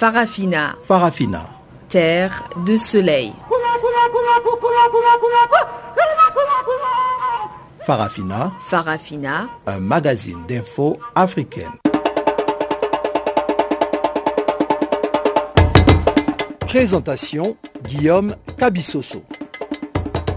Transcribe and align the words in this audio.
Farafina. 0.00 0.76
Farafina. 0.80 1.50
Terre 1.90 2.48
de 2.64 2.78
soleil. 2.78 3.34
Farafina. 7.80 8.50
Farafina. 8.66 9.48
Un 9.66 9.80
magazine 9.80 10.38
d'infos 10.48 10.96
africaine. 11.14 11.66
Présentation 16.60 17.58
Guillaume 17.86 18.36
Cabissoso. 18.56 19.22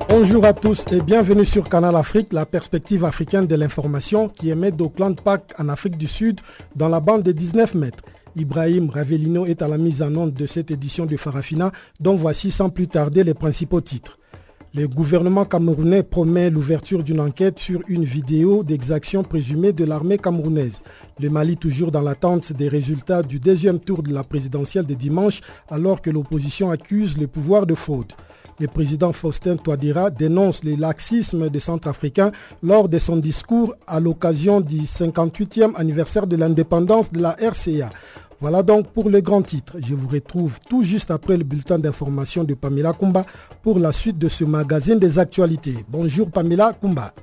Bonjour 0.10 0.44
à 0.44 0.52
tous 0.52 0.84
et 0.92 1.00
bienvenue 1.00 1.46
sur 1.46 1.70
Canal 1.70 1.96
Afrique, 1.96 2.34
la 2.34 2.46
perspective 2.46 3.06
africaine 3.06 3.48
de 3.48 3.56
l'information 3.56 4.28
qui 4.28 4.50
émet 4.50 4.72
d'Auckland 4.72 5.16
Park 5.22 5.54
en 5.58 5.70
Afrique 5.70 5.98
du 5.98 6.10
Sud 6.10 6.42
dans 6.76 6.90
la 6.90 7.00
bande 7.00 7.24
de 7.24 7.32
19 7.32 7.76
mètres. 7.76 8.04
Ibrahim 8.36 8.90
Ravelino 8.90 9.46
est 9.46 9.62
à 9.62 9.68
la 9.68 9.78
mise 9.78 10.02
en 10.02 10.16
onde 10.16 10.34
de 10.34 10.46
cette 10.46 10.72
édition 10.72 11.06
de 11.06 11.18
Farafina 11.18 11.72
dont 12.00 12.16
voici 12.16 12.52
sans 12.52 12.70
plus 12.70 12.88
tarder 12.88 13.24
les 13.24 13.34
principaux 13.34 13.82
titres. 13.82 14.18
Le 14.76 14.88
gouvernement 14.88 15.46
camerounais 15.46 16.02
promet 16.02 16.50
l'ouverture 16.50 17.04
d'une 17.04 17.20
enquête 17.20 17.60
sur 17.60 17.82
une 17.88 18.06
vidéo 18.06 18.64
d'exaction 18.64 19.24
présumée 19.24 19.72
de 19.72 19.86
l'armée 19.86 20.18
camerounaise. 20.18 20.82
Le 21.20 21.30
Mali 21.30 21.58
toujours 21.58 21.92
dans 21.92 22.02
l'attente 22.02 22.52
des 22.54 22.70
résultats 22.70 23.22
du 23.22 23.40
deuxième 23.40 23.80
tour 23.80 24.02
de 24.02 24.12
la 24.12 24.24
présidentielle 24.24 24.88
de 24.88 24.96
dimanche 24.96 25.42
alors 25.70 26.02
que 26.02 26.10
l'opposition 26.10 26.72
accuse 26.72 27.16
le 27.20 27.28
pouvoir 27.28 27.68
de 27.68 27.76
fraude. 27.76 28.14
Le 28.60 28.68
président 28.68 29.12
Faustin 29.14 29.58
Touadéra 29.58 30.10
dénonce 30.12 30.64
le 30.64 30.76
laxisme 30.76 31.50
des 31.50 31.60
Centrafricains 31.60 32.32
lors 32.62 32.88
de 32.88 33.00
son 33.00 33.18
discours 33.18 33.76
à 33.88 34.00
l'occasion 34.00 34.62
du 34.62 34.82
58e 34.82 35.76
anniversaire 35.76 36.28
de 36.28 36.36
l'indépendance 36.36 37.12
de 37.12 37.20
la 37.20 37.32
RCA. 37.32 37.90
Voilà 38.44 38.62
donc 38.62 38.88
pour 38.88 39.10
le 39.10 39.22
grand 39.22 39.42
titre. 39.42 39.78
Je 39.82 39.96
vous 39.96 40.10
retrouve 40.10 40.60
tout 40.70 40.84
juste 40.84 41.12
après 41.12 41.38
le 41.38 41.46
bulletin 41.46 41.80
d'information 41.80 42.44
de 42.44 42.54
Pamela 42.56 42.92
Kumba 42.92 43.26
pour 43.62 43.80
la 43.80 43.94
suite 43.94 44.18
de 44.18 44.28
ce 44.28 44.44
magazine 44.44 45.00
des 45.00 45.18
actualités. 45.18 45.78
Bonjour 45.88 46.30
Pamela 46.30 46.74
Kumba. 46.74 47.14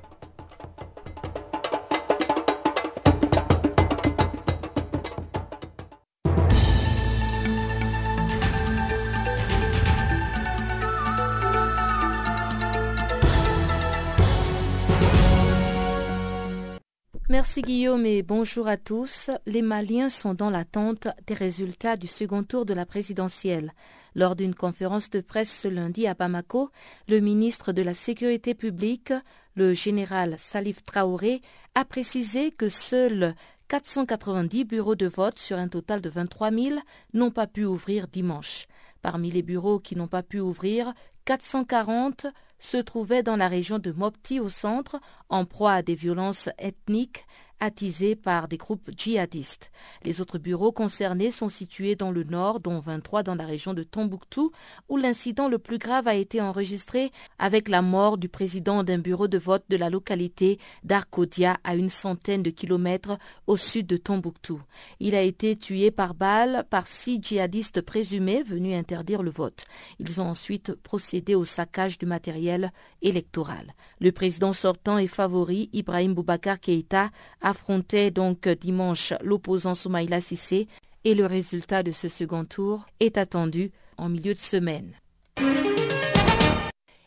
Merci 17.51 17.63
Guillaume 17.63 18.05
et 18.05 18.23
bonjour 18.23 18.69
à 18.69 18.77
tous. 18.77 19.29
Les 19.45 19.61
Maliens 19.61 20.07
sont 20.07 20.33
dans 20.33 20.49
l'attente 20.49 21.09
des 21.27 21.33
résultats 21.33 21.97
du 21.97 22.07
second 22.07 22.43
tour 22.43 22.65
de 22.65 22.73
la 22.73 22.85
présidentielle. 22.85 23.73
Lors 24.15 24.37
d'une 24.37 24.55
conférence 24.55 25.09
de 25.09 25.19
presse 25.19 25.53
ce 25.53 25.67
lundi 25.67 26.07
à 26.07 26.13
Bamako, 26.13 26.69
le 27.09 27.19
ministre 27.19 27.73
de 27.73 27.81
la 27.81 27.93
Sécurité 27.93 28.53
publique, 28.53 29.11
le 29.55 29.73
général 29.73 30.35
Salif 30.37 30.81
Traoré, 30.81 31.41
a 31.75 31.83
précisé 31.83 32.51
que 32.51 32.69
seuls 32.69 33.35
490 33.67 34.63
bureaux 34.63 34.95
de 34.95 35.07
vote 35.07 35.37
sur 35.37 35.57
un 35.57 35.67
total 35.67 35.99
de 35.99 36.09
23 36.09 36.51
000 36.51 36.75
n'ont 37.13 37.31
pas 37.31 37.47
pu 37.47 37.65
ouvrir 37.65 38.07
dimanche. 38.07 38.65
Parmi 39.01 39.31
les 39.31 39.41
bureaux 39.41 39.79
qui 39.79 39.95
n'ont 39.95 40.07
pas 40.07 40.23
pu 40.23 40.39
ouvrir, 40.39 40.93
440 41.25 42.27
se 42.59 42.77
trouvait 42.77 43.23
dans 43.23 43.35
la 43.35 43.47
région 43.47 43.79
de 43.79 43.91
Mopti 43.91 44.39
au 44.39 44.49
centre, 44.49 44.99
en 45.29 45.45
proie 45.45 45.73
à 45.73 45.81
des 45.81 45.95
violences 45.95 46.49
ethniques 46.59 47.25
attisés 47.61 48.15
par 48.15 48.47
des 48.47 48.57
groupes 48.57 48.89
djihadistes. 48.97 49.71
Les 50.03 50.19
autres 50.19 50.39
bureaux 50.39 50.71
concernés 50.71 51.31
sont 51.31 51.47
situés 51.47 51.95
dans 51.95 52.11
le 52.11 52.23
nord, 52.23 52.59
dont 52.59 52.79
23 52.79 53.23
dans 53.23 53.35
la 53.35 53.45
région 53.45 53.73
de 53.73 53.83
Tombouctou, 53.83 54.51
où 54.89 54.97
l'incident 54.97 55.47
le 55.47 55.59
plus 55.59 55.77
grave 55.77 56.07
a 56.07 56.15
été 56.15 56.41
enregistré 56.41 57.11
avec 57.37 57.69
la 57.69 57.83
mort 57.83 58.17
du 58.17 58.27
président 58.27 58.83
d'un 58.83 58.97
bureau 58.97 59.27
de 59.27 59.37
vote 59.37 59.63
de 59.69 59.77
la 59.77 59.89
localité 59.89 60.59
d'Arkodia, 60.83 61.57
à 61.63 61.75
une 61.75 61.89
centaine 61.89 62.41
de 62.43 62.49
kilomètres 62.49 63.17
au 63.45 63.57
sud 63.57 63.85
de 63.85 63.97
Tombouctou. 63.97 64.61
Il 64.99 65.13
a 65.13 65.21
été 65.21 65.55
tué 65.55 65.91
par 65.91 66.15
balle 66.15 66.65
par 66.69 66.87
six 66.87 67.19
djihadistes 67.21 67.81
présumés 67.81 68.41
venus 68.41 68.75
interdire 68.75 69.21
le 69.21 69.29
vote. 69.29 69.65
Ils 69.99 70.19
ont 70.19 70.25
ensuite 70.25 70.73
procédé 70.73 71.35
au 71.35 71.45
saccage 71.45 71.99
du 71.99 72.07
matériel 72.07 72.71
électoral. 73.03 73.75
Le 73.99 74.11
président 74.11 74.51
sortant 74.51 74.97
et 74.97 75.07
favori, 75.07 75.69
Ibrahim 75.73 76.15
Boubacar 76.15 76.59
Keïta, 76.59 77.11
a 77.41 77.50
affrontait 77.51 78.11
donc 78.11 78.47
dimanche 78.47 79.13
l'opposant 79.21 79.75
Soumaïla 79.75 80.21
Sissé 80.21 80.67
et 81.03 81.15
le 81.15 81.25
résultat 81.25 81.83
de 81.83 81.91
ce 81.91 82.07
second 82.07 82.45
tour 82.45 82.87
est 82.99 83.17
attendu 83.17 83.71
en 83.97 84.09
milieu 84.09 84.33
de 84.33 84.39
semaine. 84.39 84.93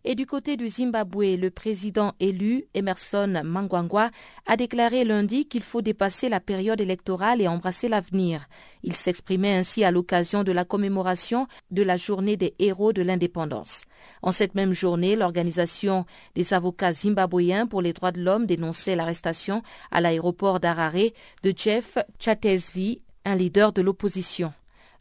Et 0.06 0.14
du 0.14 0.26
côté 0.26 0.58
du 0.58 0.68
Zimbabwe, 0.68 1.36
le 1.36 1.48
président 1.48 2.12
élu, 2.20 2.66
Emerson 2.74 3.40
Mangwangwa, 3.42 4.10
a 4.44 4.56
déclaré 4.58 5.02
lundi 5.02 5.46
qu'il 5.46 5.62
faut 5.62 5.80
dépasser 5.80 6.28
la 6.28 6.40
période 6.40 6.80
électorale 6.80 7.40
et 7.40 7.48
embrasser 7.48 7.88
l'avenir. 7.88 8.46
Il 8.82 8.94
s'exprimait 8.94 9.54
ainsi 9.54 9.82
à 9.82 9.90
l'occasion 9.90 10.44
de 10.44 10.52
la 10.52 10.66
commémoration 10.66 11.46
de 11.70 11.82
la 11.82 11.96
journée 11.96 12.36
des 12.36 12.54
héros 12.58 12.92
de 12.92 13.00
l'indépendance. 13.00 13.82
En 14.20 14.30
cette 14.30 14.54
même 14.54 14.74
journée, 14.74 15.16
l'organisation 15.16 16.04
des 16.34 16.52
avocats 16.52 16.92
zimbabwéens 16.92 17.66
pour 17.66 17.80
les 17.80 17.94
droits 17.94 18.12
de 18.12 18.20
l'homme 18.20 18.44
dénonçait 18.44 18.96
l'arrestation 18.96 19.62
à 19.90 20.02
l'aéroport 20.02 20.60
d'Harare 20.60 21.12
de 21.42 21.54
Jeff 21.56 21.96
Chatesvi, 22.18 23.00
un 23.24 23.36
leader 23.36 23.72
de 23.72 23.80
l'opposition. 23.80 24.52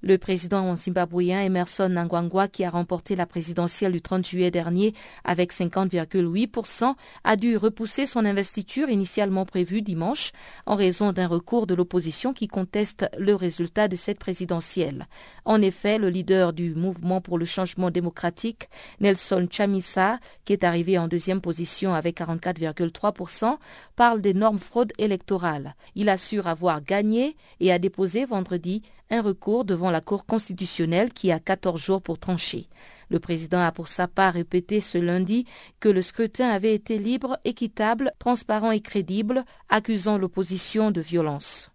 Le 0.06 0.18
président 0.18 0.76
zimbabwéen 0.76 1.40
Emerson 1.40 1.88
Nangwangwa, 1.88 2.50
qui 2.50 2.66
a 2.66 2.70
remporté 2.70 3.16
la 3.16 3.26
présidentielle 3.26 3.94
du 3.94 4.02
30 4.02 4.28
juillet 4.28 4.52
dernier 4.52 4.94
avec 5.24 5.54
50,8%, 5.54 6.96
a 7.24 7.36
dû 7.38 7.56
repousser 7.56 8.06
son 8.06 8.26
investiture 8.26 8.90
initialement 8.90 9.46
prévue 9.46 9.82
dimanche 9.82 10.34
en 10.66 10.76
raison 10.76 11.14
d'un 11.14 11.28
recours 11.28 11.68
de 11.68 11.74
l'opposition 11.74 12.34
qui 12.34 12.50
conteste 12.50 13.10
le 13.18 13.34
résultat 13.34 13.88
de 13.88 13.96
cette 13.96 14.20
présidentielle. 14.20 15.08
En 15.46 15.62
effet, 15.62 15.98
le 15.98 16.10
leader 16.10 16.52
du 16.52 16.76
mouvement 16.76 17.22
pour 17.22 17.38
le 17.38 17.46
changement 17.46 17.90
démocratique, 17.90 18.68
Nelson 19.00 19.48
Chamisa, 19.50 20.20
qui 20.44 20.52
est 20.52 20.66
arrivé 20.66 20.98
en 20.98 21.08
deuxième 21.08 21.40
position 21.40 21.94
avec 21.94 22.20
44,3%, 22.20 23.56
parle 23.96 24.20
d'énormes 24.20 24.60
fraudes 24.60 24.92
électorales. 24.98 25.76
Il 25.96 26.10
assure 26.10 26.48
avoir 26.48 26.84
gagné 26.84 27.38
et 27.62 27.72
a 27.72 27.80
déposé 27.80 28.26
vendredi 28.26 28.82
un 29.14 29.22
recours 29.22 29.64
devant 29.64 29.92
la 29.92 30.02
Cour 30.02 30.26
constitutionnelle 30.26 31.14
qui 31.14 31.32
a 31.32 31.40
14 31.40 31.80
jours 31.80 32.02
pour 32.02 32.18
trancher. 32.18 32.68
Le 33.10 33.20
président 33.20 33.60
a 33.60 33.72
pour 33.72 33.88
sa 33.88 34.08
part 34.08 34.34
répété 34.34 34.82
ce 34.82 34.98
lundi 34.98 35.46
que 35.80 35.90
le 35.90 36.02
scrutin 36.02 36.50
avait 36.50 36.74
été 36.74 36.98
libre, 36.98 37.38
équitable, 37.46 38.12
transparent 38.18 38.72
et 38.72 38.82
crédible, 38.82 39.46
accusant 39.70 40.18
l'opposition 40.18 40.90
de 40.90 41.00
violence. 41.00 41.70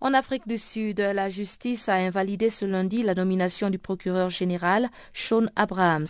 En 0.00 0.14
Afrique 0.14 0.46
du 0.46 0.58
Sud, 0.58 1.00
la 1.00 1.28
justice 1.28 1.88
a 1.88 1.94
invalidé 1.94 2.50
ce 2.50 2.64
lundi 2.64 3.02
la 3.02 3.14
nomination 3.14 3.68
du 3.68 3.78
procureur 3.78 4.28
général 4.28 4.90
Sean 5.12 5.46
Abrahams. 5.56 6.06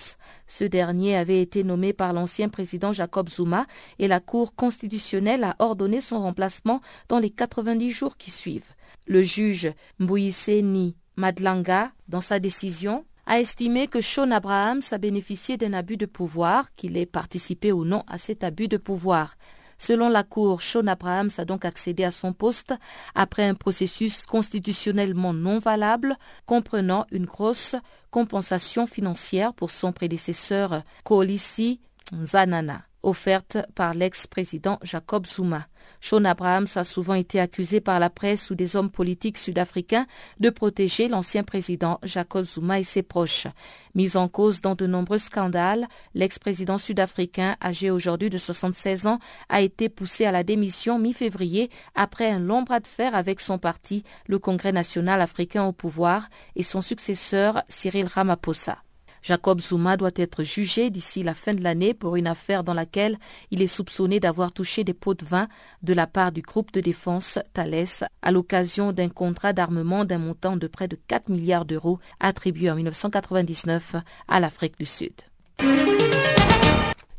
Ce 0.46 0.64
dernier 0.64 1.16
avait 1.16 1.40
été 1.40 1.64
nommé 1.64 1.94
par 1.94 2.12
l'ancien 2.12 2.50
président 2.50 2.92
Jacob 2.92 3.30
Zuma 3.30 3.66
et 3.98 4.08
la 4.08 4.20
Cour 4.20 4.54
constitutionnelle 4.54 5.44
a 5.44 5.56
ordonné 5.58 6.02
son 6.02 6.20
remplacement 6.20 6.82
dans 7.08 7.18
les 7.18 7.30
90 7.30 7.90
jours 7.90 8.16
qui 8.18 8.30
suivent. 8.30 8.74
Le 9.08 9.22
juge 9.22 9.72
Mbouisseni 9.98 10.94
Madlanga, 11.16 11.92
dans 12.08 12.20
sa 12.20 12.38
décision, 12.38 13.06
a 13.24 13.40
estimé 13.40 13.88
que 13.88 14.02
Sean 14.02 14.30
Abrahams 14.30 14.82
a 14.90 14.98
bénéficié 14.98 15.56
d'un 15.56 15.72
abus 15.72 15.96
de 15.96 16.04
pouvoir, 16.04 16.74
qu'il 16.76 16.98
ait 16.98 17.06
participé 17.06 17.72
ou 17.72 17.86
non 17.86 18.04
à 18.06 18.18
cet 18.18 18.44
abus 18.44 18.68
de 18.68 18.76
pouvoir. 18.76 19.36
Selon 19.78 20.10
la 20.10 20.24
Cour, 20.24 20.60
Sean 20.60 20.86
Abrahams 20.86 21.30
a 21.38 21.46
donc 21.46 21.64
accédé 21.64 22.04
à 22.04 22.10
son 22.10 22.34
poste 22.34 22.74
après 23.14 23.48
un 23.48 23.54
processus 23.54 24.26
constitutionnellement 24.26 25.32
non 25.32 25.58
valable, 25.58 26.18
comprenant 26.44 27.06
une 27.10 27.24
grosse 27.24 27.76
compensation 28.10 28.86
financière 28.86 29.54
pour 29.54 29.70
son 29.70 29.92
prédécesseur 29.92 30.82
Kolisi 31.02 31.80
Zanana 32.24 32.87
offerte 33.02 33.58
par 33.74 33.94
l'ex-président 33.94 34.78
Jacob 34.82 35.26
Zuma. 35.26 35.66
Sean 36.00 36.24
Abrahams 36.24 36.68
a 36.76 36.84
souvent 36.84 37.14
été 37.14 37.40
accusé 37.40 37.80
par 37.80 37.98
la 37.98 38.10
presse 38.10 38.50
ou 38.50 38.54
des 38.54 38.76
hommes 38.76 38.90
politiques 38.90 39.38
sud-africains 39.38 40.06
de 40.38 40.50
protéger 40.50 41.08
l'ancien 41.08 41.42
président 41.42 41.98
Jacob 42.02 42.44
Zuma 42.44 42.78
et 42.78 42.84
ses 42.84 43.02
proches. 43.02 43.46
Mis 43.94 44.16
en 44.16 44.28
cause 44.28 44.60
dans 44.60 44.74
de 44.74 44.86
nombreux 44.86 45.18
scandales, 45.18 45.88
l'ex-président 46.14 46.78
sud-africain, 46.78 47.56
âgé 47.62 47.90
aujourd'hui 47.90 48.30
de 48.30 48.38
76 48.38 49.06
ans, 49.06 49.18
a 49.48 49.60
été 49.60 49.88
poussé 49.88 50.24
à 50.24 50.32
la 50.32 50.44
démission 50.44 50.98
mi-février 50.98 51.70
après 51.94 52.30
un 52.30 52.38
long 52.38 52.62
bras 52.62 52.80
de 52.80 52.86
fer 52.86 53.14
avec 53.14 53.40
son 53.40 53.58
parti, 53.58 54.04
le 54.26 54.38
Congrès 54.38 54.72
national 54.72 55.20
africain 55.20 55.64
au 55.64 55.72
pouvoir, 55.72 56.28
et 56.54 56.62
son 56.62 56.80
successeur 56.80 57.62
Cyril 57.68 58.06
Ramaphosa. 58.06 58.78
Jacob 59.22 59.60
Zuma 59.60 59.96
doit 59.96 60.10
être 60.16 60.42
jugé 60.42 60.90
d'ici 60.90 61.22
la 61.22 61.34
fin 61.34 61.54
de 61.54 61.62
l'année 61.62 61.94
pour 61.94 62.16
une 62.16 62.26
affaire 62.26 62.64
dans 62.64 62.74
laquelle 62.74 63.18
il 63.50 63.62
est 63.62 63.66
soupçonné 63.66 64.20
d'avoir 64.20 64.52
touché 64.52 64.84
des 64.84 64.94
pots 64.94 65.14
de 65.14 65.24
vin 65.24 65.48
de 65.82 65.92
la 65.92 66.06
part 66.06 66.32
du 66.32 66.42
groupe 66.42 66.72
de 66.72 66.80
défense 66.80 67.38
Thales 67.52 68.08
à 68.22 68.32
l'occasion 68.32 68.92
d'un 68.92 69.08
contrat 69.08 69.52
d'armement 69.52 70.04
d'un 70.04 70.18
montant 70.18 70.56
de 70.56 70.66
près 70.66 70.88
de 70.88 70.98
4 71.08 71.28
milliards 71.28 71.64
d'euros 71.64 71.98
attribué 72.20 72.70
en 72.70 72.76
1999 72.76 73.96
à 74.28 74.40
l'Afrique 74.40 74.78
du 74.78 74.86
Sud. 74.86 75.12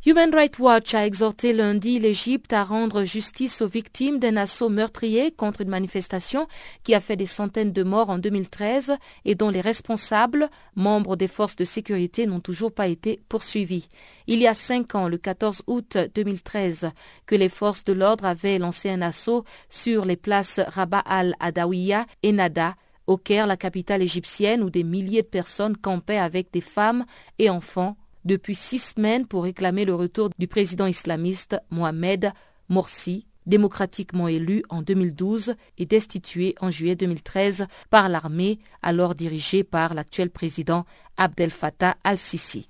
Human 0.09 0.33
Rights 0.33 0.57
Watch 0.57 0.95
a 0.95 1.05
exhorté 1.05 1.53
lundi 1.53 1.99
l'Égypte 1.99 2.51
à 2.51 2.63
rendre 2.63 3.03
justice 3.03 3.61
aux 3.61 3.67
victimes 3.67 4.17
d'un 4.17 4.37
assaut 4.37 4.67
meurtrier 4.67 5.29
contre 5.29 5.61
une 5.61 5.69
manifestation 5.69 6.47
qui 6.81 6.95
a 6.95 6.99
fait 6.99 7.15
des 7.15 7.27
centaines 7.27 7.73
de 7.73 7.83
morts 7.83 8.09
en 8.09 8.17
2013 8.17 8.93
et 9.25 9.35
dont 9.35 9.51
les 9.51 9.61
responsables, 9.61 10.49
membres 10.75 11.15
des 11.15 11.27
forces 11.27 11.55
de 11.55 11.63
sécurité, 11.63 12.25
n'ont 12.25 12.39
toujours 12.39 12.71
pas 12.71 12.87
été 12.87 13.21
poursuivis. 13.29 13.87
Il 14.25 14.39
y 14.39 14.47
a 14.47 14.55
cinq 14.55 14.95
ans, 14.95 15.07
le 15.07 15.19
14 15.19 15.61
août 15.67 15.95
2013, 16.15 16.89
que 17.27 17.35
les 17.35 17.49
forces 17.49 17.83
de 17.83 17.93
l'ordre 17.93 18.25
avaient 18.25 18.57
lancé 18.57 18.89
un 18.89 19.03
assaut 19.03 19.43
sur 19.69 20.05
les 20.05 20.17
places 20.17 20.59
Rabat 20.69 21.03
al-Adawiya 21.05 22.07
et 22.23 22.31
Nada, 22.31 22.73
au 23.05 23.17
Caire, 23.17 23.45
la 23.45 23.57
capitale 23.57 24.01
égyptienne, 24.01 24.63
où 24.63 24.71
des 24.71 24.83
milliers 24.83 25.21
de 25.21 25.27
personnes 25.27 25.77
campaient 25.77 26.17
avec 26.17 26.51
des 26.51 26.61
femmes 26.61 27.05
et 27.37 27.51
enfants 27.51 27.95
depuis 28.25 28.55
six 28.55 28.93
semaines 28.95 29.25
pour 29.25 29.43
réclamer 29.43 29.85
le 29.85 29.95
retour 29.95 30.29
du 30.37 30.47
président 30.47 30.85
islamiste 30.85 31.57
Mohamed 31.69 32.31
Morsi, 32.69 33.25
démocratiquement 33.45 34.27
élu 34.27 34.63
en 34.69 34.81
2012 34.81 35.55
et 35.77 35.85
destitué 35.85 36.55
en 36.61 36.69
juillet 36.69 36.95
2013 36.95 37.65
par 37.89 38.09
l'armée 38.09 38.59
alors 38.81 39.15
dirigée 39.15 39.63
par 39.63 39.93
l'actuel 39.93 40.29
président 40.29 40.85
Abdel 41.17 41.51
Fattah 41.51 41.97
al-Sisi. 42.03 42.69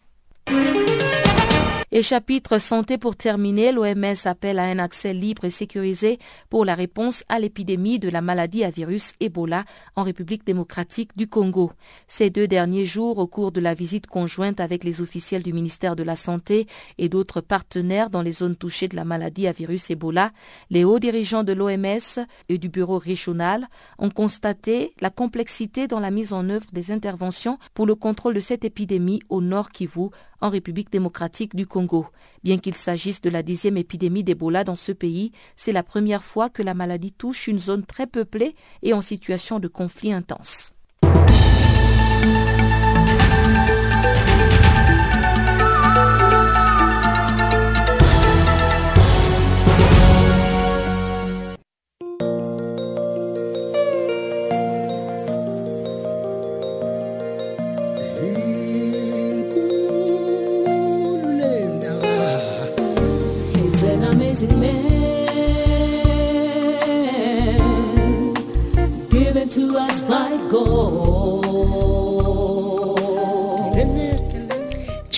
Et 1.91 2.03
chapitre 2.03 2.59
santé 2.59 2.99
pour 2.99 3.15
terminer, 3.15 3.71
l'OMS 3.71 4.13
appelle 4.25 4.59
à 4.59 4.65
un 4.65 4.77
accès 4.77 5.11
libre 5.11 5.45
et 5.45 5.49
sécurisé 5.49 6.19
pour 6.51 6.63
la 6.63 6.75
réponse 6.75 7.23
à 7.29 7.39
l'épidémie 7.39 7.97
de 7.97 8.09
la 8.09 8.21
maladie 8.21 8.63
à 8.63 8.69
virus 8.69 9.13
Ebola 9.19 9.65
en 9.95 10.03
République 10.03 10.45
démocratique 10.45 11.17
du 11.17 11.27
Congo. 11.27 11.71
Ces 12.07 12.29
deux 12.29 12.47
derniers 12.47 12.85
jours, 12.85 13.17
au 13.17 13.25
cours 13.25 13.51
de 13.51 13.59
la 13.59 13.73
visite 13.73 14.05
conjointe 14.05 14.59
avec 14.59 14.83
les 14.83 15.01
officiels 15.01 15.41
du 15.41 15.51
ministère 15.51 15.95
de 15.95 16.03
la 16.03 16.15
Santé 16.15 16.67
et 16.99 17.09
d'autres 17.09 17.41
partenaires 17.41 18.11
dans 18.11 18.21
les 18.21 18.33
zones 18.33 18.55
touchées 18.55 18.87
de 18.87 18.95
la 18.95 19.03
maladie 19.03 19.47
à 19.47 19.51
virus 19.51 19.89
Ebola, 19.89 20.31
les 20.69 20.83
hauts 20.83 20.99
dirigeants 20.99 21.43
de 21.43 21.53
l'OMS 21.53 22.23
et 22.49 22.59
du 22.59 22.69
bureau 22.69 22.99
régional 22.99 23.67
ont 23.97 24.11
constaté 24.11 24.93
la 25.01 25.09
complexité 25.09 25.87
dans 25.87 25.99
la 25.99 26.11
mise 26.11 26.33
en 26.33 26.49
œuvre 26.49 26.67
des 26.71 26.91
interventions 26.91 27.57
pour 27.73 27.87
le 27.87 27.95
contrôle 27.95 28.35
de 28.35 28.39
cette 28.39 28.63
épidémie 28.63 29.21
au 29.29 29.41
nord 29.41 29.71
Kivu, 29.71 30.09
en 30.41 30.49
République 30.49 30.91
démocratique 30.91 31.55
du 31.55 31.65
Congo. 31.65 32.07
Bien 32.43 32.57
qu'il 32.57 32.75
s'agisse 32.75 33.21
de 33.21 33.29
la 33.29 33.43
dixième 33.43 33.77
épidémie 33.77 34.23
d'Ebola 34.23 34.63
dans 34.63 34.75
ce 34.75 34.91
pays, 34.91 35.31
c'est 35.55 35.71
la 35.71 35.83
première 35.83 36.23
fois 36.23 36.49
que 36.49 36.63
la 36.63 36.73
maladie 36.73 37.11
touche 37.11 37.47
une 37.47 37.59
zone 37.59 37.85
très 37.85 38.07
peuplée 38.07 38.55
et 38.83 38.93
en 38.93 39.01
situation 39.01 39.59
de 39.59 39.67
conflit 39.67 40.13
intense. 40.13 40.73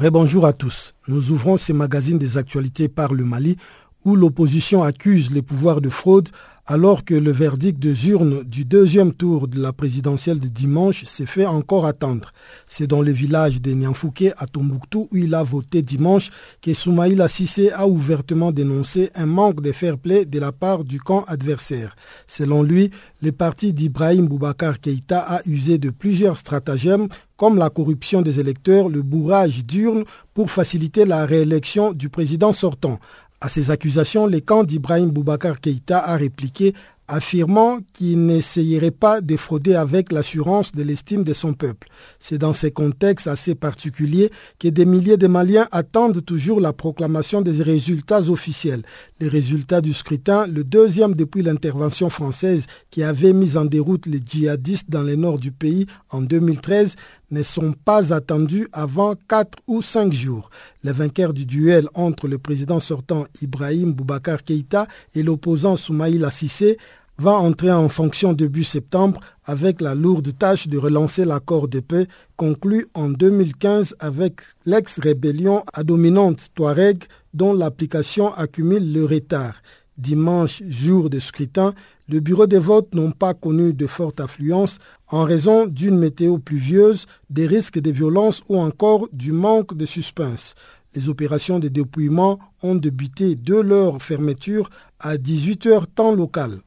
Rebonjour 0.00 0.46
à 0.46 0.52
tous. 0.52 0.94
Nous 1.08 1.32
ouvrons 1.32 1.56
ces 1.56 1.72
magazines 1.72 2.20
des 2.20 2.38
actualités 2.38 2.88
par 2.88 3.14
le 3.14 3.24
Mali 3.24 3.56
où 4.04 4.14
l'opposition 4.14 4.84
accuse 4.84 5.32
les 5.32 5.42
pouvoirs 5.42 5.80
de 5.80 5.88
fraude 5.88 6.28
alors 6.66 7.04
que 7.04 7.14
le 7.14 7.32
verdict 7.32 7.80
de 7.80 7.92
urne 8.08 8.44
du 8.44 8.64
deuxième 8.64 9.12
tour 9.12 9.48
de 9.48 9.60
la 9.60 9.72
présidentielle 9.72 10.38
de 10.38 10.46
dimanche 10.46 11.04
s'est 11.06 11.26
fait 11.26 11.46
encore 11.46 11.84
attendre. 11.84 12.30
C'est 12.68 12.86
dans 12.86 13.02
le 13.02 13.10
village 13.10 13.60
de 13.60 13.72
Nianfouké 13.72 14.32
à 14.36 14.46
Tombouctou 14.46 15.08
où 15.10 15.16
il 15.16 15.34
a 15.34 15.42
voté 15.42 15.82
dimanche 15.82 16.30
que 16.62 16.74
Soumaïla 16.74 17.26
Sissé 17.26 17.72
a 17.72 17.88
ouvertement 17.88 18.52
dénoncé 18.52 19.10
un 19.16 19.26
manque 19.26 19.62
de 19.62 19.72
fair 19.72 19.98
play 19.98 20.26
de 20.26 20.38
la 20.38 20.52
part 20.52 20.84
du 20.84 21.00
camp 21.00 21.24
adversaire. 21.26 21.96
Selon 22.28 22.62
lui, 22.62 22.90
le 23.20 23.32
parti 23.32 23.72
d'Ibrahim 23.72 24.28
Boubacar 24.28 24.78
Keïta 24.78 25.20
a 25.20 25.40
usé 25.46 25.78
de 25.78 25.90
plusieurs 25.90 26.36
stratagèmes 26.36 27.08
comme 27.38 27.56
la 27.56 27.70
corruption 27.70 28.20
des 28.20 28.40
électeurs, 28.40 28.90
le 28.90 29.00
bourrage 29.00 29.64
d'urnes 29.64 30.04
pour 30.34 30.50
faciliter 30.50 31.06
la 31.06 31.24
réélection 31.24 31.94
du 31.94 32.10
président 32.10 32.52
sortant. 32.52 32.98
À 33.40 33.48
ces 33.48 33.70
accusations, 33.70 34.26
le 34.26 34.40
camp 34.40 34.64
d'Ibrahim 34.64 35.10
Boubacar 35.10 35.60
Keïta 35.60 36.00
a 36.00 36.16
répliqué 36.16 36.74
affirmant 37.08 37.78
qu'il 37.94 38.26
n'essayerait 38.26 38.90
pas 38.90 39.22
de 39.22 39.36
frauder 39.36 39.74
avec 39.74 40.12
l'assurance 40.12 40.72
de 40.72 40.82
l'estime 40.82 41.24
de 41.24 41.32
son 41.32 41.54
peuple. 41.54 41.88
C'est 42.20 42.36
dans 42.36 42.52
ces 42.52 42.70
contextes 42.70 43.26
assez 43.26 43.54
particuliers 43.54 44.30
que 44.58 44.68
des 44.68 44.84
milliers 44.84 45.16
de 45.16 45.26
Maliens 45.26 45.66
attendent 45.72 46.22
toujours 46.22 46.60
la 46.60 46.74
proclamation 46.74 47.40
des 47.40 47.62
résultats 47.62 48.20
officiels. 48.28 48.82
Les 49.20 49.28
résultats 49.28 49.80
du 49.80 49.94
scrutin, 49.94 50.46
le 50.46 50.64
deuxième 50.64 51.14
depuis 51.14 51.42
l'intervention 51.42 52.10
française 52.10 52.66
qui 52.90 53.02
avait 53.02 53.32
mis 53.32 53.56
en 53.56 53.64
déroute 53.64 54.06
les 54.06 54.20
djihadistes 54.24 54.90
dans 54.90 55.02
le 55.02 55.16
nord 55.16 55.38
du 55.38 55.50
pays 55.50 55.86
en 56.10 56.20
2013, 56.20 56.94
ne 57.30 57.42
sont 57.42 57.72
pas 57.72 58.12
attendus 58.12 58.68
avant 58.72 59.14
4 59.28 59.58
ou 59.66 59.82
5 59.82 60.12
jours. 60.12 60.50
Le 60.82 60.92
vainqueur 60.92 61.32
du 61.32 61.44
duel 61.44 61.88
entre 61.94 62.28
le 62.28 62.38
président 62.38 62.80
sortant 62.80 63.26
Ibrahim 63.42 63.92
Boubacar 63.92 64.44
Keïta 64.44 64.86
et 65.14 65.22
l'opposant 65.22 65.76
Soumaïla 65.76 66.30
Sissé 66.30 66.78
va 67.18 67.32
entrer 67.32 67.72
en 67.72 67.88
fonction 67.88 68.32
début 68.32 68.64
septembre 68.64 69.20
avec 69.44 69.80
la 69.80 69.94
lourde 69.94 70.36
tâche 70.38 70.68
de 70.68 70.78
relancer 70.78 71.24
l'accord 71.24 71.66
de 71.66 71.80
paix 71.80 72.06
conclu 72.36 72.86
en 72.94 73.08
2015 73.08 73.96
avec 73.98 74.40
l'ex-rébellion 74.66 75.64
à 75.72 75.82
dominante 75.82 76.48
Touareg 76.54 77.04
dont 77.34 77.54
l'application 77.54 78.32
accumule 78.32 78.92
le 78.92 79.04
retard. 79.04 79.54
Dimanche, 79.96 80.62
jour 80.68 81.10
de 81.10 81.18
scrutin, 81.18 81.74
le 82.08 82.20
bureau 82.20 82.46
des 82.46 82.58
votes 82.58 82.94
n'ont 82.94 83.12
pas 83.12 83.34
connu 83.34 83.74
de 83.74 83.86
forte 83.86 84.20
affluence 84.20 84.78
en 85.08 85.24
raison 85.24 85.66
d'une 85.66 85.98
météo 85.98 86.38
pluvieuse, 86.38 87.06
des 87.28 87.46
risques 87.46 87.78
de 87.78 87.90
violence 87.90 88.42
ou 88.48 88.58
encore 88.58 89.08
du 89.12 89.32
manque 89.32 89.76
de 89.76 89.84
suspense. 89.84 90.54
Les 90.94 91.10
opérations 91.10 91.58
de 91.58 91.68
dépouillement 91.68 92.38
ont 92.62 92.74
débuté 92.74 93.34
de 93.34 93.56
leur 93.56 94.02
fermeture 94.02 94.70
à 94.98 95.18
18 95.18 95.66
h 95.66 95.84
temps 95.94 96.14
local. 96.14 96.60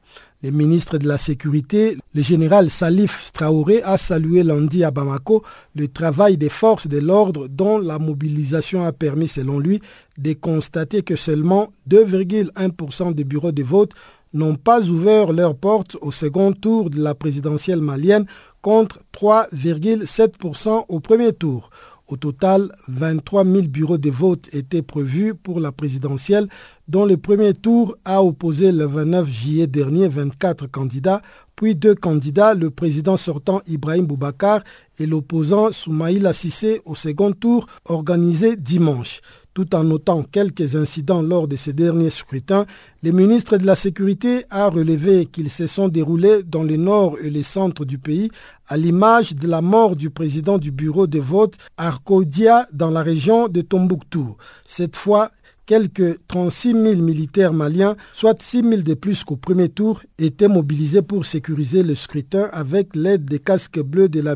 Le 0.44 0.50
ministre 0.50 0.98
de 0.98 1.06
la 1.06 1.18
Sécurité, 1.18 1.96
le 2.14 2.22
général 2.22 2.70
Salif 2.70 3.30
Traoré, 3.32 3.82
a 3.82 3.96
salué 3.96 4.42
lundi 4.42 4.84
à 4.84 4.90
Bamako 4.90 5.44
le 5.74 5.86
travail 5.88 6.36
des 6.36 6.48
forces 6.48 6.86
de 6.88 6.98
l'ordre 6.98 7.46
dont 7.48 7.78
la 7.78 7.98
mobilisation 7.98 8.84
a 8.84 8.92
permis, 8.92 9.28
selon 9.28 9.58
lui, 9.58 9.80
de 10.18 10.32
constater 10.32 11.02
que 11.02 11.14
seulement 11.14 11.70
2,1% 11.88 13.14
des 13.14 13.24
bureaux 13.24 13.52
de 13.52 13.62
vote 13.62 13.92
n'ont 14.34 14.56
pas 14.56 14.82
ouvert 14.88 15.32
leurs 15.32 15.54
portes 15.56 15.96
au 16.00 16.10
second 16.10 16.52
tour 16.52 16.90
de 16.90 17.02
la 17.02 17.14
présidentielle 17.14 17.80
malienne 17.80 18.26
contre 18.60 19.00
3,7% 19.12 20.84
au 20.88 21.00
premier 21.00 21.32
tour. 21.32 21.70
Au 22.08 22.16
total, 22.16 22.72
23 22.88 23.44
000 23.44 23.68
bureaux 23.68 23.96
de 23.96 24.10
vote 24.10 24.48
étaient 24.52 24.82
prévus 24.82 25.34
pour 25.34 25.60
la 25.60 25.72
présidentielle, 25.72 26.46
dont 26.86 27.06
le 27.06 27.16
premier 27.16 27.54
tour 27.54 27.96
a 28.04 28.22
opposé 28.22 28.70
le 28.70 28.84
29 28.84 29.28
juillet 29.28 29.66
dernier 29.66 30.08
24 30.08 30.66
candidats, 30.66 31.22
puis 31.56 31.74
deux 31.74 31.94
candidats, 31.94 32.54
le 32.54 32.70
président 32.70 33.16
sortant 33.16 33.62
Ibrahim 33.66 34.06
Boubacar 34.06 34.62
et 34.98 35.06
l'opposant 35.06 35.72
Soumaïla 35.72 36.32
Sissé 36.32 36.82
au 36.84 36.94
second 36.94 37.32
tour 37.32 37.66
organisé 37.84 38.56
dimanche. 38.56 39.20
Tout 39.54 39.74
en 39.74 39.84
notant 39.84 40.22
quelques 40.22 40.76
incidents 40.76 41.20
lors 41.20 41.46
de 41.46 41.56
ces 41.56 41.74
derniers 41.74 42.08
scrutins, 42.08 42.64
le 43.02 43.10
ministre 43.10 43.58
de 43.58 43.66
la 43.66 43.74
Sécurité 43.74 44.44
a 44.48 44.68
relevé 44.70 45.26
qu'ils 45.26 45.50
se 45.50 45.66
sont 45.66 45.88
déroulés 45.88 46.42
dans 46.42 46.62
le 46.62 46.76
nord 46.78 47.18
et 47.22 47.28
le 47.28 47.42
centre 47.42 47.84
du 47.84 47.98
pays, 47.98 48.30
à 48.68 48.78
l'image 48.78 49.34
de 49.34 49.46
la 49.46 49.60
mort 49.60 49.94
du 49.94 50.08
président 50.08 50.56
du 50.56 50.70
bureau 50.70 51.06
de 51.06 51.18
vote 51.20 51.56
Arcodia 51.76 52.66
dans 52.72 52.90
la 52.90 53.02
région 53.02 53.48
de 53.48 53.60
Tombouctou. 53.60 54.36
Cette 54.64 54.96
fois, 54.96 55.30
Quelques 55.64 56.18
36 56.26 56.72
000 56.72 56.96
militaires 56.96 57.52
maliens, 57.52 57.94
soit 58.12 58.42
6 58.42 58.62
000 58.62 58.76
de 58.82 58.94
plus 58.94 59.22
qu'au 59.22 59.36
premier 59.36 59.68
tour, 59.68 60.02
étaient 60.18 60.48
mobilisés 60.48 61.02
pour 61.02 61.24
sécuriser 61.24 61.84
le 61.84 61.94
scrutin 61.94 62.48
avec 62.52 62.96
l'aide 62.96 63.24
des 63.24 63.38
casques 63.38 63.80
bleus 63.80 64.08
de 64.08 64.20
la 64.20 64.34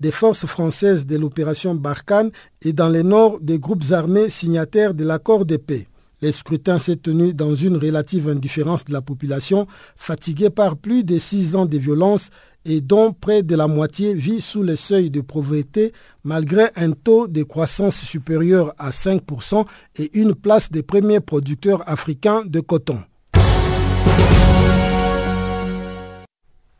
des 0.00 0.10
forces 0.10 0.46
françaises 0.46 1.04
de 1.04 1.18
l'opération 1.18 1.74
Barkhane 1.74 2.30
et 2.62 2.72
dans 2.72 2.88
le 2.88 3.02
nord 3.02 3.40
des 3.40 3.58
groupes 3.58 3.84
armés 3.90 4.30
signataires 4.30 4.94
de 4.94 5.04
l'accord 5.04 5.44
de 5.44 5.58
paix. 5.58 5.86
Le 6.22 6.32
scrutin 6.32 6.78
s'est 6.78 6.96
tenu 6.96 7.34
dans 7.34 7.54
une 7.54 7.76
relative 7.76 8.28
indifférence 8.28 8.84
de 8.84 8.92
la 8.92 9.02
population, 9.02 9.66
fatiguée 9.96 10.50
par 10.50 10.76
plus 10.76 11.04
de 11.04 11.18
six 11.18 11.56
ans 11.56 11.66
de 11.66 11.76
violence 11.76 12.30
et 12.64 12.80
dont 12.80 13.12
près 13.12 13.42
de 13.42 13.56
la 13.56 13.66
moitié 13.66 14.14
vit 14.14 14.40
sous 14.40 14.62
le 14.62 14.76
seuil 14.76 15.10
de 15.10 15.20
pauvreté 15.20 15.92
malgré 16.24 16.70
un 16.76 16.92
taux 16.92 17.28
de 17.28 17.42
croissance 17.42 17.96
supérieur 17.96 18.74
à 18.78 18.90
5% 18.90 19.66
et 19.98 20.18
une 20.18 20.34
place 20.34 20.70
des 20.70 20.82
premiers 20.82 21.20
producteurs 21.20 21.88
africains 21.88 22.42
de 22.46 22.60
coton. 22.60 22.98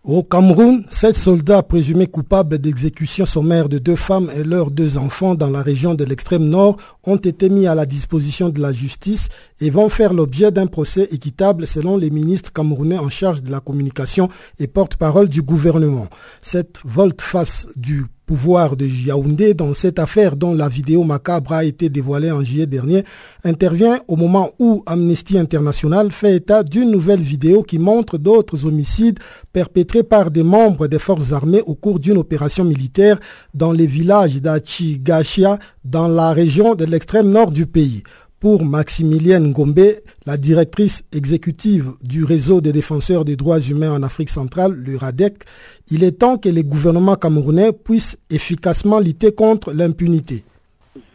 Au 0.05 0.25
Cameroun, 0.25 0.85
sept 0.91 1.17
soldats 1.17 1.63
présumés 1.63 2.09
coupables 2.09 2.59
d'exécution 2.59 3.25
sommaire 3.25 3.69
de 3.69 3.79
deux 3.79 3.95
femmes 3.95 4.33
et 4.35 4.43
leurs 4.43 4.73
deux 4.73 4.99
enfants 4.99 5.37
dans 5.37 5.49
la 5.49 5.63
région 5.63 5.95
de 5.95 6.03
l'extrême 6.05 6.49
nord 6.49 6.77
ont 7.05 7.19
été 7.19 7.49
mis 7.49 7.69
à 7.69 7.77
la 7.77 7.87
disposition 7.87 8.49
de 8.49 8.61
la 8.61 8.73
justice 8.73 9.29
et 9.61 9.71
vont 9.71 9.89
faire 9.89 10.13
l'objet 10.13 10.51
d'un 10.51 10.67
procès 10.67 11.07
équitable 11.13 11.69
selon 11.69 11.97
les 11.97 12.11
ministres 12.11 12.53
camerounais 12.53 12.99
en 12.99 13.11
charge 13.11 13.45
de 13.45 13.53
la 13.53 13.61
communication 13.61 14.29
et 14.59 14.67
porte-parole 14.67 15.29
du 15.29 15.41
gouvernement. 15.41 16.09
Cette 16.41 16.81
volte-face 16.85 17.69
du 17.77 18.05
pouvoir 18.33 18.79
de 18.79 18.87
Yaoundé 18.87 19.53
dans 19.53 19.75
cette 19.75 19.99
affaire 19.99 20.37
dont 20.37 20.55
la 20.55 20.67
vidéo 20.67 21.05
macabre 21.05 21.53
a 21.53 21.65
été 21.65 21.91
dévoilée 21.91 22.31
en 22.31 22.43
juillet 22.43 22.65
dernier 22.65 23.05
intervient 23.45 24.01
au 24.09 24.17
moment 24.17 24.53
où 24.59 24.83
Amnesty 24.87 25.37
International 25.37 26.11
fait 26.11 26.37
état 26.37 26.63
d'une 26.63 26.91
nouvelle 26.91 27.21
vidéo 27.21 27.63
qui 27.63 27.79
montre 27.79 28.17
d'autres 28.17 28.65
homicides 28.65 29.19
perpétrés 29.53 30.03
par 30.03 30.31
des 30.31 30.45
membres 30.45 30.87
des 30.89 30.99
forces 30.99 31.33
armées 31.33 31.61
au 31.67 31.75
cours 31.75 32.01
d'une 32.01 32.17
opération 32.17 32.65
militaire 32.65 33.21
dans 33.53 33.71
les 33.71 33.87
villages 33.87 34.41
d'Achigachia 34.41 35.59
dans 35.85 36.09
la 36.09 36.33
région 36.33 36.75
de 36.75 36.87
l'extrême 36.87 37.29
nord 37.29 37.51
du 37.51 37.67
pays. 37.67 38.03
Pour 38.43 38.65
Maximilienne 38.65 39.53
Gombe, 39.53 40.01
la 40.27 40.37
directrice 40.37 41.05
exécutive 41.13 41.93
du 42.03 42.25
réseau 42.25 42.61
des 42.61 42.73
défenseurs 42.73 43.25
des 43.25 43.37
droits 43.37 43.61
humains 43.61 43.93
en 43.93 44.03
Afrique 44.03 44.31
centrale, 44.31 44.73
le 44.73 44.97
RADEC, 44.97 45.45
il 45.93 46.03
est 46.03 46.19
temps 46.19 46.39
que 46.39 46.49
les 46.49 46.65
gouvernements 46.65 47.15
camerounais 47.15 47.73
puissent 47.73 48.19
efficacement 48.31 48.99
lutter 48.99 49.33
contre 49.33 49.73
l'impunité. 49.73 50.43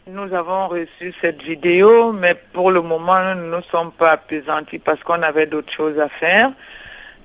Nous 0.09 0.33
avons 0.33 0.69
reçu 0.69 1.13
cette 1.19 1.43
vidéo, 1.43 2.13
mais 2.13 2.33
pour 2.53 2.71
le 2.71 2.81
moment, 2.81 3.35
nous 3.35 3.57
ne 3.57 3.61
sommes 3.73 3.91
pas 3.91 4.11
apaisantis 4.11 4.79
parce 4.79 5.03
qu'on 5.03 5.21
avait 5.21 5.47
d'autres 5.47 5.73
choses 5.73 5.99
à 5.99 6.07
faire. 6.07 6.53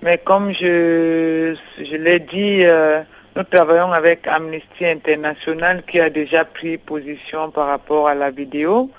Mais 0.02 0.18
comme 0.18 0.52
je, 0.52 1.54
je 1.78 1.96
l'ai 1.96 2.18
dit, 2.18 2.64
euh, 2.64 3.02
nous 3.36 3.44
travaillons 3.44 3.92
avec 3.92 4.26
Amnesty 4.26 4.84
International 4.84 5.84
qui 5.86 6.00
a 6.00 6.10
déjà 6.10 6.44
pris 6.44 6.76
position 6.76 7.52
par 7.52 7.68
rapport 7.68 8.08
à 8.08 8.16
la 8.16 8.32
vidéo. 8.32 8.90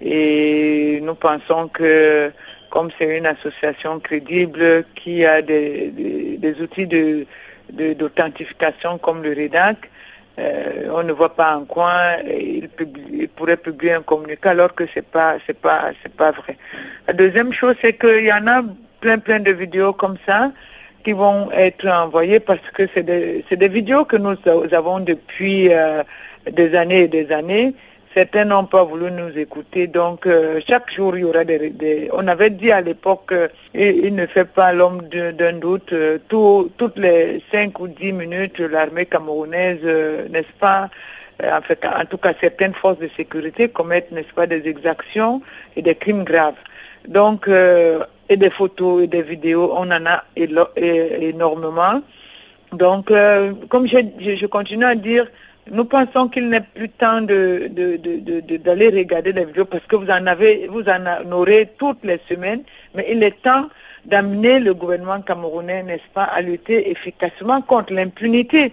Et 0.00 1.00
nous 1.02 1.14
pensons 1.14 1.68
que 1.68 2.30
comme 2.70 2.90
c'est 2.98 3.16
une 3.18 3.26
association 3.26 4.00
crédible 4.00 4.84
qui 4.94 5.24
a 5.24 5.40
des, 5.40 6.54
outils 6.60 7.26
d'authentification 7.70 8.98
comme 8.98 9.22
le 9.22 9.30
REDAC, 9.30 9.90
euh, 10.38 10.90
on 10.92 11.02
ne 11.02 11.12
voit 11.12 11.34
pas 11.34 11.56
en 11.56 11.64
quoi 11.64 11.92
il, 12.28 12.68
pourrait 13.34 13.56
publier 13.56 13.94
un 13.94 14.02
communiqué 14.02 14.50
alors 14.50 14.74
que 14.74 14.84
c'est 14.92 15.06
pas 15.06 15.36
c'est 15.46 15.58
pas 15.58 15.92
c'est 16.02 16.12
pas 16.12 16.32
vrai. 16.32 16.58
La 17.06 17.14
deuxième 17.14 17.52
chose 17.52 17.74
c'est 17.80 17.94
qu'il 17.94 18.24
y 18.24 18.32
en 18.32 18.46
a 18.46 18.62
plein 19.00 19.18
plein 19.18 19.40
de 19.40 19.52
vidéos 19.52 19.94
comme 19.94 20.18
ça 20.26 20.52
qui 21.02 21.12
vont 21.12 21.50
être 21.52 21.88
envoyées 21.88 22.40
parce 22.40 22.70
que 22.74 22.82
c'est 22.92 23.04
des, 23.04 23.44
des 23.50 23.68
vidéos 23.68 24.04
que 24.04 24.16
nous 24.16 24.36
avons 24.72 25.00
depuis 25.00 25.72
euh, 25.72 26.02
des 26.52 26.74
années 26.74 27.02
et 27.02 27.08
des 27.08 27.32
années 27.32 27.74
Certains 28.16 28.46
n'ont 28.46 28.64
pas 28.64 28.82
voulu 28.82 29.10
nous 29.10 29.36
écouter, 29.36 29.88
donc 29.88 30.26
euh, 30.26 30.58
chaque 30.66 30.90
jour 30.90 31.18
il 31.18 31.20
y 31.20 31.24
aura 31.24 31.44
des... 31.44 32.08
On 32.14 32.26
avait 32.28 32.48
dit 32.48 32.72
à 32.72 32.80
l'époque 32.80 33.34
qu'il 33.74 34.14
ne 34.14 34.24
fait 34.26 34.46
pas 34.46 34.72
l'homme 34.72 35.02
d'un 35.10 35.52
doute. 35.52 35.92
Euh, 35.92 36.16
toutes 36.26 36.96
les 36.96 37.42
5 37.52 37.78
ou 37.78 37.88
10 37.88 38.14
minutes, 38.14 38.58
l'armée 38.58 39.04
camerounaise, 39.04 39.80
euh, 39.84 40.28
n'est-ce 40.30 40.50
pas, 40.58 40.88
en, 41.44 41.60
fait, 41.60 41.84
en 41.84 42.06
tout 42.06 42.16
cas 42.16 42.32
certaines 42.40 42.72
forces 42.72 42.98
de 43.00 43.10
sécurité 43.18 43.68
commettent, 43.68 44.10
n'est-ce 44.12 44.32
pas, 44.32 44.46
des 44.46 44.66
exactions 44.66 45.42
et 45.76 45.82
des 45.82 45.94
crimes 45.94 46.24
graves. 46.24 46.54
Donc, 47.06 47.50
et 47.50 48.36
des 48.38 48.50
photos 48.50 49.04
et 49.04 49.08
des 49.08 49.22
vidéos, 49.22 49.74
on 49.76 49.90
en 49.90 50.06
a 50.06 50.24
énormément. 50.34 52.00
Donc, 52.72 53.12
comme 53.68 53.86
je 53.86 54.46
continue 54.46 54.86
à 54.86 54.94
dire, 54.94 55.26
nous 55.70 55.84
pensons 55.84 56.28
qu'il 56.28 56.48
n'est 56.48 56.60
plus 56.60 56.88
temps 56.88 57.20
d'aller 57.20 57.68
de, 57.68 58.96
regarder 58.96 59.32
les 59.32 59.44
vidéos 59.44 59.64
parce 59.64 59.84
que 59.86 59.96
vous 59.96 60.08
en 60.10 60.26
avez, 60.26 60.68
vous 60.68 60.84
en 60.88 61.32
aurez 61.32 61.72
toutes 61.78 62.04
les 62.04 62.20
semaines, 62.28 62.62
mais 62.94 63.06
il 63.10 63.22
est 63.22 63.42
temps 63.42 63.68
d'amener 64.04 64.60
le 64.60 64.74
gouvernement 64.74 65.20
camerounais, 65.20 65.82
n'est-ce 65.82 66.08
pas, 66.14 66.24
à 66.24 66.40
lutter 66.40 66.90
efficacement 66.90 67.60
contre 67.62 67.92
l'impunité. 67.92 68.72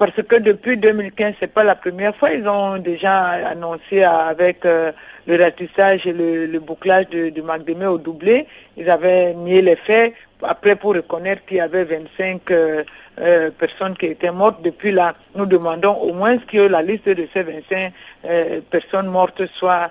Parce 0.00 0.22
que 0.26 0.36
depuis 0.36 0.78
2015, 0.78 1.34
c'est 1.40 1.52
pas 1.52 1.62
la 1.62 1.74
première 1.74 2.16
fois, 2.16 2.30
ils 2.30 2.48
ont 2.48 2.78
déjà 2.78 3.18
annoncé 3.52 4.02
avec 4.02 4.64
euh, 4.64 4.92
le 5.26 5.36
ratissage 5.36 6.06
et 6.06 6.14
le, 6.14 6.58
bouclage 6.58 7.10
de, 7.10 7.28
de 7.28 7.86
au 7.86 7.98
doublé, 7.98 8.46
ils 8.78 8.88
avaient 8.88 9.34
nié 9.34 9.60
les 9.60 9.76
faits, 9.76 10.14
après 10.42 10.74
pour 10.74 10.94
reconnaître 10.94 11.44
qu'il 11.44 11.58
y 11.58 11.60
avait 11.60 11.84
25 11.84 12.50
euh, 12.50 12.82
euh, 13.20 13.50
personnes 13.50 13.94
qui 13.94 14.06
étaient 14.06 14.32
mortes. 14.32 14.62
Depuis 14.62 14.90
là, 14.90 15.14
nous 15.34 15.44
demandons 15.44 15.92
au 15.96 16.14
moins 16.14 16.38
que 16.38 16.56
la 16.56 16.80
liste 16.80 17.10
de 17.10 17.28
ces 17.34 17.42
25 17.42 17.92
euh, 18.24 18.60
personnes 18.70 19.08
mortes 19.08 19.42
soit 19.52 19.90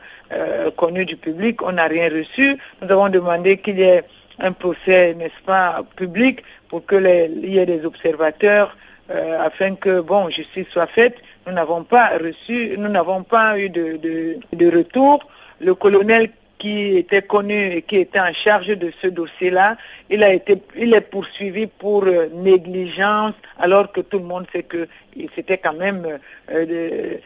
connue 0.75 1.05
du 1.05 1.17
public. 1.17 1.61
On 1.61 1.73
n'a 1.73 1.85
rien 1.85 2.09
reçu. 2.09 2.57
Nous 2.81 2.91
avons 2.91 3.09
demandé 3.09 3.57
qu'il 3.57 3.77
y 3.77 3.83
ait 3.83 4.03
un 4.39 4.53
procès, 4.53 5.13
n'est-ce 5.13 5.43
pas, 5.45 5.83
public 5.95 6.43
pour 6.67 6.83
qu'il 6.87 7.05
y 7.43 7.59
ait 7.59 7.65
des 7.67 7.85
observateurs 7.85 8.75
afin 9.09 9.75
que, 9.75 10.01
bon, 10.01 10.29
justice 10.29 10.67
soit 10.69 10.87
faite. 10.87 11.15
Nous 11.47 11.53
n'avons 11.53 11.83
pas 11.83 12.09
reçu, 12.17 12.75
nous 12.77 12.89
n'avons 12.89 13.23
pas 13.23 13.57
eu 13.59 13.69
de, 13.69 13.97
de, 13.97 14.37
de 14.53 14.77
retour. 14.77 15.27
Le 15.59 15.73
colonel 15.73 16.29
qui 16.59 16.97
était 16.97 17.21
connu 17.21 17.71
et 17.71 17.81
qui 17.81 17.95
était 17.95 18.19
en 18.19 18.33
charge 18.33 18.67
de 18.67 18.91
ce 19.01 19.07
dossier-là, 19.07 19.77
il 20.09 20.23
a 20.23 20.31
été, 20.33 20.61
il 20.77 20.93
est 20.93 21.01
poursuivi 21.01 21.67
pour 21.67 22.03
euh, 22.03 22.27
négligence, 22.33 23.33
alors 23.57 23.91
que 23.91 24.01
tout 24.01 24.19
le 24.19 24.25
monde 24.25 24.45
sait 24.53 24.63
que 24.63 24.87
c'était 25.35 25.57
quand 25.57 25.73
même 25.73 26.19
euh, 26.51 27.17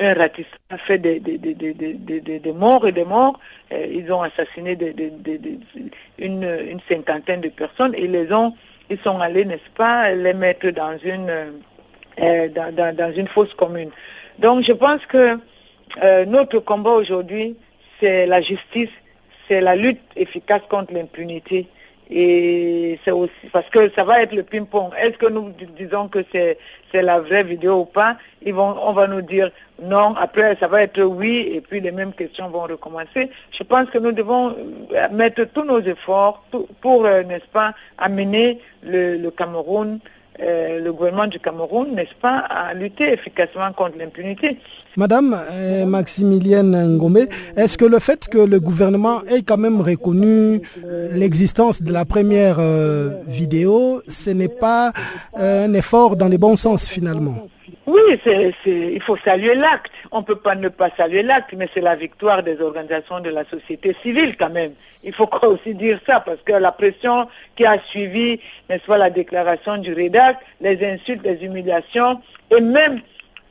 un 0.00 0.14
ratissage 0.14 0.48
fait 0.78 0.98
des, 0.98 2.52
morts 2.52 2.86
et 2.86 2.92
des 2.92 3.04
morts. 3.04 3.38
Euh, 3.72 3.86
ils 3.90 4.12
ont 4.12 4.22
assassiné 4.22 4.76
une, 6.18 6.80
cinquantaine 6.88 7.40
de 7.40 7.48
personnes 7.48 7.94
et 7.96 8.08
les 8.08 8.32
ont, 8.32 8.54
ils 8.90 8.98
sont 9.04 9.18
allés, 9.20 9.44
n'est-ce 9.44 9.70
pas, 9.76 10.12
les 10.12 10.34
mettre 10.34 10.70
dans 10.70 10.96
une, 10.98 11.30
dans, 12.18 12.74
dans, 12.74 12.96
dans, 12.96 13.12
une 13.14 13.28
fosse 13.28 13.54
commune. 13.54 13.90
Donc 14.38 14.64
je 14.64 14.72
pense 14.72 15.04
que 15.06 15.38
notre 16.26 16.58
combat 16.60 16.92
aujourd'hui, 16.92 17.56
c'est 18.00 18.26
la 18.26 18.40
justice, 18.40 18.90
c'est 19.48 19.60
la 19.60 19.76
lutte 19.76 20.00
efficace 20.16 20.62
contre 20.68 20.92
l'impunité. 20.92 21.66
Et 22.10 22.98
c'est 23.04 23.10
aussi 23.10 23.32
parce 23.52 23.68
que 23.68 23.90
ça 23.94 24.04
va 24.04 24.22
être 24.22 24.34
le 24.34 24.42
ping-pong. 24.42 24.92
Est-ce 24.98 25.18
que 25.18 25.26
nous 25.26 25.52
disons 25.76 26.08
que 26.08 26.24
c'est 26.32 26.56
la 26.94 27.20
vraie 27.20 27.44
vidéo 27.44 27.80
ou 27.80 27.84
pas 27.84 28.16
Ils 28.42 28.54
vont, 28.54 28.76
on 28.82 28.92
va 28.92 29.06
nous 29.06 29.20
dire 29.20 29.50
non. 29.82 30.14
Après, 30.16 30.56
ça 30.58 30.68
va 30.68 30.82
être 30.82 31.02
oui, 31.02 31.50
et 31.52 31.60
puis 31.60 31.80
les 31.80 31.92
mêmes 31.92 32.14
questions 32.14 32.48
vont 32.48 32.62
recommencer. 32.62 33.30
Je 33.50 33.62
pense 33.62 33.90
que 33.90 33.98
nous 33.98 34.12
devons 34.12 34.56
euh, 34.94 35.08
mettre 35.12 35.44
tous 35.44 35.64
nos 35.64 35.80
efforts 35.80 36.44
pour, 36.80 37.04
euh, 37.04 37.22
n'est-ce 37.24 37.46
pas, 37.52 37.74
amener 37.98 38.58
le, 38.82 39.18
le 39.18 39.30
Cameroun 39.30 40.00
euh, 40.40 40.80
le 40.80 40.92
gouvernement 40.92 41.26
du 41.26 41.38
Cameroun, 41.38 41.94
n'est-ce 41.94 42.14
pas, 42.20 42.38
à 42.38 42.74
lutter 42.74 43.12
efficacement 43.12 43.72
contre 43.72 43.98
l'impunité. 43.98 44.58
Madame 44.96 45.38
euh, 45.52 45.84
Maximilienne 45.86 46.96
Ngombe, 46.96 47.26
est-ce 47.56 47.78
que 47.78 47.84
le 47.84 47.98
fait 47.98 48.28
que 48.28 48.38
le 48.38 48.58
gouvernement 48.60 49.22
ait 49.24 49.42
quand 49.42 49.58
même 49.58 49.80
reconnu 49.80 50.60
l'existence 51.12 51.82
de 51.82 51.92
la 51.92 52.04
première 52.04 52.58
vidéo, 53.26 54.02
ce 54.08 54.30
n'est 54.30 54.48
pas 54.48 54.92
un 55.34 55.72
effort 55.74 56.16
dans 56.16 56.28
le 56.28 56.36
bon 56.38 56.56
sens 56.56 56.86
finalement? 56.88 57.48
Oui, 57.86 58.00
c'est, 58.24 58.52
il 58.66 59.02
faut 59.02 59.16
saluer 59.18 59.54
l'acte. 59.54 59.90
On 60.10 60.20
ne 60.20 60.24
peut 60.24 60.36
pas 60.36 60.54
ne 60.54 60.68
pas 60.68 60.90
saluer 60.96 61.22
l'acte, 61.22 61.54
mais 61.56 61.68
c'est 61.74 61.80
la 61.80 61.96
victoire 61.96 62.42
des 62.42 62.60
organisations 62.60 63.20
de 63.20 63.30
la 63.30 63.44
société 63.44 63.94
civile 64.02 64.36
quand 64.36 64.50
même. 64.50 64.72
Il 65.04 65.12
faut 65.12 65.28
aussi 65.42 65.74
dire 65.74 66.00
ça, 66.06 66.20
parce 66.20 66.40
que 66.44 66.52
la 66.52 66.72
pression 66.72 67.28
qui 67.56 67.64
a 67.64 67.78
suivi, 67.86 68.40
n'est-ce 68.68 68.84
pas, 68.84 68.98
la 68.98 69.10
déclaration 69.10 69.76
du 69.78 69.92
REDAC, 69.94 70.38
les 70.60 70.84
insultes, 70.84 71.24
les 71.24 71.44
humiliations, 71.44 72.20
et 72.50 72.60
même 72.60 73.00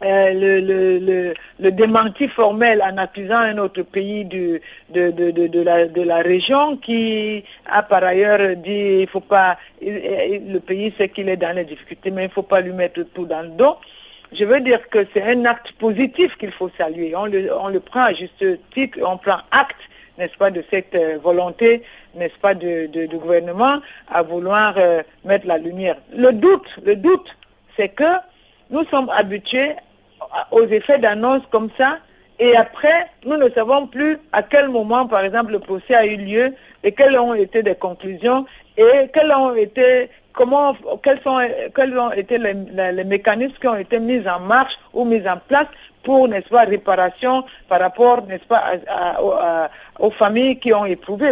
euh, 0.03 0.31
le, 0.33 0.99
le, 0.99 1.33
le, 1.59 1.71
démenti 1.71 2.27
formel 2.27 2.83
en 2.83 2.97
accusant 2.97 3.37
un 3.37 3.57
autre 3.57 3.81
pays 3.81 4.25
de, 4.25 4.61
de, 4.91 5.09
de, 5.09 5.31
de, 5.31 5.61
la, 5.61 5.87
de 5.87 6.03
la 6.03 6.17
région 6.17 6.77
qui 6.77 7.43
a 7.65 7.81
par 7.81 8.03
ailleurs 8.03 8.55
dit 8.57 8.99
il 9.01 9.07
faut 9.09 9.21
pas 9.21 9.57
le 9.81 10.59
pays 10.59 10.93
sait 10.99 11.09
qu'il 11.09 11.29
est 11.29 11.37
dans 11.37 11.55
les 11.55 11.63
difficultés 11.63 12.11
mais 12.11 12.25
il 12.25 12.27
ne 12.27 12.31
faut 12.31 12.43
pas 12.43 12.61
lui 12.61 12.73
mettre 12.73 13.01
tout 13.11 13.25
dans 13.25 13.41
le 13.41 13.49
dos. 13.49 13.77
Je 14.33 14.43
veux 14.45 14.59
dire 14.59 14.89
que 14.89 15.05
c'est 15.13 15.23
un 15.23 15.45
acte 15.45 15.71
positif 15.73 16.37
qu'il 16.37 16.51
faut 16.51 16.69
saluer. 16.77 17.15
On 17.15 17.25
le, 17.25 17.79
prend 17.79 18.01
à 18.01 18.13
juste 18.13 18.43
titre, 18.73 18.99
on 19.03 19.17
prend 19.17 19.37
acte, 19.51 19.77
n'est-ce 20.17 20.37
pas, 20.37 20.51
de 20.51 20.63
cette 20.71 20.95
euh, 20.95 21.17
volonté, 21.23 21.83
n'est-ce 22.15 22.37
pas, 22.41 22.53
du 22.53 22.87
de, 22.87 23.17
gouvernement 23.17 23.79
à 24.11 24.23
vouloir 24.23 24.73
euh, 24.77 25.01
mettre 25.23 25.47
la 25.47 25.57
lumière. 25.57 25.97
Le 26.15 26.31
doute, 26.33 26.67
le 26.83 26.95
doute, 26.95 27.37
c'est 27.77 27.89
que 27.89 28.03
nous 28.69 28.83
sommes 28.85 29.09
habitués 29.09 29.75
aux 30.51 30.65
effets 30.65 30.97
d'annonce 30.97 31.43
comme 31.51 31.69
ça, 31.77 31.99
et 32.39 32.55
après, 32.55 33.07
nous 33.25 33.37
ne 33.37 33.49
savons 33.49 33.87
plus 33.87 34.17
à 34.31 34.43
quel 34.43 34.69
moment, 34.69 35.07
par 35.07 35.21
exemple, 35.21 35.53
le 35.53 35.59
procès 35.59 35.95
a 35.95 36.05
eu 36.05 36.17
lieu 36.17 36.53
et 36.83 36.91
quelles 36.91 37.17
ont 37.17 37.33
été 37.33 37.63
les 37.63 37.75
conclusions 37.75 38.45
et 38.77 39.09
quelles 39.11 39.31
ont 39.31 39.55
été 39.55 40.09
comment, 40.37 40.75
quels, 41.03 41.19
sont, 41.23 41.39
quels 41.75 41.97
ont 41.97 42.11
été 42.11 42.37
les, 42.37 43.03
mécanismes 43.03 43.55
qui 43.59 43.67
ont 43.67 43.75
été 43.75 43.99
mis 43.99 44.21
en 44.27 44.39
marche 44.39 44.77
ou 44.93 45.03
mis 45.03 45.27
en 45.27 45.37
place 45.47 45.67
pour, 46.03 46.27
n'est-ce 46.29 46.47
pas, 46.47 46.63
réparation 46.63 47.43
par 47.67 47.81
rapport, 47.81 48.25
aux 49.99 50.11
familles 50.11 50.57
qui 50.59 50.71
ont 50.73 50.85
éprouvé. 50.85 51.31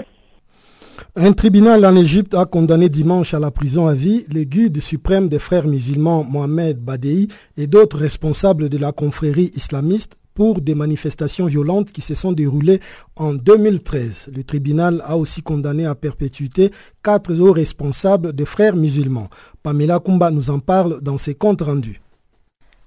Un 1.15 1.33
tribunal 1.33 1.85
en 1.85 1.95
Égypte 1.95 2.33
a 2.33 2.45
condamné 2.45 2.89
dimanche 2.89 3.33
à 3.33 3.39
la 3.39 3.51
prison 3.51 3.87
à 3.87 3.93
vie 3.93 4.25
le 4.33 4.79
suprême 4.79 5.29
des 5.29 5.39
frères 5.39 5.67
musulmans 5.67 6.23
Mohamed 6.23 6.77
Badei 6.77 7.27
et 7.57 7.67
d'autres 7.67 7.97
responsables 7.97 8.69
de 8.69 8.77
la 8.77 8.91
confrérie 8.91 9.51
islamiste 9.55 10.15
pour 10.35 10.61
des 10.61 10.75
manifestations 10.75 11.47
violentes 11.47 11.91
qui 11.91 12.01
se 12.01 12.13
sont 12.13 12.33
déroulées 12.33 12.81
en 13.15 13.33
2013. 13.33 14.31
Le 14.35 14.43
tribunal 14.43 15.01
a 15.05 15.17
aussi 15.17 15.41
condamné 15.41 15.85
à 15.85 15.95
perpétuité 15.95 16.71
quatre 17.01 17.33
hauts 17.33 17.53
responsables 17.53 18.33
des 18.33 18.45
frères 18.45 18.75
musulmans. 18.75 19.29
Pamela 19.63 19.99
Kumba 19.99 20.29
nous 20.29 20.51
en 20.51 20.59
parle 20.59 21.01
dans 21.01 21.17
ses 21.17 21.33
comptes 21.33 21.61
rendus. 21.61 22.01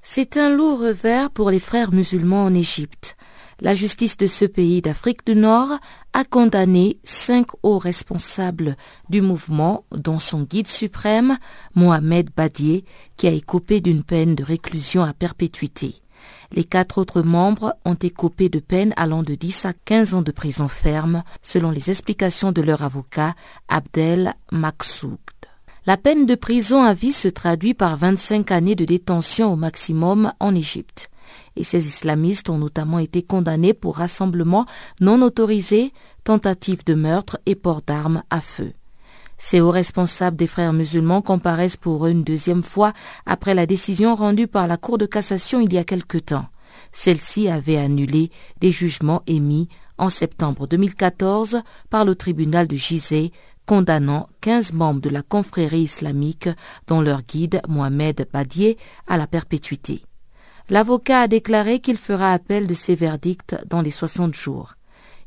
C'est 0.03 0.37
un 0.37 0.55
lourd 0.55 0.79
revers 0.81 1.31
pour 1.31 1.51
les 1.51 1.59
frères 1.59 1.93
musulmans 1.93 2.45
en 2.45 2.55
Égypte. 2.55 3.17
La 3.61 3.75
justice 3.75 4.17
de 4.17 4.29
ce 4.29 4.45
pays 4.45 4.81
d'Afrique 4.81 5.27
du 5.27 5.35
Nord 5.35 5.71
a 6.13 6.25
condamné 6.25 6.99
cinq 7.03 7.49
hauts 7.65 7.79
responsables 7.79 8.77
du 9.09 9.21
mouvement, 9.21 9.85
dont 9.91 10.21
son 10.21 10.43
guide 10.43 10.69
suprême, 10.69 11.39
Mohamed 11.75 12.31
Badier, 12.37 12.85
qui 13.17 13.27
a 13.27 13.33
écopé 13.33 13.81
d'une 13.81 14.05
peine 14.05 14.37
de 14.37 14.45
réclusion 14.45 15.03
à 15.03 15.13
perpétuité. 15.13 15.97
Les 16.53 16.65
quatre 16.65 16.99
autres 16.99 17.23
membres 17.23 17.75
ont 17.85 17.95
écopé 17.95 18.49
de 18.49 18.59
peines 18.59 18.95
allant 18.97 19.23
de 19.23 19.35
10 19.35 19.67
à 19.67 19.73
15 19.73 20.15
ans 20.15 20.23
de 20.23 20.33
prison 20.33 20.67
ferme, 20.67 21.23
selon 21.43 21.71
les 21.71 21.91
explications 21.91 22.53
de 22.53 22.63
leur 22.63 22.83
avocat, 22.83 23.35
Abdel 23.69 24.35
Maksoud. 24.51 25.19
La 25.87 25.97
peine 25.97 26.27
de 26.27 26.35
prison 26.35 26.83
à 26.83 26.95
vie 26.95 27.13
se 27.13 27.29
traduit 27.29 27.75
par 27.75 27.97
25 27.97 28.51
années 28.51 28.75
de 28.75 28.85
détention 28.85 29.53
au 29.53 29.57
maximum 29.57 30.33
en 30.41 30.55
Égypte. 30.55 31.11
Et 31.57 31.65
ces 31.65 31.87
islamistes 31.87 32.49
ont 32.51 32.59
notamment 32.59 32.99
été 32.99 33.23
condamnés 33.23 33.75
pour 33.75 33.97
rassemblement 33.97 34.67
non 35.01 35.23
autorisé, 35.23 35.93
tentative 36.25 36.85
de 36.85 36.95
meurtre 36.95 37.39
et 37.47 37.55
port 37.55 37.83
d'armes 37.87 38.23
à 38.31 38.41
feu. 38.41 38.73
Ces 39.39 39.61
hauts 39.61 39.71
responsables 39.71 40.37
des 40.37 40.47
frères 40.47 40.73
musulmans 40.73 41.23
comparaissent 41.23 41.77
pour 41.77 42.07
une 42.07 42.25
deuxième 42.25 42.63
fois 42.63 42.93
après 43.25 43.55
la 43.55 43.67
décision 43.67 44.15
rendue 44.15 44.49
par 44.49 44.67
la 44.67 44.77
Cour 44.77 44.99
de 44.99 45.07
cassation 45.07 45.61
il 45.61 45.73
y 45.73 45.79
a 45.79 45.85
quelque 45.85 46.19
temps. 46.19 46.47
Celle-ci 46.93 47.49
avait 47.49 47.77
annulé 47.77 48.31
des 48.61 48.73
jugements 48.73 49.23
émis 49.27 49.69
en 49.97 50.11
septembre 50.11 50.67
2014 50.67 51.63
par 51.91 52.05
le 52.05 52.15
tribunal 52.15 52.69
de 52.69 52.77
Gizeh 52.77 53.33
condamnant 53.69 54.31
15 54.41 54.73
membres 54.73 55.03
de 55.03 55.11
la 55.11 55.21
confrérie 55.21 55.83
islamique, 55.83 56.49
dont 56.87 57.03
leur 57.03 57.21
guide 57.21 57.61
Mohamed 57.69 58.27
Badier, 58.33 58.79
à 59.07 59.19
la 59.19 59.27
perpétuité. 59.27 60.03
L'avocat 60.71 61.21
a 61.21 61.29
déclaré 61.29 61.79
qu'il 61.79 61.99
fera 61.99 62.33
appel 62.33 62.67
de 62.67 62.73
ces 62.73 62.95
verdicts 62.95 63.57
dans 63.67 63.83
les 63.83 63.91
60 63.91 64.33
jours. 64.33 64.78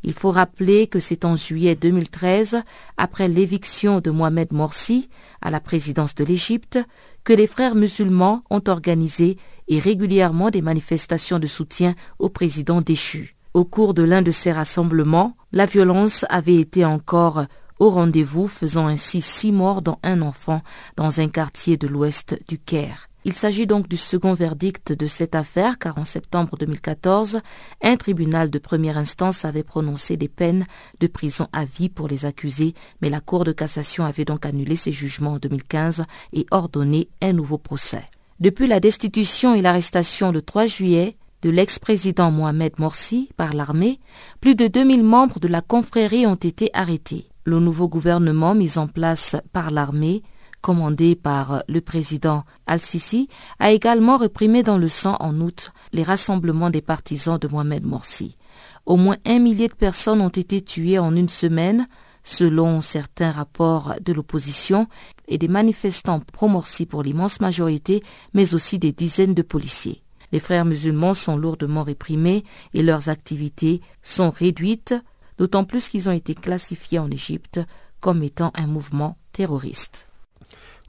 Il 0.03 0.13
faut 0.13 0.31
rappeler 0.31 0.87
que 0.87 0.99
c'est 0.99 1.25
en 1.25 1.35
juillet 1.35 1.75
2013, 1.75 2.61
après 2.97 3.27
l'éviction 3.27 3.99
de 3.99 4.09
Mohamed 4.09 4.51
Morsi 4.51 5.09
à 5.41 5.51
la 5.51 5.59
présidence 5.59 6.15
de 6.15 6.23
l'Égypte, 6.23 6.79
que 7.23 7.33
les 7.33 7.47
frères 7.47 7.75
musulmans 7.75 8.43
ont 8.49 8.63
organisé 8.67 9.37
et 9.67 9.79
régulièrement 9.79 10.49
des 10.49 10.61
manifestations 10.61 11.39
de 11.39 11.47
soutien 11.47 11.95
au 12.19 12.29
président 12.29 12.81
déchu. 12.81 13.35
Au 13.53 13.65
cours 13.65 13.93
de 13.93 14.03
l'un 14.03 14.21
de 14.21 14.31
ces 14.31 14.51
rassemblements, 14.51 15.35
la 15.51 15.65
violence 15.65 16.25
avait 16.29 16.55
été 16.55 16.85
encore 16.85 17.45
au 17.79 17.89
rendez-vous, 17.89 18.47
faisant 18.47 18.87
ainsi 18.87 19.21
six 19.21 19.51
morts 19.51 19.81
dont 19.81 19.97
un 20.03 20.21
enfant 20.21 20.61
dans 20.97 21.19
un 21.19 21.27
quartier 21.27 21.77
de 21.77 21.87
l'ouest 21.87 22.39
du 22.47 22.59
Caire. 22.59 23.10
Il 23.23 23.33
s'agit 23.33 23.67
donc 23.67 23.87
du 23.87 23.97
second 23.97 24.33
verdict 24.33 24.93
de 24.93 25.05
cette 25.05 25.35
affaire 25.35 25.77
car 25.77 25.99
en 25.99 26.05
septembre 26.05 26.57
2014, 26.57 27.39
un 27.83 27.95
tribunal 27.95 28.49
de 28.49 28.57
première 28.57 28.97
instance 28.97 29.45
avait 29.45 29.61
prononcé 29.61 30.17
des 30.17 30.27
peines 30.27 30.65
de 30.99 31.05
prison 31.05 31.47
à 31.53 31.65
vie 31.65 31.89
pour 31.89 32.07
les 32.07 32.25
accusés, 32.25 32.73
mais 33.01 33.11
la 33.11 33.19
Cour 33.19 33.43
de 33.43 33.51
cassation 33.51 34.05
avait 34.05 34.25
donc 34.25 34.47
annulé 34.47 34.75
ces 34.75 34.91
jugements 34.91 35.33
en 35.33 35.37
2015 35.37 36.03
et 36.33 36.47
ordonné 36.49 37.09
un 37.21 37.33
nouveau 37.33 37.59
procès. 37.59 38.05
Depuis 38.39 38.65
la 38.65 38.79
destitution 38.79 39.53
et 39.53 39.61
l'arrestation 39.61 40.31
le 40.31 40.41
3 40.41 40.65
juillet 40.65 41.15
de 41.43 41.51
l'ex-président 41.51 42.31
Mohamed 42.31 42.79
Morsi 42.79 43.29
par 43.37 43.53
l'armée, 43.53 43.99
plus 44.39 44.55
de 44.55 44.65
2000 44.65 45.03
membres 45.03 45.39
de 45.39 45.47
la 45.47 45.61
confrérie 45.61 46.25
ont 46.25 46.33
été 46.33 46.71
arrêtés. 46.73 47.27
Le 47.43 47.59
nouveau 47.59 47.87
gouvernement 47.87 48.55
mis 48.55 48.79
en 48.79 48.87
place 48.87 49.35
par 49.53 49.69
l'armée 49.69 50.23
commandé 50.61 51.15
par 51.15 51.63
le 51.67 51.81
président 51.81 52.43
Al-Sisi, 52.67 53.27
a 53.59 53.71
également 53.71 54.17
reprimé 54.17 54.63
dans 54.63 54.77
le 54.77 54.87
sang 54.87 55.17
en 55.19 55.39
août 55.41 55.71
les 55.93 56.03
rassemblements 56.03 56.69
des 56.69 56.81
partisans 56.81 57.37
de 57.37 57.47
Mohamed 57.47 57.85
Morsi. 57.85 58.37
Au 58.85 58.97
moins 58.97 59.17
un 59.25 59.39
millier 59.39 59.67
de 59.67 59.73
personnes 59.73 60.21
ont 60.21 60.29
été 60.29 60.61
tuées 60.61 60.99
en 60.99 61.15
une 61.15 61.29
semaine, 61.29 61.87
selon 62.23 62.81
certains 62.81 63.31
rapports 63.31 63.95
de 64.01 64.13
l'opposition, 64.13 64.87
et 65.27 65.37
des 65.37 65.47
manifestants 65.47 66.19
pro-Morsi 66.19 66.85
pour 66.85 67.03
l'immense 67.03 67.39
majorité, 67.39 68.03
mais 68.33 68.53
aussi 68.53 68.79
des 68.79 68.91
dizaines 68.91 69.33
de 69.33 69.41
policiers. 69.41 70.03
Les 70.31 70.39
frères 70.39 70.65
musulmans 70.65 71.13
sont 71.13 71.35
lourdement 71.35 71.83
réprimés 71.83 72.43
et 72.73 72.83
leurs 72.83 73.09
activités 73.09 73.81
sont 74.01 74.29
réduites, 74.29 74.95
d'autant 75.37 75.65
plus 75.65 75.89
qu'ils 75.89 76.09
ont 76.09 76.13
été 76.13 76.35
classifiés 76.35 76.99
en 76.99 77.09
Égypte 77.09 77.59
comme 77.99 78.23
étant 78.23 78.51
un 78.55 78.67
mouvement 78.67 79.17
terroriste. 79.31 80.10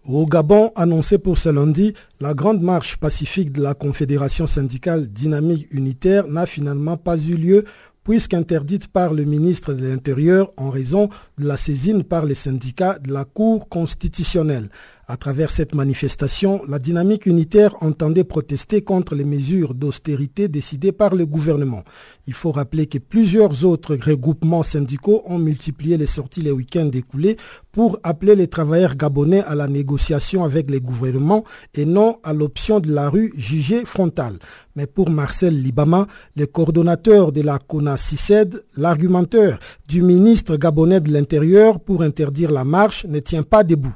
Au 0.05 0.27
Gabon, 0.27 0.73
annoncé 0.75 1.17
pour 1.17 1.39
ce 1.39 1.49
lundi, 1.49 1.95
la 2.19 2.35
grande 2.35 2.61
marche 2.61 2.97
pacifique 2.97 3.53
de 3.53 3.63
la 3.63 3.75
Confédération 3.75 4.49
syndicale 4.49 5.07
dynamique 5.07 5.69
unitaire 5.71 6.27
n'a 6.27 6.45
finalement 6.45 6.97
pas 6.97 7.17
eu 7.17 7.37
lieu 7.37 7.65
puisqu'interdite 8.03 8.89
par 8.89 9.15
le 9.15 9.23
ministre 9.25 9.75
de 9.75 9.87
l'Intérieur 9.87 10.53
en 10.57 10.71
raison 10.71 11.09
de 11.39 11.47
la 11.47 11.57
saisine 11.57 12.03
par 12.03 12.27
les 12.27 12.35
syndicats 12.35 12.99
de 12.99 13.13
la 13.13 13.25
Cour 13.25 13.69
constitutionnelle. 13.69 14.71
À 15.13 15.19
travers 15.19 15.51
cette 15.51 15.75
manifestation, 15.75 16.63
la 16.67 16.79
dynamique 16.79 17.27
unitaire 17.27 17.75
entendait 17.83 18.25
protester 18.25 18.81
contre 18.81 19.15
les 19.15 19.27
mesures 19.27 19.75
d'austérité 19.75 20.49
décidées 20.49 20.91
par 20.91 21.15
le 21.15 21.27
gouvernement. 21.27 21.85
Il 22.27 22.33
faut 22.33 22.51
rappeler 22.51 22.87
que 22.87 22.97
plusieurs 22.97 23.67
autres 23.67 23.95
regroupements 23.95 24.63
syndicaux 24.63 25.23
ont 25.27 25.39
multiplié 25.39 25.99
les 25.99 26.07
sorties 26.07 26.41
les 26.41 26.51
week-ends 26.51 26.89
écoulés 26.95 27.37
pour 27.73 27.99
appeler 28.03 28.35
les 28.35 28.47
travailleurs 28.49 28.97
gabonais 28.97 29.43
à 29.43 29.55
la 29.55 29.69
négociation 29.69 30.45
avec 30.45 30.71
les 30.71 30.81
gouvernements 30.81 31.45
et 31.75 31.85
non 31.85 32.19
à 32.25 32.33
l'option 32.33 32.81
de 32.81 32.91
la 32.91 33.11
rue 33.11 33.35
jugée 33.37 33.85
frontale. 33.85 34.39
Mais 34.77 34.87
pour 34.87 35.11
Marcel 35.11 35.61
Libama, 35.61 36.07
le 36.37 36.47
coordonnateur 36.47 37.33
de 37.33 37.43
la 37.43 37.59
CONA 37.59 37.99
CICED, 37.99 38.65
l'argumenteur 38.79 39.59
du 39.87 40.01
ministre 40.01 40.57
gabonais 40.57 41.03
de 41.03 41.13
l'Intérieur 41.13 41.81
pour 41.81 42.01
interdire 42.01 42.51
la 42.51 42.65
marche 42.65 43.05
ne 43.05 43.19
tient 43.19 43.43
pas 43.43 43.63
debout. 43.63 43.95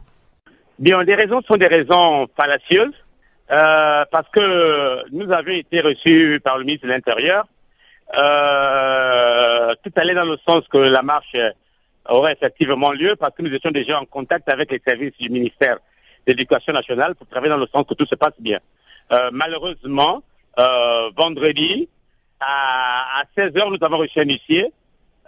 Bien, 0.79 1.03
les 1.05 1.15
raisons 1.15 1.41
sont 1.49 1.57
des 1.57 1.69
raisons 1.69 2.27
fallacieuses, 2.37 2.93
euh, 3.51 4.05
parce 4.11 4.29
que 4.31 5.09
nous 5.11 5.33
avions 5.33 5.55
été 5.55 5.81
reçus 5.81 6.39
par 6.45 6.59
le 6.59 6.65
ministre 6.65 6.87
de 6.87 6.93
l'Intérieur. 6.93 7.47
Euh, 8.17 9.75
tout 9.83 9.93
allait 9.97 10.15
dans 10.15 10.27
le 10.27 10.37
sens 10.47 10.63
que 10.69 10.77
la 10.77 11.03
marche 11.03 11.35
aurait 12.09 12.35
effectivement 12.35 12.93
lieu, 12.93 13.17
parce 13.17 13.35
que 13.35 13.43
nous 13.43 13.55
étions 13.55 13.71
déjà 13.71 13.99
en 13.99 14.05
contact 14.05 14.51
avec 14.51 14.71
les 14.71 14.83
services 14.87 15.17
du 15.19 15.31
ministère 15.31 15.77
de 16.27 16.33
l'Éducation 16.33 16.75
nationale 16.75 17.15
pour 17.15 17.27
travailler 17.27 17.51
dans 17.51 17.59
le 17.59 17.69
sens 17.73 17.85
que 17.89 17.95
tout 17.95 18.07
se 18.07 18.15
passe 18.15 18.35
bien. 18.39 18.59
Euh, 19.13 19.31
malheureusement, 19.33 20.23
euh, 20.59 21.11
vendredi, 21.17 21.89
à, 22.41 23.23
16h, 23.37 23.71
nous 23.71 23.85
avons 23.85 23.97
reçu 23.97 24.21
un 24.21 24.25
huissier 24.25 24.73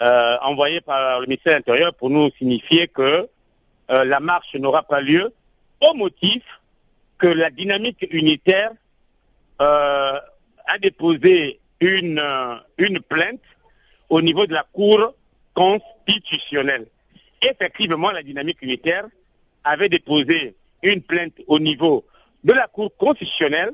euh, 0.02 0.37
envoyé 0.42 0.82
par 0.82 1.20
le 1.20 1.26
ministère 1.26 1.54
de 1.54 1.58
l'Intérieur 1.58 1.94
pour 1.94 2.11
nous 2.11 2.30
signifier 2.38 2.87
que 2.88 3.28
la 3.88 4.20
marche 4.20 4.54
n'aura 4.54 4.82
pas 4.82 5.00
lieu 5.00 5.32
au 5.80 5.94
motif 5.94 6.42
que 7.18 7.26
la 7.26 7.50
dynamique 7.50 8.06
unitaire 8.10 8.72
a 9.58 10.78
déposé 10.80 11.58
une, 11.80 12.22
une 12.78 13.00
plainte 13.00 13.40
au 14.08 14.22
niveau 14.22 14.46
de 14.46 14.54
la 14.54 14.64
Cour 14.72 15.14
constitutionnelle. 15.54 16.86
Effectivement, 17.42 18.10
la 18.10 18.22
dynamique 18.22 18.62
unitaire 18.62 19.06
avait 19.64 19.88
déposé 19.88 20.54
une 20.82 21.02
plainte 21.02 21.34
au 21.46 21.58
niveau 21.58 22.04
de 22.44 22.52
la 22.52 22.66
Cour 22.66 22.96
constitutionnelle 22.96 23.72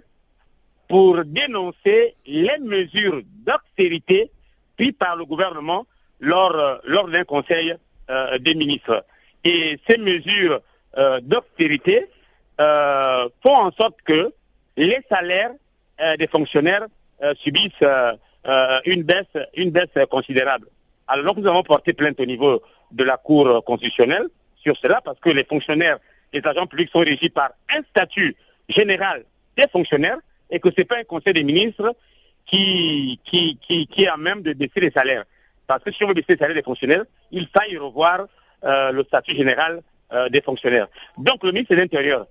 pour 0.88 1.24
dénoncer 1.24 2.14
les 2.26 2.58
mesures 2.60 3.22
d'austérité 3.24 4.30
prises 4.76 4.92
par 4.98 5.16
le 5.16 5.24
gouvernement 5.24 5.86
lors, 6.20 6.54
euh, 6.54 7.10
d'un 7.10 7.24
conseil 7.24 7.74
euh, 8.10 8.38
des 8.38 8.54
ministres. 8.54 9.04
Et 9.44 9.78
ces 9.88 9.98
mesures 9.98 10.60
euh, 10.98 11.20
d'austérité 11.20 12.08
font 12.58 13.56
en 13.56 13.72
sorte 13.72 13.96
que 14.04 14.32
les 14.76 15.00
salaires 15.10 15.50
des 16.18 16.28
fonctionnaires 16.28 16.86
subissent 17.40 17.72
une 18.86 19.02
baisse, 19.02 19.46
une 19.56 19.70
baisse 19.70 20.06
considérable. 20.08 20.68
Alors 21.08 21.36
nous 21.36 21.48
avons 21.48 21.64
porté 21.64 21.94
plainte 21.94 22.20
au 22.20 22.24
niveau 22.24 22.62
de 22.92 23.02
la 23.02 23.16
Cour 23.16 23.64
constitutionnelle 23.64 24.28
sur 24.56 24.76
cela 24.76 25.00
parce 25.04 25.18
que 25.18 25.30
les 25.30 25.44
fonctionnaires, 25.44 25.98
les 26.32 26.40
agents 26.44 26.66
publics 26.66 26.90
sont 26.92 27.00
régis 27.00 27.28
par 27.28 27.50
un 27.74 27.82
statut 27.90 28.36
général 28.68 29.24
des 29.56 29.66
fonctionnaires 29.68 30.18
et 30.50 30.60
que 30.60 30.70
ce 30.70 30.76
n'est 30.78 30.84
pas 30.84 30.98
un 30.98 31.04
conseil 31.04 31.32
des 31.32 31.44
ministres 31.44 31.94
qui, 32.46 33.20
qui, 33.24 33.58
qui, 33.58 33.88
est 34.02 34.08
à 34.08 34.16
même 34.16 34.42
de 34.42 34.52
baisser 34.52 34.80
les 34.80 34.90
salaires. 34.90 35.24
Parce 35.66 35.82
que 35.82 35.92
si 35.92 36.04
on 36.04 36.08
veut 36.08 36.14
baisser 36.14 36.26
les 36.30 36.36
salaires 36.36 36.56
des 36.56 36.62
fonctionnaires, 36.62 37.04
il 37.30 37.48
faille 37.48 37.76
revoir 37.76 38.26
euh, 38.64 38.92
le 38.92 39.02
statut 39.04 39.34
général 39.34 39.82
euh, 40.12 40.28
des 40.28 40.40
fonctionnaires. 40.40 40.88
Donc 41.18 41.42
le 41.44 41.52
ministre 41.52 41.74
de 41.74 41.80
l'Intérieur 41.80 42.26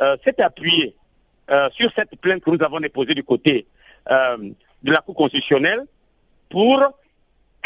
euh, 0.00 0.16
s'est 0.24 0.40
appuyé 0.42 0.96
sur 1.70 1.92
cette 1.94 2.16
plainte 2.20 2.42
que 2.42 2.50
nous 2.50 2.64
avons 2.64 2.80
déposée 2.80 3.14
du 3.14 3.22
côté 3.22 3.68
de 4.08 4.92
la 4.92 5.00
Cour 5.00 5.14
constitutionnelle 5.14 5.86
pour 6.50 6.82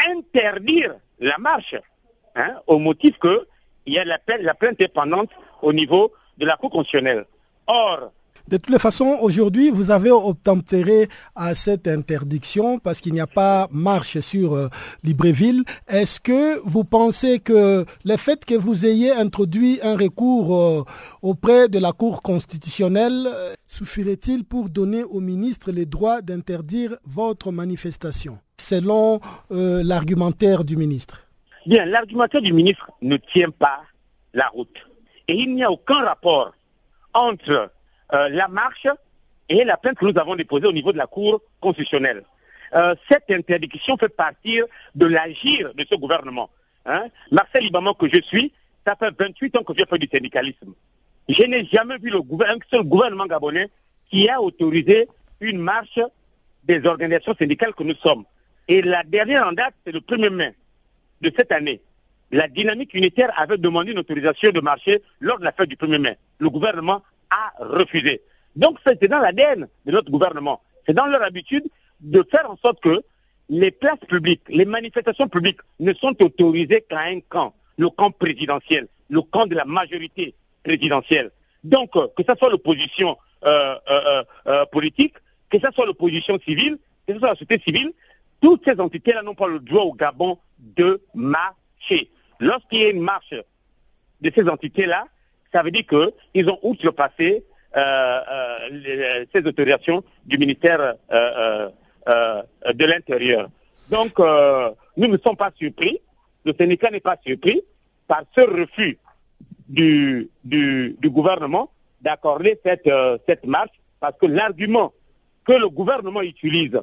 interdire 0.07 0.93
la 1.19 1.39
marche, 1.39 1.73
hein, 2.35 2.57
au 2.67 2.77
motif 2.77 3.17
que 3.17 3.47
il 3.87 3.93
y 3.93 3.97
a 3.97 4.05
la 4.05 4.19
plainte, 4.19 4.41
la 4.41 4.53
plainte 4.53 4.79
est 4.81 4.87
pendante 4.87 5.31
au 5.63 5.73
niveau 5.73 6.13
de 6.37 6.45
la 6.45 6.57
Cour 6.57 6.69
constitutionnelle. 6.69 7.25
Or, 7.65 8.11
de 8.51 8.57
toutes 8.57 8.69
les 8.69 8.79
façons, 8.79 9.17
aujourd'hui, 9.21 9.69
vous 9.69 9.91
avez 9.91 10.11
obtempéré 10.11 11.07
à 11.35 11.55
cette 11.55 11.87
interdiction 11.87 12.79
parce 12.79 12.99
qu'il 12.99 13.13
n'y 13.13 13.21
a 13.21 13.27
pas 13.27 13.69
marche 13.71 14.19
sur 14.19 14.55
euh, 14.55 14.67
Libreville. 15.03 15.63
Est-ce 15.87 16.19
que 16.19 16.59
vous 16.65 16.83
pensez 16.83 17.39
que 17.39 17.85
le 18.03 18.17
fait 18.17 18.43
que 18.43 18.55
vous 18.55 18.85
ayez 18.85 19.13
introduit 19.13 19.79
un 19.81 19.95
recours 19.95 20.53
euh, 20.53 20.83
auprès 21.21 21.69
de 21.69 21.79
la 21.79 21.93
Cour 21.93 22.21
constitutionnelle 22.21 23.25
euh, 23.25 23.53
suffirait-il 23.67 24.43
pour 24.43 24.67
donner 24.67 25.03
au 25.05 25.21
ministre 25.21 25.71
le 25.71 25.85
droit 25.85 26.21
d'interdire 26.21 26.97
votre 27.05 27.53
manifestation, 27.53 28.37
selon 28.59 29.21
l'argumentaire 29.49 30.65
du 30.65 30.75
ministre? 30.75 31.21
Bien, 31.65 31.85
l'argumentaire 31.85 32.41
du 32.41 32.51
ministre 32.51 32.91
ne 33.01 33.15
tient 33.15 33.49
pas 33.49 33.79
la 34.33 34.47
route. 34.47 34.77
Et 35.29 35.35
il 35.35 35.55
n'y 35.55 35.63
a 35.63 35.71
aucun 35.71 36.03
rapport 36.03 36.51
entre 37.13 37.71
euh, 38.13 38.29
la 38.29 38.47
marche 38.47 38.87
et 39.49 39.63
la 39.63 39.77
plainte 39.77 39.97
que 39.97 40.05
nous 40.05 40.19
avons 40.19 40.35
déposée 40.35 40.67
au 40.67 40.73
niveau 40.73 40.91
de 40.91 40.97
la 40.97 41.07
Cour 41.07 41.41
constitutionnelle. 41.59 42.23
Euh, 42.73 42.95
cette 43.09 43.29
interdiction 43.29 43.97
fait 43.97 44.09
partie 44.09 44.61
de 44.95 45.05
l'agir 45.05 45.73
de 45.73 45.85
ce 45.89 45.95
gouvernement. 45.95 46.49
Hein. 46.85 47.05
Marcel 47.31 47.63
Libaman 47.63 47.93
que 47.93 48.09
je 48.09 48.21
suis, 48.21 48.53
ça 48.85 48.95
fait 48.95 49.13
28 49.17 49.57
ans 49.57 49.63
que 49.63 49.73
je 49.77 49.83
fais 49.89 49.97
du 49.97 50.07
syndicalisme. 50.11 50.73
Je 51.27 51.43
n'ai 51.43 51.65
jamais 51.65 51.97
vu 51.97 52.11
un 52.13 52.55
seul 52.69 52.83
gouvernement 52.83 53.25
gabonais 53.25 53.69
qui 54.09 54.27
a 54.29 54.41
autorisé 54.41 55.07
une 55.39 55.59
marche 55.59 55.99
des 56.63 56.85
organisations 56.85 57.35
syndicales 57.37 57.73
que 57.73 57.83
nous 57.83 57.95
sommes. 57.95 58.25
Et 58.67 58.81
la 58.81 59.03
dernière 59.03 59.47
en 59.47 59.51
date, 59.51 59.73
c'est 59.85 59.91
le 59.91 59.99
1er 59.99 60.29
mai 60.29 60.55
de 61.21 61.31
cette 61.35 61.51
année. 61.51 61.81
La 62.31 62.47
dynamique 62.47 62.93
unitaire 62.93 63.31
avait 63.37 63.57
demandé 63.57 63.91
une 63.91 63.99
autorisation 63.99 64.51
de 64.51 64.61
marcher 64.61 65.01
lors 65.19 65.39
de 65.39 65.43
la 65.43 65.51
fête 65.51 65.67
du 65.67 65.75
1er 65.75 65.99
mai. 65.99 66.17
Le 66.39 66.49
gouvernement 66.49 67.03
a 67.31 67.53
refusé. 67.59 68.21
Donc 68.55 68.77
c'est 68.85 69.07
dans 69.07 69.19
l'ADN 69.19 69.67
de 69.85 69.91
notre 69.91 70.11
gouvernement. 70.11 70.61
C'est 70.85 70.93
dans 70.93 71.07
leur 71.07 71.23
habitude 71.23 71.63
de 72.01 72.25
faire 72.29 72.49
en 72.49 72.57
sorte 72.57 72.81
que 72.81 73.01
les 73.49 73.71
places 73.71 73.99
publiques, 74.07 74.43
les 74.47 74.65
manifestations 74.65 75.27
publiques 75.27 75.59
ne 75.79 75.93
sont 75.93 76.15
autorisées 76.21 76.85
qu'à 76.87 77.01
un 77.01 77.19
camp, 77.21 77.53
le 77.77 77.89
camp 77.89 78.11
présidentiel, 78.11 78.87
le 79.09 79.21
camp 79.21 79.45
de 79.45 79.55
la 79.55 79.65
majorité 79.65 80.35
présidentielle. 80.63 81.31
Donc, 81.63 81.95
euh, 81.95 82.07
que 82.15 82.23
ce 82.27 82.33
soit 82.37 82.49
l'opposition 82.49 83.17
euh, 83.45 83.75
euh, 84.47 84.65
politique, 84.71 85.15
que 85.49 85.57
ce 85.59 85.71
soit 85.73 85.85
l'opposition 85.85 86.39
civile, 86.45 86.77
que 87.05 87.13
ce 87.13 87.19
soit 87.19 87.29
la 87.29 87.35
société 87.35 87.61
civile, 87.65 87.91
toutes 88.41 88.63
ces 88.65 88.79
entités-là 88.79 89.21
n'ont 89.21 89.35
pas 89.35 89.47
le 89.47 89.59
droit 89.59 89.83
au 89.83 89.93
Gabon 89.93 90.39
de 90.57 91.01
marcher. 91.13 92.09
Lorsqu'il 92.39 92.79
y 92.79 92.85
a 92.85 92.89
une 92.89 93.01
marche 93.01 93.33
de 94.21 94.31
ces 94.33 94.47
entités-là, 94.47 95.05
ça 95.53 95.63
veut 95.63 95.71
dire 95.71 95.83
qu'ils 95.87 96.49
ont 96.49 96.59
outrepassé 96.63 97.43
euh, 97.75 98.21
euh, 98.69 99.25
ces 99.33 99.45
autorisations 99.45 100.03
du 100.25 100.37
ministère 100.37 100.95
euh, 101.11 101.69
de 102.73 102.85
l'Intérieur. 102.85 103.49
Donc, 103.89 104.19
nous 104.97 105.07
ne 105.07 105.17
sommes 105.17 105.37
pas 105.37 105.51
surpris, 105.57 106.01
le 106.43 106.53
syndicat 106.59 106.89
n'est 106.89 106.99
pas 106.99 107.17
surpris 107.25 107.61
par 108.07 108.23
ce 108.35 108.41
refus 108.41 108.97
du, 109.69 110.29
gouvernement 111.03 111.71
d'accorder 112.01 112.59
cette, 112.65 112.89
cette 113.27 113.45
marche, 113.45 113.71
parce 113.99 114.17
que 114.17 114.25
l'argument 114.25 114.93
que 115.45 115.53
le 115.53 115.69
gouvernement 115.69 116.21
utilise 116.21 116.81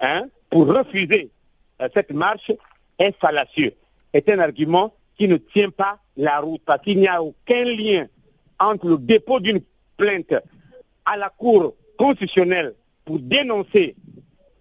hein, 0.00 0.26
pour 0.50 0.66
refuser 0.66 1.30
cette 1.94 2.12
marche 2.12 2.50
est 2.98 3.14
fallacieux, 3.20 3.74
est 4.12 4.28
un 4.30 4.38
argument 4.38 4.94
qui 5.16 5.28
ne 5.28 5.36
tient 5.36 5.70
pas 5.70 5.98
la 6.16 6.40
route, 6.40 6.62
parce 6.64 6.82
qu'il 6.82 6.98
n'y 6.98 7.08
a 7.08 7.22
aucun 7.22 7.64
lien 7.64 8.06
entre 8.58 8.88
le 8.88 8.98
dépôt 8.98 9.40
d'une 9.40 9.60
plainte 9.96 10.34
à 11.04 11.16
la 11.16 11.28
Cour 11.28 11.74
constitutionnelle 11.98 12.74
pour 13.04 13.18
dénoncer 13.18 13.94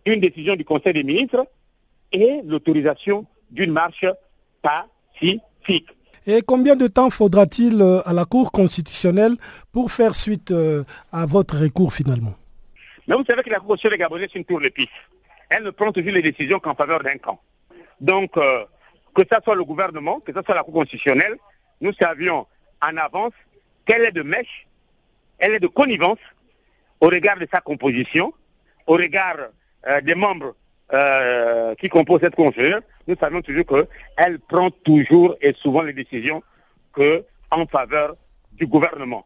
une 0.05 0.19
décision 0.19 0.55
du 0.55 0.65
Conseil 0.65 0.93
des 0.93 1.03
ministres 1.03 1.45
et 2.11 2.41
l'autorisation 2.45 3.25
d'une 3.49 3.71
marche 3.71 4.05
pacifique. 4.61 5.87
Et 6.25 6.41
combien 6.41 6.75
de 6.75 6.87
temps 6.87 7.09
faudra-t-il 7.09 7.81
euh, 7.81 8.01
à 8.05 8.13
la 8.13 8.25
Cour 8.25 8.51
constitutionnelle 8.51 9.35
pour 9.71 9.91
faire 9.91 10.15
suite 10.15 10.51
euh, 10.51 10.83
à 11.11 11.25
votre 11.25 11.57
recours 11.57 11.93
finalement? 11.93 12.33
Mais 13.07 13.15
vous 13.15 13.25
savez 13.25 13.43
que 13.43 13.49
la 13.49 13.59
Cour 13.59 13.69
constitutionnelle 13.69 13.99
gabonaise, 13.99 14.29
c'est 14.31 14.39
une 14.39 14.45
tour 14.45 14.61
de 14.61 14.69
piste. 14.69 14.89
Elle 15.49 15.63
ne 15.63 15.71
prend 15.71 15.91
toujours 15.91 16.13
les 16.13 16.21
décisions 16.21 16.59
qu'en 16.59 16.75
faveur 16.75 17.03
d'un 17.03 17.17
camp. 17.17 17.41
Donc, 17.99 18.37
euh, 18.37 18.63
que 19.13 19.23
ce 19.29 19.37
soit 19.43 19.55
le 19.55 19.63
gouvernement, 19.63 20.19
que 20.19 20.33
ce 20.33 20.41
soit 20.43 20.55
la 20.55 20.63
Cour 20.63 20.73
constitutionnelle, 20.73 21.35
nous 21.81 21.93
savions 21.93 22.47
en 22.81 22.97
avance 22.97 23.33
qu'elle 23.85 24.03
est 24.03 24.11
de 24.11 24.23
mèche, 24.23 24.67
elle 25.39 25.53
est 25.53 25.59
de 25.59 25.67
connivence 25.67 26.19
au 26.99 27.07
regard 27.07 27.37
de 27.37 27.47
sa 27.51 27.61
composition, 27.61 28.33
au 28.87 28.93
regard 28.93 29.37
euh, 29.87 30.01
des 30.01 30.15
membres 30.15 30.55
euh, 30.93 31.75
qui 31.75 31.89
composent 31.89 32.21
cette 32.21 32.35
conférence. 32.35 32.83
Nous 33.07 33.15
savons 33.19 33.41
toujours 33.41 33.65
qu'elle 33.65 34.39
prend 34.39 34.69
toujours 34.69 35.35
et 35.41 35.53
souvent 35.53 35.81
les 35.81 35.93
décisions 35.93 36.41
que 36.93 37.25
en 37.51 37.65
faveur 37.65 38.15
du 38.53 38.65
gouvernement. 38.65 39.25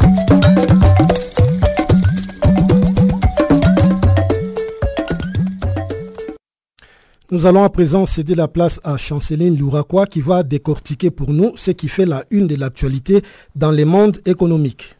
Nous 7.31 7.45
allons 7.45 7.63
à 7.63 7.69
présent 7.69 8.05
céder 8.05 8.35
la 8.35 8.49
place 8.49 8.81
à 8.83 8.97
Chanceline 8.97 9.57
Louraquois 9.57 10.05
qui 10.05 10.19
va 10.19 10.43
décortiquer 10.43 11.11
pour 11.11 11.31
nous 11.31 11.53
ce 11.55 11.71
qui 11.71 11.87
fait 11.87 12.05
la 12.05 12.25
une 12.29 12.47
de 12.47 12.57
l'actualité 12.57 13.21
dans 13.55 13.71
les 13.71 13.85
mondes 13.85 14.17
économiques. 14.25 14.97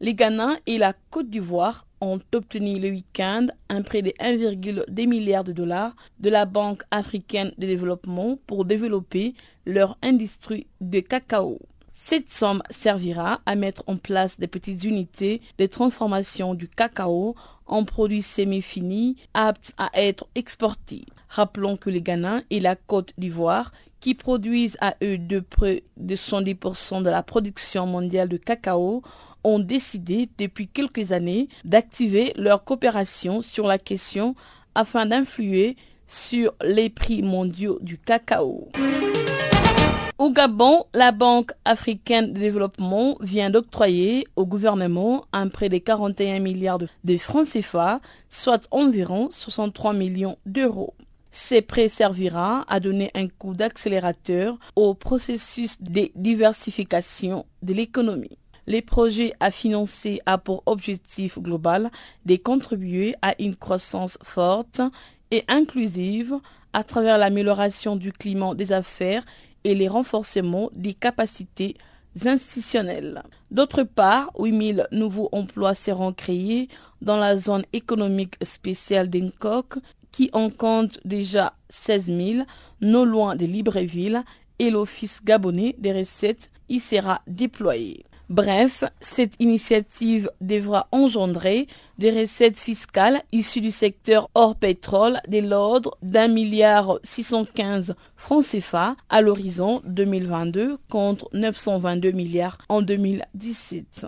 Les 0.00 0.14
Ghana 0.14 0.56
et 0.66 0.78
la 0.78 0.92
Côte 1.10 1.28
d'Ivoire 1.28 1.84
ont 2.00 2.20
obtenu 2.32 2.78
le 2.78 2.90
week-end 2.90 3.48
un 3.68 3.82
prêt 3.82 4.02
de 4.02 4.10
1,2 4.20 5.08
milliard 5.08 5.42
de 5.42 5.50
dollars 5.50 5.96
de 6.20 6.30
la 6.30 6.44
Banque 6.44 6.84
africaine 6.92 7.52
de 7.58 7.66
développement 7.66 8.38
pour 8.46 8.64
développer 8.64 9.34
leur 9.66 9.98
industrie 10.02 10.68
de 10.80 11.00
cacao. 11.00 11.58
Cette 11.92 12.30
somme 12.30 12.62
servira 12.70 13.40
à 13.44 13.56
mettre 13.56 13.82
en 13.88 13.96
place 13.96 14.38
des 14.38 14.46
petites 14.46 14.84
unités 14.84 15.42
de 15.58 15.66
transformation 15.66 16.54
du 16.54 16.68
cacao 16.68 17.34
en 17.66 17.84
produits 17.84 18.22
semi-finis 18.22 19.16
aptes 19.34 19.72
à 19.78 19.90
être 19.94 20.28
exportés. 20.36 21.06
Rappelons 21.28 21.76
que 21.76 21.90
le 21.90 21.98
Ghana 21.98 22.42
et 22.50 22.60
la 22.60 22.76
Côte 22.76 23.12
d'Ivoire 23.18 23.72
qui 24.00 24.14
produisent 24.14 24.78
à 24.80 24.94
eux 25.02 25.18
de 25.18 25.40
près 25.40 25.82
de 25.96 26.14
110% 26.14 27.02
de 27.02 27.10
la 27.10 27.22
production 27.22 27.86
mondiale 27.86 28.28
de 28.28 28.36
cacao, 28.36 29.02
ont 29.44 29.58
décidé 29.58 30.28
depuis 30.38 30.68
quelques 30.68 31.12
années 31.12 31.48
d'activer 31.64 32.32
leur 32.36 32.64
coopération 32.64 33.42
sur 33.42 33.66
la 33.66 33.78
question 33.78 34.34
afin 34.74 35.06
d'influer 35.06 35.76
sur 36.06 36.54
les 36.62 36.90
prix 36.90 37.22
mondiaux 37.22 37.78
du 37.82 37.98
cacao. 37.98 38.68
Au 40.18 40.32
Gabon, 40.32 40.84
la 40.94 41.12
Banque 41.12 41.52
africaine 41.64 42.32
de 42.32 42.40
développement 42.40 43.16
vient 43.20 43.50
d'octroyer 43.50 44.26
au 44.34 44.46
gouvernement 44.46 45.26
un 45.32 45.46
prêt 45.46 45.68
de 45.68 45.78
41 45.78 46.40
milliards 46.40 46.78
de 46.78 47.16
francs 47.16 47.46
CFA, 47.46 48.00
soit 48.28 48.66
environ 48.72 49.28
63 49.30 49.92
millions 49.92 50.36
d'euros. 50.44 50.94
Ces 51.30 51.62
prêts 51.62 51.88
servira 51.88 52.64
à 52.68 52.80
donner 52.80 53.12
un 53.14 53.28
coup 53.28 53.54
d'accélérateur 53.54 54.58
au 54.74 54.94
processus 54.94 55.80
de 55.80 56.10
diversification 56.16 57.46
de 57.62 57.74
l'économie. 57.74 58.38
Les 58.68 58.82
projets 58.82 59.32
à 59.40 59.50
financer 59.50 60.20
a 60.26 60.36
pour 60.36 60.62
objectif 60.66 61.38
global 61.38 61.90
de 62.26 62.36
contribuer 62.36 63.14
à 63.22 63.34
une 63.38 63.56
croissance 63.56 64.18
forte 64.22 64.82
et 65.30 65.42
inclusive 65.48 66.34
à 66.74 66.84
travers 66.84 67.16
l'amélioration 67.16 67.96
du 67.96 68.12
climat 68.12 68.54
des 68.54 68.70
affaires 68.72 69.24
et 69.64 69.74
les 69.74 69.88
renforcements 69.88 70.68
des 70.74 70.92
capacités 70.92 71.76
institutionnelles. 72.26 73.22
D'autre 73.50 73.84
part, 73.84 74.30
8000 74.38 74.86
nouveaux 74.92 75.30
emplois 75.32 75.74
seront 75.74 76.12
créés 76.12 76.68
dans 77.00 77.16
la 77.16 77.38
zone 77.38 77.64
économique 77.72 78.34
spéciale 78.42 79.08
d'Enkok 79.08 79.78
qui 80.12 80.28
en 80.34 80.50
compte 80.50 81.00
déjà 81.06 81.54
16 81.70 82.04
000, 82.04 82.44
non 82.82 83.06
loin 83.06 83.34
de 83.34 83.46
Libreville, 83.46 84.22
et 84.58 84.68
l'Office 84.68 85.20
gabonais 85.24 85.74
des 85.78 85.98
recettes 85.98 86.50
y 86.68 86.80
sera 86.80 87.22
déployé. 87.26 88.04
Bref, 88.28 88.84
cette 89.00 89.32
initiative 89.38 90.30
devra 90.42 90.86
engendrer 90.92 91.66
des 91.96 92.10
recettes 92.10 92.58
fiscales 92.58 93.22
issues 93.32 93.62
du 93.62 93.70
secteur 93.70 94.28
hors 94.34 94.54
pétrole 94.54 95.20
de 95.28 95.38
l'ordre 95.38 95.96
d'un 96.02 96.28
milliard 96.28 96.98
615 97.04 97.94
francs 98.16 98.44
CFA 98.44 98.96
à 99.08 99.22
l'horizon 99.22 99.80
2022 99.86 100.76
contre 100.90 101.30
922 101.32 102.10
milliards 102.10 102.58
en 102.68 102.82
2017. 102.82 104.06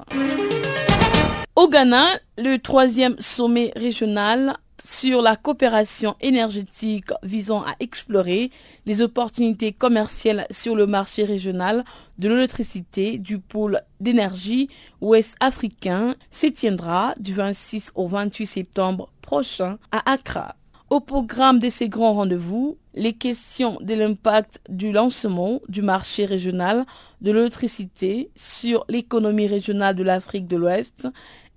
Au 1.57 1.69
Ghana, 1.69 2.07
le 2.37 2.59
troisième 2.59 3.17
sommet 3.19 3.73
régional 3.75 4.57
sur 4.85 5.23
la 5.23 5.37
coopération 5.37 6.17
énergétique 6.21 7.11
visant 7.23 7.63
à 7.63 7.75
explorer 7.81 8.51
les 8.87 9.03
opportunités 9.03 9.73
commerciales 9.73 10.47
sur 10.51 10.75
le 10.75 10.87
marché 10.87 11.25
régional 11.25 11.85
de 12.19 12.29
l'électricité 12.29 13.19
du 13.19 13.39
pôle 13.39 13.81
d'énergie 14.01 14.69
ouest 15.01 15.37
africain 15.41 16.15
se 16.31 16.47
tiendra 16.47 17.15
du 17.19 17.33
26 17.35 17.93
au 17.95 18.09
28 18.09 18.47
septembre 18.47 19.11
prochain 19.23 19.79
à 19.93 20.11
Accra. 20.13 20.57
Au 20.91 20.99
programme 20.99 21.61
de 21.61 21.71
ces 21.71 21.89
grands 21.89 22.15
rendez-vous, 22.15 22.77
les 22.95 23.13
questions 23.13 23.79
de 23.81 23.95
l'impact 23.95 24.61
du 24.69 24.91
lancement 24.91 25.61
du 25.69 25.83
marché 25.83 26.25
régional 26.25 26.85
de 27.21 27.31
l'électricité 27.31 28.31
sur 28.35 28.85
l'économie 28.89 29.47
régionale 29.47 29.95
de 29.95 30.03
l'Afrique 30.03 30.49
de 30.49 30.57
l'Ouest 30.57 31.07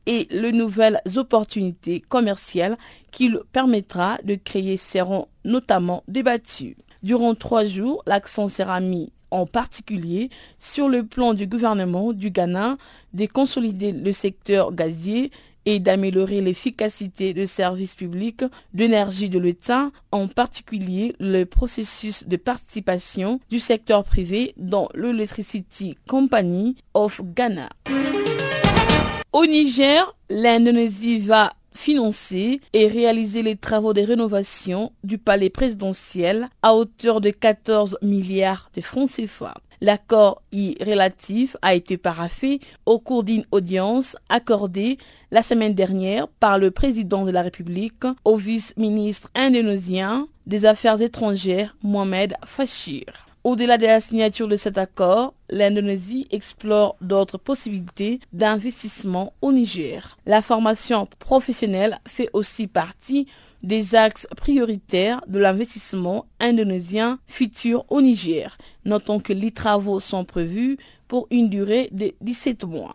et 0.06 0.28
les 0.32 0.52
nouvelles 0.52 1.02
opportunités 1.16 2.02
commerciales 2.02 2.78
qu'il 3.12 3.40
permettra 3.52 4.18
de 4.24 4.36
créer 4.36 4.78
seront 4.78 5.28
notamment 5.46 6.04
débattues. 6.08 6.78
Durant 7.04 7.36
trois 7.36 7.66
jours, 7.66 8.04
l'accent 8.06 8.48
sera 8.48 8.80
mis 8.80 9.12
en 9.32 9.46
particulier 9.46 10.30
sur 10.60 10.88
le 10.88 11.06
plan 11.06 11.34
du 11.34 11.48
gouvernement 11.48 12.14
du 12.14 12.30
Ghana 12.30 12.78
de 13.14 13.26
consolider 13.26 13.92
le 13.92 14.12
secteur 14.14 14.74
gazier 14.74 15.32
et 15.66 15.80
d'améliorer 15.80 16.42
l'efficacité 16.42 17.34
des 17.34 17.48
services 17.48 17.96
publics 17.96 18.44
d'énergie 18.74 19.30
de 19.30 19.40
l'État, 19.40 19.92
en 20.12 20.28
particulier 20.28 21.16
le 21.20 21.46
processus 21.46 22.28
de 22.28 22.38
participation 22.38 23.40
du 23.50 23.60
secteur 23.60 24.04
privé 24.04 24.54
dans 24.58 24.90
l'Electricity 24.94 25.98
Company 26.08 26.76
of 26.94 27.22
Ghana. 27.24 27.70
Au 29.34 29.48
Niger, 29.48 30.16
l'Indonésie 30.30 31.18
va 31.18 31.54
financer 31.74 32.62
et 32.74 32.88
réaliser 32.88 33.42
les 33.42 33.56
travaux 33.56 33.92
de 33.92 34.02
rénovation 34.02 34.92
du 35.04 35.18
palais 35.18 35.50
présidentiel 35.50 36.50
à 36.62 36.76
hauteur 36.76 37.20
de 37.20 37.32
14 37.32 37.98
milliards 38.04 38.70
de 38.76 38.82
francs 38.82 39.10
CFA. 39.10 39.56
L'accord 39.82 40.44
y 40.52 40.78
relatif 40.86 41.58
a 41.64 41.74
été 41.74 41.98
paraffé 41.98 42.60
au 42.86 43.00
cours 43.00 43.24
d'une 43.24 43.44
audience 43.50 44.16
accordée 44.30 45.00
la 45.32 45.42
semaine 45.42 45.74
dernière 45.74 46.28
par 46.28 46.60
le 46.60 46.70
président 46.70 47.26
de 47.26 47.32
la 47.32 47.42
République 47.42 48.04
au 48.26 48.38
vice-ministre 48.38 49.32
indonésien 49.34 50.28
des 50.46 50.66
Affaires 50.66 51.02
étrangères 51.02 51.76
Mohamed 51.82 52.36
Fashir. 52.46 53.06
Au-delà 53.44 53.78
de 53.80 53.86
la 53.88 54.00
signature 54.00 54.48
de 54.48 54.56
cet 54.56 54.78
accord, 54.78 55.34
l'Indonésie 55.54 56.28
explore 56.32 56.96
d'autres 57.00 57.38
possibilités 57.38 58.20
d'investissement 58.34 59.34
au 59.42 59.52
Niger. 59.54 60.18
La 60.26 60.42
formation 60.42 61.08
professionnelle 61.20 62.00
fait 62.08 62.30
aussi 62.34 62.68
partie 62.68 63.28
des 63.62 63.96
axes 63.96 64.28
prioritaires 64.36 65.22
de 65.28 65.40
l'investissement 65.40 66.26
indonésien 66.40 67.20
futur 67.28 67.86
au 67.90 68.02
Niger. 68.02 68.58
Notons 68.84 69.20
que 69.20 69.32
les 69.32 69.52
travaux 69.52 70.00
sont 70.02 70.26
prévus 70.26 70.78
pour 71.08 71.28
une 71.32 71.50
durée 71.50 71.88
de 71.92 72.14
17 72.22 72.66
mois. 72.66 72.94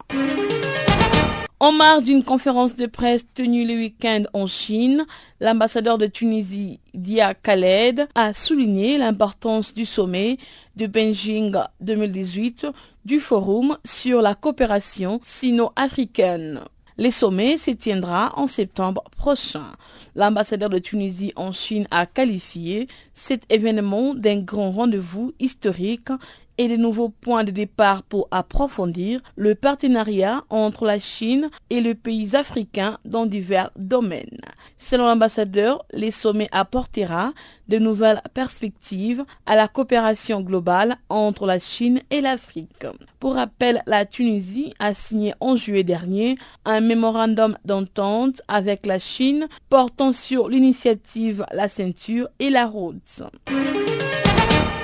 En 1.60 1.72
marge 1.72 2.04
d'une 2.04 2.22
conférence 2.22 2.76
de 2.76 2.86
presse 2.86 3.26
tenue 3.34 3.66
le 3.66 3.74
week-end 3.74 4.22
en 4.32 4.46
Chine, 4.46 5.04
l'ambassadeur 5.40 5.98
de 5.98 6.06
Tunisie, 6.06 6.78
Dia 6.94 7.34
Khaled, 7.34 8.06
a 8.14 8.32
souligné 8.32 8.96
l'importance 8.96 9.74
du 9.74 9.84
sommet 9.84 10.38
de 10.76 10.86
Beijing 10.86 11.56
2018 11.80 12.68
du 13.04 13.18
Forum 13.18 13.76
sur 13.84 14.22
la 14.22 14.36
coopération 14.36 15.18
sino-africaine. 15.24 16.60
Le 16.96 17.10
sommet 17.10 17.58
se 17.58 17.72
tiendra 17.72 18.32
en 18.36 18.46
septembre 18.46 19.02
prochain. 19.16 19.66
L'ambassadeur 20.14 20.70
de 20.70 20.78
Tunisie 20.78 21.32
en 21.34 21.50
Chine 21.50 21.88
a 21.90 22.06
qualifié 22.06 22.86
cet 23.14 23.42
événement 23.50 24.14
d'un 24.14 24.38
grand 24.38 24.70
rendez-vous 24.70 25.32
historique 25.40 26.10
et 26.58 26.68
de 26.68 26.76
nouveaux 26.76 27.08
points 27.08 27.44
de 27.44 27.50
départ 27.50 28.02
pour 28.02 28.28
approfondir 28.30 29.20
le 29.36 29.54
partenariat 29.54 30.44
entre 30.50 30.84
la 30.84 30.98
Chine 30.98 31.50
et 31.70 31.80
les 31.80 31.94
pays 31.94 32.36
africains 32.36 32.98
dans 33.04 33.26
divers 33.26 33.70
domaines. 33.76 34.40
Selon 34.76 35.06
l'ambassadeur, 35.06 35.84
les 35.92 36.10
sommets 36.10 36.48
apportera 36.52 37.32
de 37.68 37.78
nouvelles 37.78 38.22
perspectives 38.34 39.24
à 39.46 39.56
la 39.56 39.68
coopération 39.68 40.40
globale 40.40 40.96
entre 41.08 41.46
la 41.46 41.58
Chine 41.58 42.00
et 42.10 42.20
l'Afrique. 42.20 42.86
Pour 43.20 43.34
rappel, 43.34 43.82
la 43.86 44.04
Tunisie 44.04 44.74
a 44.78 44.94
signé 44.94 45.34
en 45.40 45.56
juillet 45.56 45.84
dernier 45.84 46.38
un 46.64 46.80
mémorandum 46.80 47.56
d'entente 47.64 48.42
avec 48.48 48.86
la 48.86 48.98
Chine 48.98 49.48
portant 49.68 50.12
sur 50.12 50.48
l'initiative 50.48 51.44
La 51.52 51.68
ceinture 51.68 52.28
et 52.38 52.50
la 52.50 52.66
route. 52.66 53.22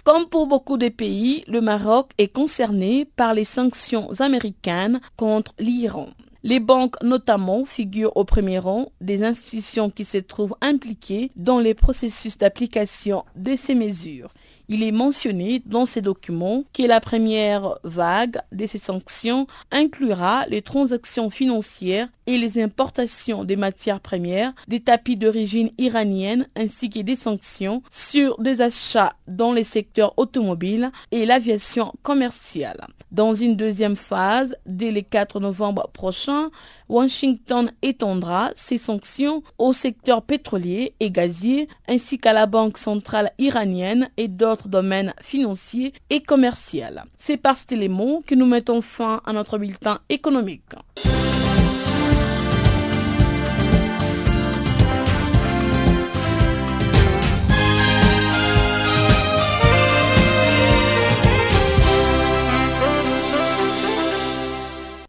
Comme 0.04 0.26
pour 0.26 0.46
beaucoup 0.46 0.76
de 0.76 0.90
pays, 0.90 1.44
le 1.48 1.62
Maroc 1.62 2.10
est 2.18 2.28
concerné 2.28 3.06
par 3.16 3.32
les 3.32 3.44
sanctions 3.44 4.10
américaines 4.20 5.00
contre 5.16 5.54
l'Iran. 5.58 6.08
Les 6.42 6.60
banques 6.60 7.02
notamment 7.02 7.64
figurent 7.64 8.14
au 8.14 8.24
premier 8.24 8.58
rang 8.58 8.92
des 9.00 9.24
institutions 9.24 9.88
qui 9.88 10.04
se 10.04 10.18
trouvent 10.18 10.56
impliquées 10.60 11.30
dans 11.36 11.58
les 11.58 11.72
processus 11.72 12.36
d'application 12.36 13.24
de 13.34 13.56
ces 13.56 13.74
mesures. 13.74 14.34
Il 14.68 14.82
est 14.82 14.92
mentionné 14.92 15.62
dans 15.64 15.86
ces 15.86 16.02
documents 16.02 16.64
que 16.74 16.82
la 16.82 17.00
première 17.00 17.78
vague 17.82 18.42
de 18.52 18.66
ces 18.66 18.78
sanctions 18.78 19.46
inclura 19.70 20.44
les 20.48 20.60
transactions 20.60 21.30
financières 21.30 22.08
et 22.26 22.38
les 22.38 22.62
importations 22.62 23.44
des 23.44 23.56
matières 23.56 24.00
premières, 24.00 24.52
des 24.68 24.80
tapis 24.80 25.16
d'origine 25.16 25.70
iranienne 25.78 26.46
ainsi 26.56 26.90
que 26.90 27.00
des 27.00 27.16
sanctions 27.16 27.82
sur 27.90 28.40
des 28.40 28.60
achats 28.60 29.14
dans 29.28 29.52
les 29.52 29.64
secteurs 29.64 30.14
automobiles 30.16 30.90
et 31.12 31.26
l'aviation 31.26 31.92
commerciale. 32.02 32.86
Dans 33.12 33.34
une 33.34 33.56
deuxième 33.56 33.96
phase, 33.96 34.56
dès 34.66 34.90
le 34.90 35.00
4 35.02 35.38
novembre 35.38 35.88
prochain, 35.92 36.50
Washington 36.88 37.70
étendra 37.82 38.50
ses 38.56 38.78
sanctions 38.78 39.42
au 39.58 39.72
secteur 39.72 40.22
pétrolier 40.22 40.94
et 40.98 41.10
gazier 41.10 41.68
ainsi 41.86 42.18
qu'à 42.18 42.32
la 42.32 42.46
Banque 42.46 42.78
centrale 42.78 43.30
iranienne 43.38 44.10
et 44.16 44.28
d'autres 44.28 44.68
domaines 44.68 45.14
financiers 45.20 45.92
et 46.10 46.20
commerciaux. 46.20 46.64
C'est 47.16 47.36
par 47.36 47.56
cet 47.56 47.72
élément 47.72 48.22
que 48.26 48.34
nous 48.34 48.46
mettons 48.46 48.80
fin 48.80 49.20
à 49.24 49.32
notre 49.32 49.58
bulletin 49.58 50.00
économique. 50.08 50.74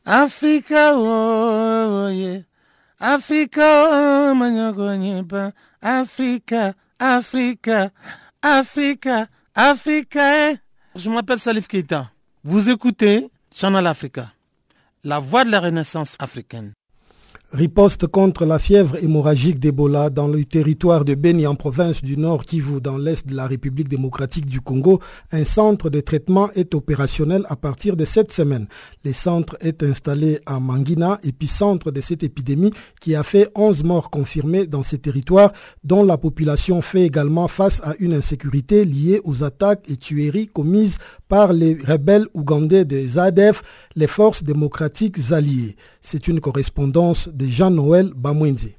Africa 0.06 0.94
oye, 0.96 2.46
Africa 3.00 4.34
manyogonyiba, 4.36 5.52
Africa, 5.82 6.74
Africa, 7.00 7.92
Africa, 8.42 9.28
Africa. 9.56 10.50
eh. 10.52 10.58
Je 10.96 11.10
m'appelle 11.10 11.40
Salif 11.40 11.68
Keita. 11.68 12.10
Vous 12.44 12.70
écoutez 12.70 13.30
Channel 13.52 13.88
Africa, 13.88 14.32
la 15.04 15.20
voix 15.20 15.44
de 15.44 15.50
la 15.52 15.60
renaissance 15.60 16.16
africaine. 16.20 16.72
Riposte 17.54 18.08
contre 18.08 18.44
la 18.44 18.58
fièvre 18.58 18.98
hémorragique 19.02 19.60
d'Ebola 19.60 20.10
dans 20.10 20.28
le 20.28 20.44
territoire 20.44 21.06
de 21.06 21.14
Beni 21.14 21.46
en 21.46 21.54
province 21.54 22.04
du 22.04 22.18
Nord 22.18 22.44
Kivu 22.44 22.82
dans 22.82 22.98
l'est 22.98 23.26
de 23.26 23.36
la 23.36 23.46
République 23.46 23.88
démocratique 23.88 24.48
du 24.48 24.62
Congo. 24.62 25.00
Un 25.32 25.46
centre 25.46 25.92
de 25.92 26.02
traitement 26.02 26.50
est 26.56 26.74
opérationnel 26.74 27.46
à 27.48 27.56
partir 27.56 27.96
de 27.96 28.04
cette 28.04 28.34
semaine. 28.34 28.68
Le 29.06 29.14
centre 29.14 29.56
est 29.62 29.84
installé 29.84 30.40
à 30.48 30.60
Mangina, 30.60 31.20
épicentre 31.24 31.92
de 31.92 32.02
cette 32.02 32.24
épidémie 32.24 32.74
qui 33.00 33.16
a 33.16 33.24
fait 33.24 33.50
11 33.56 33.84
morts 33.84 34.10
confirmés 34.10 34.66
dans 34.66 34.84
ces 34.84 34.98
territoires 34.98 35.54
dont 35.84 36.04
la 36.04 36.18
population 36.18 36.82
fait 36.82 37.04
également 37.04 37.48
face 37.48 37.80
à 37.84 37.94
une 38.00 38.14
insécurité 38.14 38.86
liée 38.86 39.22
aux 39.24 39.44
attaques 39.44 39.86
et 39.88 39.98
tueries 39.98 40.48
commises 40.48 40.98
par 41.28 41.54
les 41.54 41.76
rebelles 41.76 42.28
ougandais 42.34 42.86
des 42.86 43.18
ADF, 43.18 43.62
les 43.96 44.08
forces 44.08 44.44
démocratiques 44.44 45.32
alliées. 45.32 45.76
C'est 46.08 46.28
une 46.28 46.40
correspondance 46.40 47.30
de 47.30 47.48
Jean-Noël 47.48 48.12
Bamwenzi. 48.16 48.76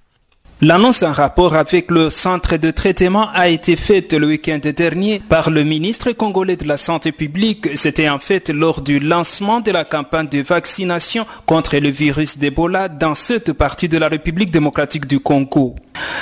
L'annonce 0.62 1.02
en 1.02 1.12
rapport 1.12 1.54
avec 1.54 1.90
le 1.90 2.08
centre 2.08 2.56
de 2.56 2.70
traitement 2.70 3.28
a 3.34 3.48
été 3.48 3.76
faite 3.76 4.14
le 4.14 4.28
week-end 4.28 4.58
dernier 4.74 5.20
par 5.28 5.50
le 5.50 5.64
ministre 5.64 6.12
congolais 6.12 6.56
de 6.56 6.66
la 6.66 6.78
Santé 6.78 7.12
publique. 7.12 7.76
C'était 7.76 8.08
en 8.08 8.18
fait 8.18 8.48
lors 8.48 8.80
du 8.80 8.98
lancement 8.98 9.60
de 9.60 9.70
la 9.70 9.84
campagne 9.84 10.28
de 10.28 10.40
vaccination 10.40 11.26
contre 11.44 11.76
le 11.76 11.90
virus 11.90 12.38
d'Ebola 12.38 12.88
dans 12.88 13.14
cette 13.14 13.52
partie 13.52 13.90
de 13.90 13.98
la 13.98 14.08
République 14.08 14.50
démocratique 14.50 15.06
du 15.06 15.20
Congo. 15.20 15.76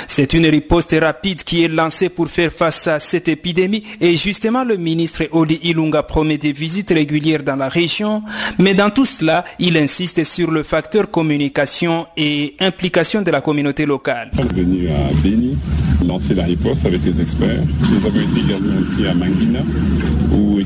C'est 0.07 0.33
une 0.33 0.47
riposte 0.47 0.95
rapide 0.99 1.43
qui 1.43 1.63
est 1.63 1.67
lancée 1.67 2.09
pour 2.09 2.29
faire 2.29 2.51
face 2.51 2.87
à 2.87 2.99
cette 2.99 3.27
épidémie 3.27 3.83
et 4.01 4.15
justement 4.15 4.63
le 4.63 4.77
ministre 4.77 5.23
Oli 5.31 5.59
Ilunga 5.63 6.03
promet 6.03 6.37
des 6.37 6.51
visites 6.51 6.91
régulières 6.91 7.43
dans 7.43 7.55
la 7.55 7.69
région. 7.69 8.23
Mais 8.59 8.73
dans 8.73 8.89
tout 8.89 9.05
cela, 9.05 9.45
il 9.59 9.77
insiste 9.77 10.23
sur 10.23 10.51
le 10.51 10.63
facteur 10.63 11.09
communication 11.09 12.07
et 12.17 12.55
implication 12.59 13.21
de 13.21 13.31
la 13.31 13.41
communauté 13.41 13.85
locale. 13.85 14.24
Sommes 14.33 14.47
venus 14.49 14.89
à 14.89 15.13
Beni 15.23 15.57
lancer 16.07 16.33
la 16.33 16.43
riposte 16.43 16.85
avec 16.85 17.01
les 17.05 17.21
experts. 17.21 17.61
Nous 17.89 18.05
avons 18.05 18.19
été 18.19 18.39
également 18.45 18.81
aussi 18.81 19.07
à 19.07 19.13
Manguina 19.13 19.59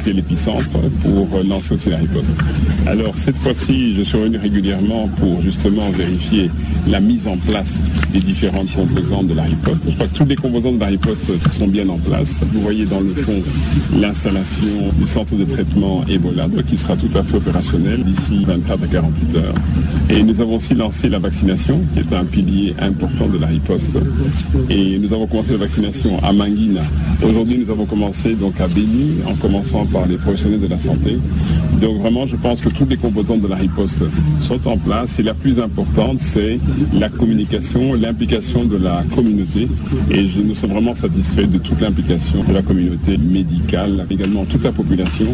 l'épicentre 0.08 0.80
pour 1.02 1.28
lancer 1.48 1.74
aussi 1.74 1.90
la 1.90 1.98
riposte. 1.98 2.30
Alors 2.88 3.16
cette 3.16 3.38
fois-ci, 3.38 3.96
je 3.96 4.04
suis 4.04 4.18
revenu 4.18 4.38
régulièrement 4.38 5.08
pour 5.18 5.42
justement 5.42 5.90
vérifier 5.92 6.50
la 6.88 7.00
mise 7.00 7.28
en 7.28 7.38
place 7.38 7.76
des 8.14 8.20
différentes 8.20 8.72
composantes 8.74 9.28
de 9.28 9.34
la 9.34 9.44
riposte. 9.44 9.84
Je 9.88 9.96
crois 9.96 10.08
que 10.08 10.16
toutes 10.16 10.30
les 10.30 10.36
composantes 10.36 10.76
de 10.76 10.80
la 10.80 10.88
riposte 10.88 11.32
sont 11.58 11.68
bien 11.68 11.88
en 11.90 11.98
place. 11.98 12.42
Vous 12.52 12.62
voyez 12.62 12.86
dans 12.86 13.02
le 13.02 13.14
fond 13.14 13.42
l'installation 14.00 14.90
du 15.00 15.08
centre 15.08 15.36
de 15.36 15.46
traitement 15.46 16.04
Ebola 16.10 16.48
qui 16.68 16.78
sera 16.78 16.96
tout 16.96 17.10
à 17.16 17.24
fait 17.24 17.38
opérationnel 17.38 18.04
d'ici 18.04 18.44
24 18.46 18.84
à 18.84 18.88
48 18.88 19.36
heures. 19.38 19.54
Et 20.10 20.24
nous 20.24 20.40
avons 20.42 20.56
aussi 20.56 20.74
lancé 20.74 21.10
la 21.10 21.20
vaccination 21.20 21.80
qui 21.94 22.00
est 22.00 22.16
un 22.16 22.26
pilier 22.26 22.74
important 22.80 23.28
de 23.28 23.38
la 23.38 23.48
riposte. 23.48 23.98
Et 24.70 24.98
nous 24.98 25.14
avons 25.14 25.28
commencé 25.28 25.52
la 25.52 25.58
vaccination 25.58 26.18
à 26.24 26.34
Manguina. 26.34 26.82
Aujourd'hui, 27.24 27.58
nous 27.58 27.70
avons 27.72 27.86
commencé 27.86 28.34
donc 28.34 28.60
à 28.60 28.68
Béni 28.68 29.18
en 29.28 29.36
commençant 29.36 29.86
par 29.92 30.06
les 30.06 30.18
professionnels 30.18 30.62
de 30.62 30.68
la 30.68 30.78
santé. 30.78 31.18
Donc 31.82 31.98
vraiment, 32.02 32.28
je 32.28 32.36
pense 32.36 32.60
que 32.62 32.70
toutes 32.70 32.90
les 32.90 32.98
composantes 32.98 33.42
de 33.42 33.48
la 33.48 33.56
riposte 33.56 34.04
sont 34.42 34.68
en 34.68 34.78
place 34.78 35.20
et 35.20 35.24
la 35.24 35.34
plus 35.34 35.60
importante, 35.60 36.20
c'est 36.20 36.60
la 36.94 37.10
communication, 37.10 37.94
l'implication 37.94 38.66
de 38.66 38.78
la 38.78 39.04
communauté. 39.16 39.68
Et 40.12 40.30
nous 40.44 40.56
sommes 40.56 40.72
vraiment 40.72 40.96
satisfaits 40.96 41.48
de 41.48 41.58
toute 41.58 41.80
l'implication 41.80 42.44
de 42.44 42.54
la 42.54 42.62
communauté 42.62 43.18
médicale, 43.18 44.06
également 44.10 44.46
toute 44.46 44.64
la 44.64 44.72
population 44.72 45.28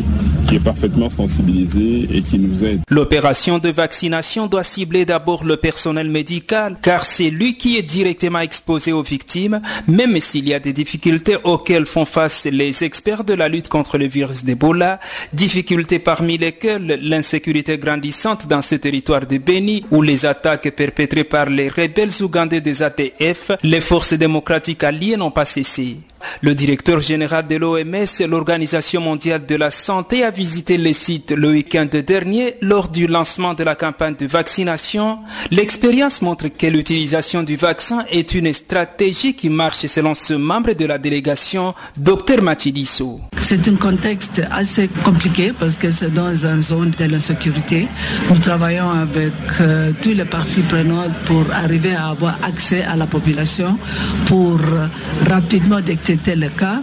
qui 0.48 0.56
est 0.56 0.60
parfaitement 0.60 1.10
sensibilisée 1.10 2.08
et 2.12 2.22
qui 2.22 2.38
nous 2.38 2.63
aide. 2.63 2.82
L'opération 2.89 3.58
de 3.58 3.70
vaccination 3.70 4.48
doit 4.48 4.63
cibler 4.63 5.06
d'abord 5.06 5.44
le 5.44 5.58
personnel 5.58 6.10
médical 6.10 6.78
car 6.82 7.06
c'est 7.06 7.30
lui 7.30 7.58
qui 7.58 7.78
est 7.78 7.84
directement 7.84 8.39
exposé 8.39 8.91
aux 8.91 9.04
victimes, 9.04 9.62
même 9.88 10.20
s'il 10.22 10.48
y 10.48 10.54
a 10.54 10.60
des 10.60 10.74
difficultés 10.74 11.38
auxquelles 11.44 11.86
font 11.86 12.06
face 12.06 12.46
les 12.46 12.84
experts 12.84 13.24
de 13.24 13.34
la 13.34 13.50
lutte 13.50 13.70
contre 13.70 13.98
le 13.98 14.08
virus 14.08 14.44
d'Ebola, 14.45 14.99
difficultés 15.34 15.99
parmi 15.99 16.38
lesquelles 16.38 16.99
l'insécurité 17.01 17.77
grandissante 17.77 18.47
dans 18.47 18.62
ce 18.62 18.75
territoire 18.75 19.25
de 19.25 19.38
Beni 19.38 19.84
où 19.91 20.01
les 20.01 20.25
attaques 20.25 20.69
perpétrées 20.71 21.25
par 21.25 21.49
les 21.49 21.67
rebelles 21.67 22.21
ougandais 22.21 22.62
des 22.62 22.81
ATF, 22.81 23.51
les 23.63 23.81
forces 23.81 24.13
démocratiques 24.13 24.84
alliées 24.84 25.17
n'ont 25.17 25.31
pas 25.31 25.45
cessé. 25.45 25.97
Le 26.41 26.55
directeur 26.55 27.01
général 27.01 27.47
de 27.47 27.55
l'OMS, 27.55 28.27
l'Organisation 28.27 29.01
mondiale 29.01 29.45
de 29.45 29.55
la 29.55 29.71
santé, 29.71 30.23
a 30.23 30.31
visité 30.31 30.77
les 30.77 30.93
sites 30.93 31.31
le 31.31 31.49
week-end 31.49 31.88
dernier 32.05 32.55
lors 32.61 32.89
du 32.89 33.07
lancement 33.07 33.53
de 33.53 33.63
la 33.63 33.75
campagne 33.75 34.15
de 34.15 34.25
vaccination. 34.25 35.19
L'expérience 35.51 36.21
montre 36.21 36.47
que 36.47 36.67
l'utilisation 36.67 37.43
du 37.43 37.55
vaccin 37.55 38.05
est 38.11 38.33
une 38.33 38.53
stratégie 38.53 39.33
qui 39.35 39.49
marche 39.49 39.85
selon 39.85 40.13
ce 40.13 40.33
membre 40.33 40.73
de 40.73 40.85
la 40.85 40.97
délégation, 40.97 41.73
Dr 41.97 42.41
Machidiso. 42.41 43.21
C'est 43.41 43.67
un 43.67 43.75
contexte 43.75 44.41
assez 44.51 44.88
compliqué 45.03 45.53
parce 45.57 45.75
que 45.75 45.91
c'est 45.91 46.11
dans 46.13 46.33
une 46.45 46.61
zone 46.61 46.91
de 46.97 47.05
l'insécurité. 47.05 47.88
Nous 48.29 48.39
travaillons 48.39 48.89
avec 48.89 49.33
euh, 49.61 49.91
tous 50.01 50.13
les 50.13 50.25
parties 50.25 50.61
prenantes 50.61 51.13
pour 51.25 51.43
arriver 51.53 51.93
à 51.95 52.07
avoir 52.09 52.35
accès 52.43 52.83
à 52.83 52.95
la 52.95 53.05
population, 53.05 53.77
pour 54.25 54.59
euh, 54.59 54.88
rapidement 55.29 55.79
détecter 55.79 56.14
le 56.36 56.49
cas, 56.49 56.82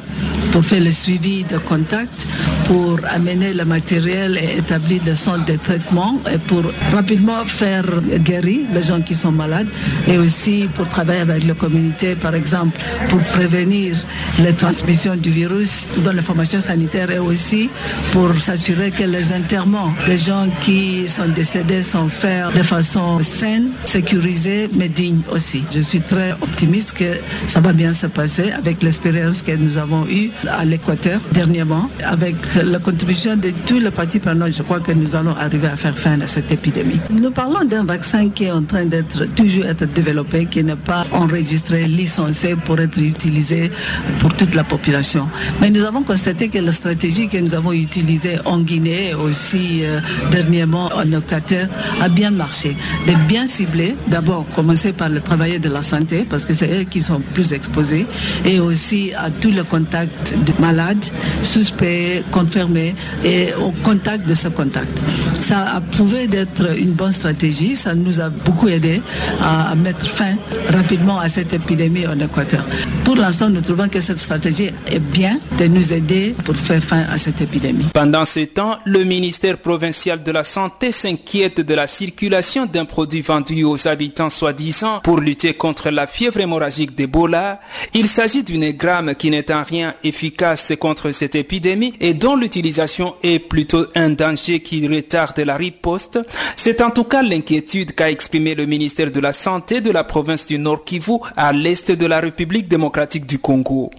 pour 0.53 0.64
faire 0.64 0.83
le 0.83 0.92
suivi 0.92 1.45
de 1.45 1.59
contact, 1.59 2.27
pour 2.66 2.99
amener 3.11 3.55
le 3.55 3.64
matériel 3.64 4.38
et 4.42 4.59
établir 4.59 5.03
des 5.03 5.14
centres 5.14 5.45
de 5.47 5.57
traitement 5.57 6.21
et 6.33 6.38
pour 6.38 6.62
rapidement 6.92 7.45
faire 7.47 7.85
guérir 8.21 8.61
les 8.73 8.83
gens 8.83 9.01
qui 9.01 9.14
sont 9.14 9.33
malades 9.33 9.68
et 10.07 10.18
aussi 10.18 10.68
pour 10.75 10.88
travailler 10.88 11.21
avec 11.21 11.47
la 11.47 11.55
communauté, 11.55 12.14
par 12.14 12.35
exemple, 12.35 12.79
pour 13.09 13.21
prévenir 13.21 13.97
les 14.40 14.53
transmissions 14.53 15.16
du 15.16 15.31
virus 15.31 15.87
dans 16.05 16.12
les 16.12 16.23
formations 16.23 16.61
sanitaires 16.61 17.11
et 17.11 17.18
aussi 17.18 17.71
pour 18.12 18.40
s'assurer 18.40 18.90
que 18.90 19.05
les 19.05 19.33
enterrements 19.33 19.92
des 20.07 20.18
gens 20.18 20.47
qui 20.62 21.07
sont 21.09 21.29
décédés 21.29 21.83
sont 21.83 22.09
faits 22.09 22.55
de 22.55 22.62
façon 22.62 23.23
saine, 23.23 23.71
sécurisée, 23.85 24.68
mais 24.75 24.88
digne 24.88 25.21
aussi. 25.31 25.62
Je 25.75 25.81
suis 25.81 26.01
très 26.01 26.33
optimiste 26.33 26.92
que 26.92 27.12
ça 27.47 27.61
va 27.61 27.73
bien 27.73 27.92
se 27.92 28.07
passer 28.07 28.53
avec 28.53 28.83
l'espérance 28.83 29.12
que 29.12 29.57
nous 29.57 29.77
avons 29.77 30.07
eue 30.09 30.31
à 30.48 30.64
l'Équateur 30.64 31.20
dernièrement, 31.33 31.90
avec 32.03 32.35
la 32.64 32.79
contribution 32.79 33.37
de 33.37 33.53
tous 33.66 33.79
les 33.79 33.90
partis 33.90 34.18
prenants, 34.18 34.51
je 34.51 34.62
crois 34.62 34.81
que 34.81 34.92
nous 34.92 35.14
allons 35.14 35.37
arriver 35.37 35.66
à 35.68 35.77
faire 35.77 35.96
fin 35.98 36.18
à 36.20 36.27
cette 36.27 36.51
épidémie. 36.51 36.98
Nous 37.11 37.31
parlons 37.31 37.64
d'un 37.64 37.85
vaccin 37.85 38.31
qui 38.31 38.44
est 38.44 38.51
en 38.51 38.62
train 38.62 38.87
d'être 38.87 39.27
toujours 39.35 39.66
être 39.66 39.85
développé, 39.92 40.47
qui 40.47 40.64
n'est 40.64 40.76
pas 40.76 41.05
enregistré, 41.12 41.84
licencié 41.84 42.57
pour 42.57 42.80
être 42.80 42.99
utilisé 42.99 43.70
pour 44.18 44.32
toute 44.34 44.55
la 44.55 44.64
population. 44.64 45.28
Mais 45.61 45.70
nous 45.70 45.84
avons 45.84 46.03
constaté 46.03 46.49
que 46.49 46.59
la 46.59 46.72
stratégie 46.72 47.28
que 47.28 47.37
nous 47.37 47.55
avons 47.55 47.72
utilisée 47.72 48.39
en 48.47 48.61
Guinée, 48.61 49.14
aussi 49.14 49.84
euh, 49.84 50.01
dernièrement 50.30 50.91
en 50.95 51.11
Équateur, 51.12 51.68
a 52.01 52.09
bien 52.09 52.30
marché. 52.30 52.74
De 53.07 53.12
bien 53.28 53.47
cibler, 53.47 53.95
d'abord 54.09 54.47
commencer 54.55 54.93
par 54.93 55.11
le 55.11 55.20
travailleur 55.20 55.61
de 55.61 55.68
la 55.68 55.82
santé, 55.82 56.26
parce 56.28 56.47
que 56.47 56.55
c'est 56.55 56.80
eux 56.80 56.84
qui 56.84 57.03
sont 57.03 57.20
plus 57.34 57.53
exposés, 57.53 58.07
et 58.47 58.59
aussi 58.59 59.01
à 59.11 59.30
tous 59.30 59.50
les 59.50 59.64
contacts 59.64 60.34
de 60.46 60.53
malades, 60.61 61.05
suspects, 61.42 62.22
confirmés, 62.30 62.94
et 63.24 63.48
au 63.55 63.72
contact 63.82 64.28
de 64.28 64.34
ce 64.34 64.48
contact. 64.48 64.92
Ça 65.40 65.76
a 65.76 65.80
prouvé 65.80 66.26
d'être 66.28 66.78
une 66.78 66.92
bonne 66.92 67.12
stratégie, 67.12 67.74
ça 67.74 67.94
nous 67.94 68.20
a 68.20 68.28
beaucoup 68.28 68.68
aidé 68.68 69.03
à 69.42 69.74
mettre 69.74 70.07
fin 70.07 70.36
rapidement 70.68 71.18
à 71.18 71.28
cette 71.28 71.53
épidémie 71.53 72.07
en 72.07 72.18
Équateur. 72.18 72.64
Pour 73.05 73.16
l'instant, 73.16 73.48
nous 73.50 73.61
trouvons 73.61 73.88
que 73.88 74.00
cette 74.00 74.18
stratégie 74.18 74.70
est 74.90 74.98
bien 75.00 75.38
de 75.59 75.66
nous 75.66 75.92
aider 75.92 76.34
pour 76.44 76.57
faire 76.57 76.82
fin 76.82 77.05
à 77.11 77.18
cette 77.18 77.40
épidémie. 77.40 77.86
Pendant 77.92 78.24
ce 78.24 78.40
temps, 78.40 78.78
le 78.84 79.05
ministère 79.05 79.59
provincial 79.59 80.22
de 80.22 80.30
la 80.30 80.44
Santé 80.44 80.92
s'inquiète 80.92 81.61
de 81.61 81.74
la 81.74 81.86
circulation 81.86 82.66
d'un 82.66 82.84
produit 82.84 83.20
vendu 83.20 83.64
aux 83.64 83.88
habitants 83.88 84.30
soi-disant 84.30 85.00
pour 85.03 85.18
lutter 85.18 85.55
contre 85.55 85.90
la 85.90 86.07
fièvre 86.07 86.40
hémorragique 86.40 86.94
d'Ebola. 86.96 87.61
Il 87.94 88.09
s'agit 88.09 88.42
d'une 88.42 88.72
qui 89.18 89.30
n'est 89.30 89.53
en 89.53 89.62
rien 89.62 89.95
efficace 90.05 90.72
contre 90.78 91.12
cette 91.12 91.34
épidémie 91.34 91.95
et 92.01 92.14
dont 92.14 92.36
l'utilisation 92.36 93.14
est 93.22 93.38
plutôt 93.38 93.86
un 93.95 94.11
danger 94.11 94.61
qui 94.61 94.86
retarde 94.86 95.38
la 95.40 95.57
riposte. 95.57 96.18
C'est 96.57 96.82
en 96.82 96.90
tout 96.90 97.05
cas 97.05 97.22
l'inquiétude 97.22 97.95
qu'a 97.95 98.11
exprimé 98.11 98.55
le 98.55 98.66
ministère 98.66 99.11
de 99.11 99.20
la 99.20 99.32
Santé 99.32 99.80
de 99.80 99.90
la 99.90 100.05
province 100.05 100.47
du 100.47 100.59
Nord 100.59 100.84
Kivu 100.84 101.18
à 101.36 101.53
l'est 101.53 101.90
de 101.90 102.07
la 102.07 102.20
République 102.20 102.68
démocratique 102.68 103.26
du 103.26 103.38
Congo. 103.38 103.90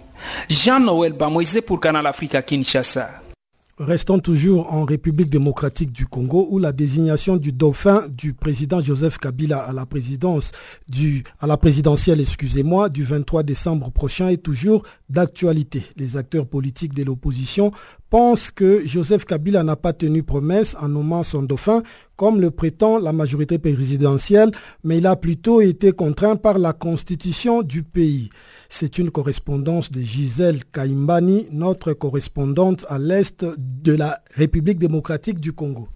Jean-Noël 0.50 1.14
Bamoise 1.14 1.62
pour 1.66 1.80
Canal 1.80 2.06
Africa 2.06 2.42
Kinshasa. 2.42 3.23
Restons 3.80 4.20
toujours 4.20 4.72
en 4.72 4.86
République 4.86 5.32
démocratique 5.32 5.92
du 5.92 6.06
Congo 6.06 6.48
où 6.52 6.60
la 6.60 6.72
désignation 6.72 7.38
du 7.38 7.52
dauphin 7.52 8.06
du 8.08 8.36
président 8.36 8.80
Joseph 8.82 9.18
Kabila 9.18 9.58
à 9.64 9.74
la 9.74 9.88
présidence 9.88 10.52
du, 10.88 11.24
à 11.40 11.48
la 11.48 11.58
présidentielle, 11.58 12.22
excusez-moi, 12.22 12.90
du 12.90 13.04
23 13.04 13.42
décembre 13.42 13.90
prochain 13.90 14.28
est 14.28 14.44
toujours 14.44 14.84
d'actualité. 15.10 15.86
Les 15.98 16.18
acteurs 16.18 16.46
politiques 16.46 16.94
de 16.94 17.04
l'opposition 17.04 17.72
pensent 18.12 18.52
que 18.52 18.86
Joseph 18.86 19.26
Kabila 19.26 19.64
n'a 19.64 19.76
pas 19.76 19.92
tenu 19.92 20.22
promesse 20.22 20.76
en 20.80 20.90
nommant 20.90 21.24
son 21.24 21.42
dauphin 21.42 21.82
comme 22.16 22.40
le 22.40 22.52
prétend 22.52 23.00
la 23.00 23.12
majorité 23.12 23.58
présidentielle, 23.58 24.52
mais 24.84 25.00
il 25.00 25.08
a 25.08 25.16
plutôt 25.16 25.62
été 25.62 25.92
contraint 25.94 26.36
par 26.36 26.60
la 26.60 26.74
constitution 26.74 27.64
du 27.64 27.82
pays. 27.82 28.30
C'est 28.76 28.98
une 28.98 29.12
correspondance 29.12 29.92
de 29.92 30.02
Gisèle 30.02 30.66
Kaimbani, 30.66 31.46
notre 31.52 31.94
correspondante 31.94 32.88
à 32.90 32.98
l'est 32.98 33.46
de 33.46 33.94
la 33.94 34.20
République 34.36 34.80
démocratique 34.80 35.40
du 35.40 35.54
Congo. 35.54 35.90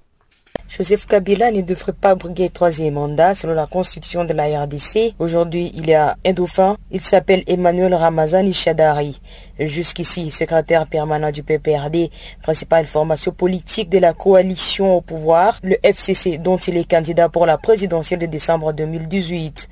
Joseph 0.69 1.07
Kabila 1.07 1.49
ne 1.49 1.61
devrait 1.61 1.93
pas 1.93 2.13
briguer 2.13 2.49
troisième 2.49 2.93
mandat 2.93 3.33
selon 3.33 3.55
la 3.55 3.65
constitution 3.65 4.25
de 4.25 4.33
la 4.33 4.63
RDC. 4.63 5.15
Aujourd'hui, 5.17 5.71
il 5.73 5.87
y 5.87 5.95
a 5.95 6.17
un 6.23 6.33
dauphin. 6.33 6.77
Il 6.91 7.01
s'appelle 7.01 7.43
Emmanuel 7.47 7.95
Ramazani 7.95 8.53
Shadari. 8.53 9.19
Jusqu'ici, 9.59 10.29
secrétaire 10.29 10.85
permanent 10.85 11.31
du 11.31 11.41
PPRD, 11.41 12.11
principale 12.43 12.85
formation 12.85 13.31
politique 13.31 13.89
de 13.89 13.97
la 13.97 14.13
coalition 14.13 14.97
au 14.97 15.01
pouvoir, 15.01 15.57
le 15.63 15.77
FCC 15.83 16.37
dont 16.37 16.57
il 16.57 16.77
est 16.77 16.89
candidat 16.89 17.29
pour 17.29 17.47
la 17.47 17.57
présidentielle 17.57 18.19
de 18.19 18.27
décembre 18.27 18.71
2018. 18.73 19.69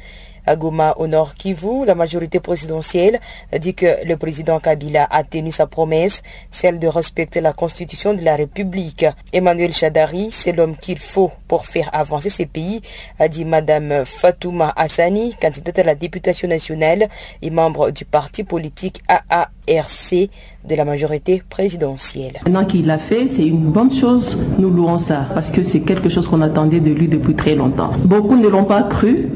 À 0.47 0.55
Goma, 0.55 0.93
au 0.97 1.07
nord 1.07 1.33
Kivu, 1.35 1.85
la 1.85 1.95
majorité 1.95 2.39
présidentielle 2.39 3.19
dit 3.59 3.73
que 3.73 4.05
le 4.05 4.15
président 4.15 4.59
Kabila 4.59 5.07
a 5.09 5.23
tenu 5.23 5.51
sa 5.51 5.65
promesse, 5.65 6.21
celle 6.51 6.79
de 6.79 6.87
respecter 6.87 7.41
la 7.41 7.53
constitution 7.53 8.13
de 8.13 8.21
la 8.21 8.35
République. 8.35 9.05
Emmanuel 9.33 9.73
Chadari, 9.73 10.29
c'est 10.31 10.51
l'homme 10.51 10.75
qu'il 10.77 10.99
faut 10.99 11.31
pour 11.47 11.65
faire 11.65 11.89
avancer 11.93 12.29
ces 12.29 12.45
pays, 12.45 12.81
a 13.19 13.27
dit 13.27 13.45
Madame 13.45 14.05
Fatouma 14.05 14.73
Hassani, 14.75 15.35
candidate 15.41 15.79
à 15.79 15.83
la 15.83 15.95
députation 15.95 16.47
nationale 16.47 17.07
et 17.41 17.49
membre 17.49 17.91
du 17.91 18.05
parti 18.05 18.43
politique 18.43 19.01
AARC 19.07 20.29
de 20.67 20.75
la 20.75 20.85
majorité 20.85 21.43
présidentielle. 21.49 22.39
Maintenant 22.45 22.65
qu'il 22.65 22.85
l'a 22.85 22.97
fait, 22.97 23.27
c'est 23.35 23.45
une 23.45 23.71
bonne 23.71 23.93
chose, 23.93 24.37
nous 24.57 24.69
louons 24.69 24.97
ça, 24.97 25.27
parce 25.33 25.49
que 25.49 25.63
c'est 25.63 25.81
quelque 25.81 26.09
chose 26.09 26.27
qu'on 26.27 26.41
attendait 26.41 26.79
de 26.79 26.91
lui 26.91 27.07
depuis 27.07 27.35
très 27.35 27.55
longtemps. 27.55 27.91
Beaucoup 28.03 28.35
ne 28.35 28.47
l'ont 28.47 28.65
pas 28.65 28.83
cru, 28.83 29.29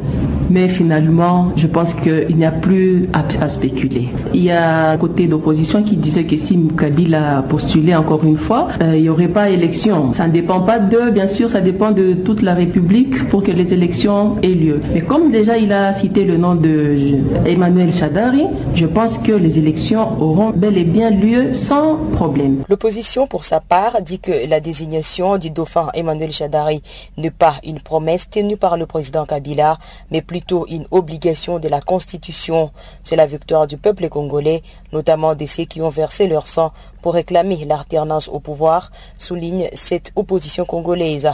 mais 0.49 0.67
finalement, 0.67 1.51
je 1.55 1.67
pense 1.67 1.93
qu'il 1.93 2.35
n'y 2.35 2.45
a 2.45 2.51
plus 2.51 3.07
à, 3.13 3.47
spéculer. 3.47 4.09
Il 4.33 4.43
y 4.43 4.51
a 4.51 4.97
côté 4.97 5.27
d'opposition 5.27 5.83
qui 5.83 5.95
disait 5.95 6.23
que 6.23 6.37
si 6.37 6.59
Kabila 6.77 7.37
a 7.37 7.41
postulé 7.41 7.95
encore 7.95 8.23
une 8.23 8.37
fois, 8.37 8.67
euh, 8.81 8.95
il 8.95 9.03
n'y 9.03 9.09
aurait 9.09 9.27
pas 9.27 9.49
élection. 9.49 10.11
Ça 10.13 10.27
ne 10.27 10.33
dépend 10.33 10.61
pas 10.61 10.79
d'eux, 10.79 11.11
bien 11.11 11.27
sûr, 11.27 11.49
ça 11.49 11.61
dépend 11.61 11.91
de 11.91 12.13
toute 12.13 12.41
la 12.41 12.53
République 12.53 13.29
pour 13.29 13.43
que 13.43 13.51
les 13.51 13.73
élections 13.73 14.37
aient 14.43 14.47
lieu. 14.47 14.81
Mais 14.93 15.01
comme 15.01 15.31
déjà 15.31 15.57
il 15.57 15.71
a 15.71 15.93
cité 15.93 16.25
le 16.25 16.37
nom 16.37 16.55
de 16.55 17.19
Emmanuel 17.45 17.93
Chadari, 17.93 18.45
je 18.73 18.85
pense 18.85 19.17
que 19.17 19.31
les 19.31 19.57
élections 19.57 20.21
auront 20.21 20.51
bel 20.51 20.77
et 20.77 20.83
bien 20.83 21.09
lieu 21.09 21.53
sans 21.53 21.97
problème. 22.13 22.63
L'opposition, 22.69 23.27
pour 23.27 23.45
sa 23.45 23.59
part, 23.59 24.01
dit 24.01 24.19
que 24.19 24.31
la 24.49 24.59
désignation 24.59 25.37
du 25.37 25.49
dauphin 25.49 25.87
Emmanuel 25.93 26.31
Chadari 26.31 26.81
n'est 27.17 27.31
pas 27.31 27.55
une 27.63 27.79
promesse 27.79 28.29
tenue 28.29 28.57
par 28.57 28.77
le 28.77 28.85
président 28.85 29.25
Kabila, 29.25 29.77
mais 30.11 30.21
plus 30.21 30.38
plutôt 30.39 30.65
une 30.69 30.87
obligation 30.91 31.59
de 31.59 31.67
la 31.67 31.81
Constitution. 31.81 32.71
C'est 33.03 33.17
la 33.17 33.25
victoire 33.25 33.67
du 33.67 33.75
peuple 33.75 34.07
congolais, 34.07 34.63
notamment 34.93 35.35
de 35.35 35.45
ceux 35.45 35.65
qui 35.65 35.81
ont 35.81 35.89
versé 35.89 36.27
leur 36.27 36.47
sang 36.47 36.71
pour 37.01 37.15
réclamer 37.15 37.65
l'alternance 37.65 38.29
au 38.29 38.39
pouvoir, 38.39 38.89
souligne 39.17 39.67
cette 39.73 40.13
opposition 40.15 40.63
congolaise. 40.63 41.29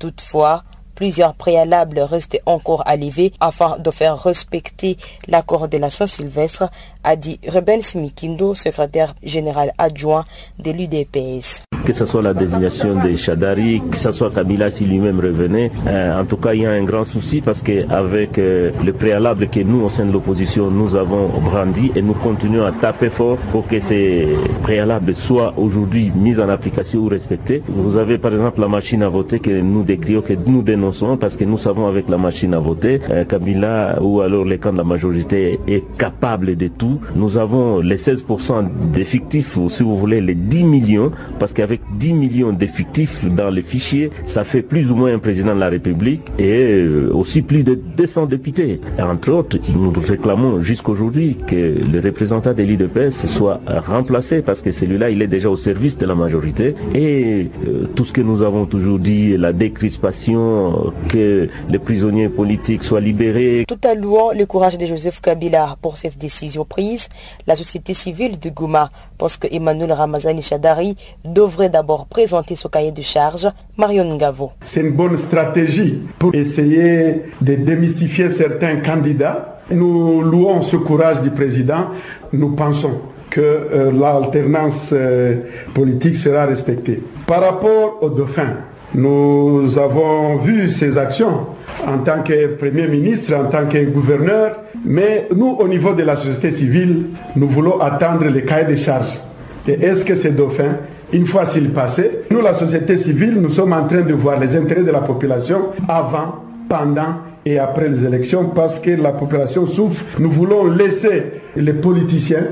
Toutefois, 0.00 0.64
plusieurs 0.98 1.34
préalables 1.34 2.00
restaient 2.00 2.42
encore 2.44 2.82
à 2.84 2.96
lever 2.96 3.32
afin 3.38 3.78
de 3.78 3.88
faire 3.92 4.20
respecter 4.20 4.96
l'accord 5.28 5.68
de 5.68 5.78
la 5.78 5.90
Saint-Sylvestre, 5.90 6.70
a 7.04 7.14
dit 7.14 7.38
Reben 7.46 7.80
Simikindo, 7.80 8.52
secrétaire 8.56 9.14
général 9.22 9.70
adjoint 9.78 10.24
de 10.58 10.72
l'UDPS. 10.72 11.62
Que 11.86 11.92
ce 11.92 12.04
soit 12.04 12.20
la 12.20 12.34
désignation 12.34 12.96
de 12.96 13.14
Chadari, 13.14 13.80
que 13.88 13.96
ce 13.96 14.10
soit 14.10 14.30
Kabila 14.32 14.70
si 14.72 14.84
lui-même 14.84 15.20
revenait, 15.20 15.70
euh, 15.86 16.20
en 16.20 16.24
tout 16.26 16.36
cas 16.36 16.52
il 16.52 16.62
y 16.62 16.66
a 16.66 16.72
un 16.72 16.82
grand 16.82 17.04
souci 17.04 17.40
parce 17.40 17.62
qu'avec 17.62 18.36
euh, 18.36 18.72
le 18.84 18.92
préalable 18.92 19.48
que 19.48 19.60
nous 19.60 19.82
au 19.84 19.88
sein 19.88 20.04
de 20.04 20.12
l'opposition 20.12 20.68
nous 20.70 20.96
avons 20.96 21.28
brandi 21.28 21.92
et 21.94 22.02
nous 22.02 22.14
continuons 22.14 22.66
à 22.66 22.72
taper 22.72 23.08
fort 23.08 23.38
pour 23.52 23.68
que 23.68 23.78
ces 23.78 24.36
préalables 24.64 25.14
soient 25.14 25.54
aujourd'hui 25.56 26.10
mis 26.14 26.38
en 26.40 26.48
application 26.48 26.98
ou 26.98 27.08
respectés. 27.08 27.62
Vous 27.68 27.96
avez 27.96 28.18
par 28.18 28.32
exemple 28.32 28.60
la 28.60 28.68
machine 28.68 29.02
à 29.04 29.08
voter 29.08 29.38
que 29.38 29.60
nous 29.60 29.84
décrions, 29.84 30.20
que 30.22 30.34
nous 30.34 30.62
dénonçons 30.62 30.87
parce 31.20 31.36
que 31.36 31.44
nous 31.44 31.58
savons 31.58 31.86
avec 31.86 32.08
la 32.08 32.18
machine 32.18 32.54
à 32.54 32.58
voter, 32.58 33.00
euh, 33.10 33.24
Kabila 33.24 33.98
ou 34.02 34.20
alors 34.20 34.44
les 34.44 34.58
camps 34.58 34.72
de 34.72 34.78
la 34.78 34.84
majorité 34.84 35.60
est 35.66 35.84
capable 35.98 36.56
de 36.56 36.68
tout. 36.68 37.00
Nous 37.14 37.36
avons 37.36 37.80
les 37.80 37.96
16% 37.96 38.68
d'effectifs 38.92 39.56
ou 39.56 39.68
si 39.68 39.82
vous 39.82 39.96
voulez 39.96 40.20
les 40.20 40.34
10 40.34 40.64
millions 40.64 41.12
parce 41.38 41.52
qu'avec 41.52 41.80
10 41.98 42.14
millions 42.14 42.52
d'effectifs 42.52 43.24
dans 43.24 43.50
les 43.50 43.62
fichiers, 43.62 44.10
ça 44.24 44.44
fait 44.44 44.62
plus 44.62 44.90
ou 44.90 44.96
moins 44.96 45.12
un 45.12 45.18
président 45.18 45.54
de 45.54 45.60
la 45.60 45.68
République 45.68 46.22
et 46.38 46.84
aussi 47.12 47.42
plus 47.42 47.62
de 47.62 47.74
200 47.74 48.26
députés. 48.26 48.80
Entre 48.98 49.30
autres, 49.30 49.58
nous 49.74 49.92
réclamons 49.92 50.62
jusqu'aujourd'hui 50.62 51.36
que 51.46 51.54
le 51.54 52.00
représentant 52.00 52.54
de 52.54 52.62
l'IDPS 52.62 53.26
soit 53.26 53.60
remplacé 53.86 54.42
parce 54.42 54.62
que 54.62 54.72
celui-là, 54.72 55.10
il 55.10 55.20
est 55.22 55.26
déjà 55.26 55.50
au 55.50 55.56
service 55.56 55.98
de 55.98 56.06
la 56.06 56.14
majorité. 56.14 56.74
Et 56.94 57.48
euh, 57.66 57.86
tout 57.94 58.04
ce 58.04 58.12
que 58.12 58.20
nous 58.20 58.42
avons 58.42 58.64
toujours 58.66 58.98
dit, 58.98 59.36
la 59.36 59.52
décrispation, 59.52 60.77
que 61.08 61.48
les 61.68 61.78
prisonniers 61.78 62.28
politiques 62.28 62.82
soient 62.82 63.00
libérés. 63.00 63.64
Tout 63.66 63.80
à 63.84 63.94
louant 63.94 64.32
le 64.32 64.46
courage 64.46 64.78
de 64.78 64.86
Joseph 64.86 65.20
Kabila 65.20 65.76
pour 65.80 65.96
cette 65.96 66.18
décision 66.18 66.64
prise, 66.64 67.08
la 67.46 67.56
société 67.56 67.94
civile 67.94 68.38
de 68.38 68.50
Goma 68.50 68.88
pense 69.16 69.36
que 69.36 69.48
Emmanuel 69.50 69.92
Ramazani 69.92 70.42
Chadari 70.42 70.94
devrait 71.24 71.68
d'abord 71.68 72.06
présenter 72.06 72.56
son 72.56 72.68
cahier 72.68 72.92
de 72.92 73.02
charge. 73.02 73.48
Marion 73.76 74.04
Ngavo. 74.14 74.52
C'est 74.64 74.80
une 74.80 74.92
bonne 74.92 75.16
stratégie 75.16 76.00
pour 76.18 76.34
essayer 76.34 77.24
de 77.40 77.54
démystifier 77.56 78.28
certains 78.28 78.76
candidats. 78.76 79.60
Nous 79.70 80.22
louons 80.22 80.62
ce 80.62 80.76
courage 80.76 81.20
du 81.20 81.30
président. 81.30 81.88
Nous 82.32 82.54
pensons 82.54 83.00
que 83.28 83.40
euh, 83.40 83.92
l'alternance 83.92 84.90
euh, 84.92 85.36
politique 85.74 86.16
sera 86.16 86.46
respectée. 86.46 87.02
Par 87.26 87.42
rapport 87.42 87.98
au 88.02 88.08
dauphin, 88.08 88.56
nous 88.94 89.78
avons 89.78 90.36
vu 90.38 90.70
ses 90.70 90.96
actions 90.96 91.46
en 91.86 91.98
tant 91.98 92.22
que 92.22 92.46
Premier 92.54 92.86
ministre, 92.88 93.34
en 93.34 93.44
tant 93.48 93.66
que 93.66 93.84
gouverneur, 93.84 94.56
mais 94.84 95.28
nous, 95.34 95.56
au 95.58 95.68
niveau 95.68 95.94
de 95.94 96.02
la 96.02 96.16
société 96.16 96.50
civile, 96.50 97.06
nous 97.36 97.48
voulons 97.48 97.80
attendre 97.80 98.24
les 98.26 98.44
cahiers 98.44 98.70
de 98.72 98.76
charges. 98.76 99.20
Et 99.66 99.72
est-ce 99.72 100.04
que 100.04 100.14
ces 100.14 100.30
dauphins, 100.30 100.76
une 101.12 101.26
fois 101.26 101.44
s'ils 101.44 101.70
passaient, 101.70 102.24
nous, 102.30 102.40
la 102.40 102.54
société 102.54 102.96
civile, 102.96 103.34
nous 103.40 103.50
sommes 103.50 103.72
en 103.72 103.84
train 103.86 104.00
de 104.00 104.14
voir 104.14 104.40
les 104.40 104.56
intérêts 104.56 104.84
de 104.84 104.90
la 104.90 105.00
population 105.00 105.70
avant, 105.88 106.42
pendant 106.68 107.28
et 107.48 107.58
après 107.58 107.88
les 107.88 108.04
élections 108.04 108.50
parce 108.50 108.78
que 108.78 108.90
la 108.90 109.12
population 109.12 109.66
souffre. 109.66 110.04
Nous 110.18 110.30
voulons 110.30 110.66
laisser 110.66 111.40
les 111.56 111.72
politiciens 111.72 112.44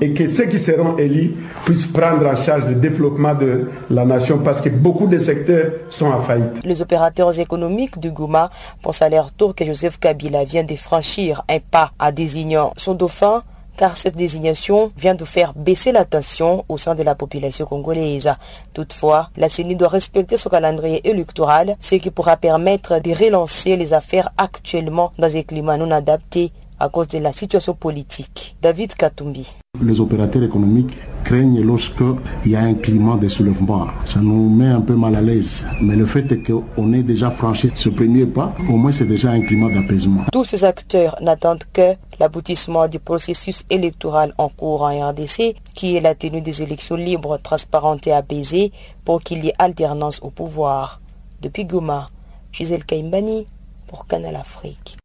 et 0.00 0.12
que 0.12 0.26
ceux 0.26 0.46
qui 0.46 0.58
seront 0.58 0.96
élus 0.96 1.34
puissent 1.64 1.86
prendre 1.86 2.26
en 2.26 2.34
charge 2.36 2.66
le 2.68 2.74
développement 2.74 3.34
de 3.34 3.70
la 3.90 4.04
nation 4.04 4.38
parce 4.38 4.60
que 4.60 4.68
beaucoup 4.68 5.06
de 5.06 5.18
secteurs 5.18 5.72
sont 5.90 6.10
à 6.10 6.22
faillite. 6.22 6.64
Les 6.64 6.82
opérateurs 6.82 7.38
économiques 7.38 7.98
du 7.98 8.10
Gouma 8.10 8.50
pensent 8.82 9.02
à 9.02 9.08
leur 9.08 9.32
tour 9.32 9.54
que 9.54 9.64
Joseph 9.64 9.98
Kabila 9.98 10.44
vient 10.44 10.64
de 10.64 10.76
franchir 10.76 11.42
un 11.48 11.58
pas 11.58 11.92
en 11.98 12.12
désignant 12.12 12.72
son 12.76 12.94
dauphin 12.94 13.42
car 13.78 13.96
cette 13.96 14.16
désignation 14.16 14.90
vient 14.98 15.14
de 15.14 15.24
faire 15.24 15.54
baisser 15.54 15.92
la 15.92 16.04
tension 16.04 16.64
au 16.68 16.78
sein 16.78 16.96
de 16.96 17.04
la 17.04 17.14
population 17.14 17.64
congolaise. 17.64 18.28
Toutefois, 18.74 19.30
la 19.36 19.48
CENI 19.48 19.76
doit 19.76 19.88
respecter 19.88 20.36
son 20.36 20.50
calendrier 20.50 21.08
électoral, 21.08 21.76
ce 21.80 21.94
qui 21.94 22.10
pourra 22.10 22.36
permettre 22.36 23.00
de 23.00 23.12
relancer 23.12 23.76
les 23.76 23.94
affaires 23.94 24.30
actuellement 24.36 25.12
dans 25.16 25.34
un 25.34 25.42
climat 25.42 25.76
non 25.76 25.92
adapté 25.92 26.52
à 26.80 26.88
cause 26.88 27.08
de 27.08 27.18
la 27.18 27.32
situation 27.32 27.74
politique. 27.74 28.56
David 28.62 28.94
Katumbi. 28.94 29.52
Les 29.80 30.00
opérateurs 30.00 30.42
économiques 30.42 30.96
craignent 31.24 31.60
lorsqu'il 31.62 32.52
y 32.52 32.56
a 32.56 32.60
un 32.60 32.74
climat 32.74 33.16
de 33.16 33.28
soulèvement. 33.28 33.86
Ça 34.06 34.20
nous 34.20 34.48
met 34.48 34.66
un 34.66 34.80
peu 34.80 34.94
mal 34.94 35.14
à 35.16 35.20
l'aise. 35.20 35.64
Mais 35.82 35.96
le 35.96 36.06
fait 36.06 36.30
est 36.32 36.42
qu'on 36.42 36.92
ait 36.92 37.02
déjà 37.02 37.30
franchi 37.30 37.70
ce 37.74 37.88
premier 37.88 38.26
pas, 38.26 38.54
au 38.68 38.76
moins 38.76 38.92
c'est 38.92 39.04
déjà 39.04 39.30
un 39.30 39.40
climat 39.40 39.72
d'apaisement. 39.72 40.24
Tous 40.32 40.44
ces 40.44 40.64
acteurs 40.64 41.16
n'attendent 41.20 41.64
que 41.72 41.94
l'aboutissement 42.18 42.88
du 42.88 42.98
processus 42.98 43.64
électoral 43.70 44.32
en 44.38 44.48
cours 44.48 44.82
en 44.82 45.10
RDC, 45.10 45.56
qui 45.74 45.96
est 45.96 46.00
la 46.00 46.14
tenue 46.14 46.40
des 46.40 46.62
élections 46.62 46.96
libres, 46.96 47.38
transparentes 47.42 48.06
et 48.06 48.12
apaisées 48.12 48.72
pour 49.04 49.20
qu'il 49.20 49.44
y 49.44 49.48
ait 49.48 49.54
alternance 49.58 50.20
au 50.22 50.30
pouvoir. 50.30 51.00
Depuis 51.40 51.64
Goma, 51.64 52.08
Gisèle 52.52 52.84
Kaimbani 52.84 53.46
pour 53.86 54.06
Canal 54.06 54.36
Afrique. 54.36 54.96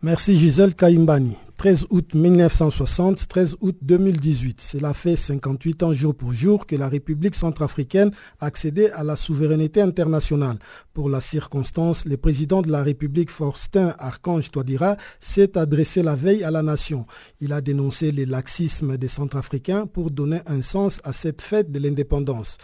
Merci 0.00 0.38
Gisèle 0.38 0.76
Kaimbani. 0.76 1.36
13 1.58 1.86
août 1.90 2.14
1960, 2.14 3.26
13 3.26 3.56
août 3.60 3.76
2018. 3.82 4.60
Cela 4.60 4.94
fait 4.94 5.16
58 5.16 5.82
ans 5.82 5.92
jour 5.92 6.14
pour 6.14 6.32
jour 6.32 6.68
que 6.68 6.76
la 6.76 6.88
République 6.88 7.34
centrafricaine 7.34 8.12
a 8.38 8.50
à 8.94 9.02
la 9.02 9.16
souveraineté 9.16 9.80
internationale. 9.80 10.60
Pour 10.94 11.10
la 11.10 11.20
circonstance, 11.20 12.04
le 12.04 12.16
président 12.16 12.62
de 12.62 12.70
la 12.70 12.84
République, 12.84 13.28
Forstin 13.28 13.96
Archange 13.98 14.52
Touadira, 14.52 14.96
s'est 15.18 15.58
adressé 15.58 16.04
la 16.04 16.14
veille 16.14 16.44
à 16.44 16.52
la 16.52 16.62
nation. 16.62 17.06
Il 17.40 17.52
a 17.52 17.60
dénoncé 17.60 18.12
les 18.12 18.24
laxismes 18.24 18.96
des 18.96 19.08
Centrafricains 19.08 19.86
pour 19.86 20.12
donner 20.12 20.42
un 20.46 20.62
sens 20.62 21.00
à 21.02 21.12
cette 21.12 21.42
fête 21.42 21.72
de 21.72 21.80
l'indépendance. 21.80 22.56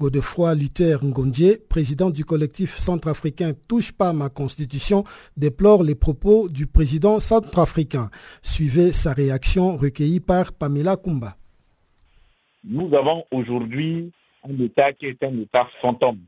Godefroy 0.00 0.54
Luther 0.54 1.04
Ngondje, 1.04 1.58
président 1.68 2.08
du 2.08 2.24
collectif 2.24 2.78
centrafricain 2.78 3.52
Touche 3.68 3.92
pas 3.92 4.14
ma 4.14 4.30
constitution, 4.30 5.04
déplore 5.36 5.82
les 5.82 5.94
propos 5.94 6.48
du 6.48 6.66
président 6.66 7.20
centrafricain. 7.20 8.08
Suivez 8.40 8.92
sa 8.92 9.12
réaction 9.12 9.76
recueillie 9.76 10.20
par 10.20 10.54
Pamela 10.54 10.96
Kumba. 10.96 11.36
Nous 12.64 12.94
avons 12.94 13.26
aujourd'hui 13.30 14.10
un 14.48 14.58
État 14.58 14.94
qui 14.94 15.04
est 15.04 15.22
un 15.22 15.38
État 15.38 15.68
fantôme. 15.82 16.20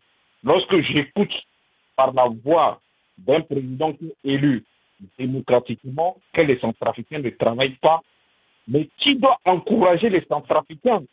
Lorsque 0.45 0.79
j'écoute 0.83 1.43
par 1.97 2.13
la 2.13 2.29
voix 2.45 2.79
d'un 3.17 3.41
président 3.41 3.95
qui 3.95 4.09
est 4.09 4.35
élu 4.35 4.65
démocratiquement 5.19 6.19
que 6.35 6.43
les 6.43 6.59
Centrafricains 6.59 7.21
ne 7.21 7.31
travaillent 7.31 7.79
pas, 7.81 8.03
mais 8.69 8.91
qui 8.99 9.17
doit 9.17 9.39
encourager 9.47 10.11
les 10.11 10.25
Centrafricains 10.31 11.05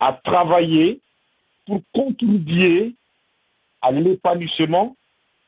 à 0.00 0.12
travailler 0.12 1.00
pour 1.66 1.80
contribuer 1.92 2.94
à 3.80 3.92
l'épanouissement 3.92 4.96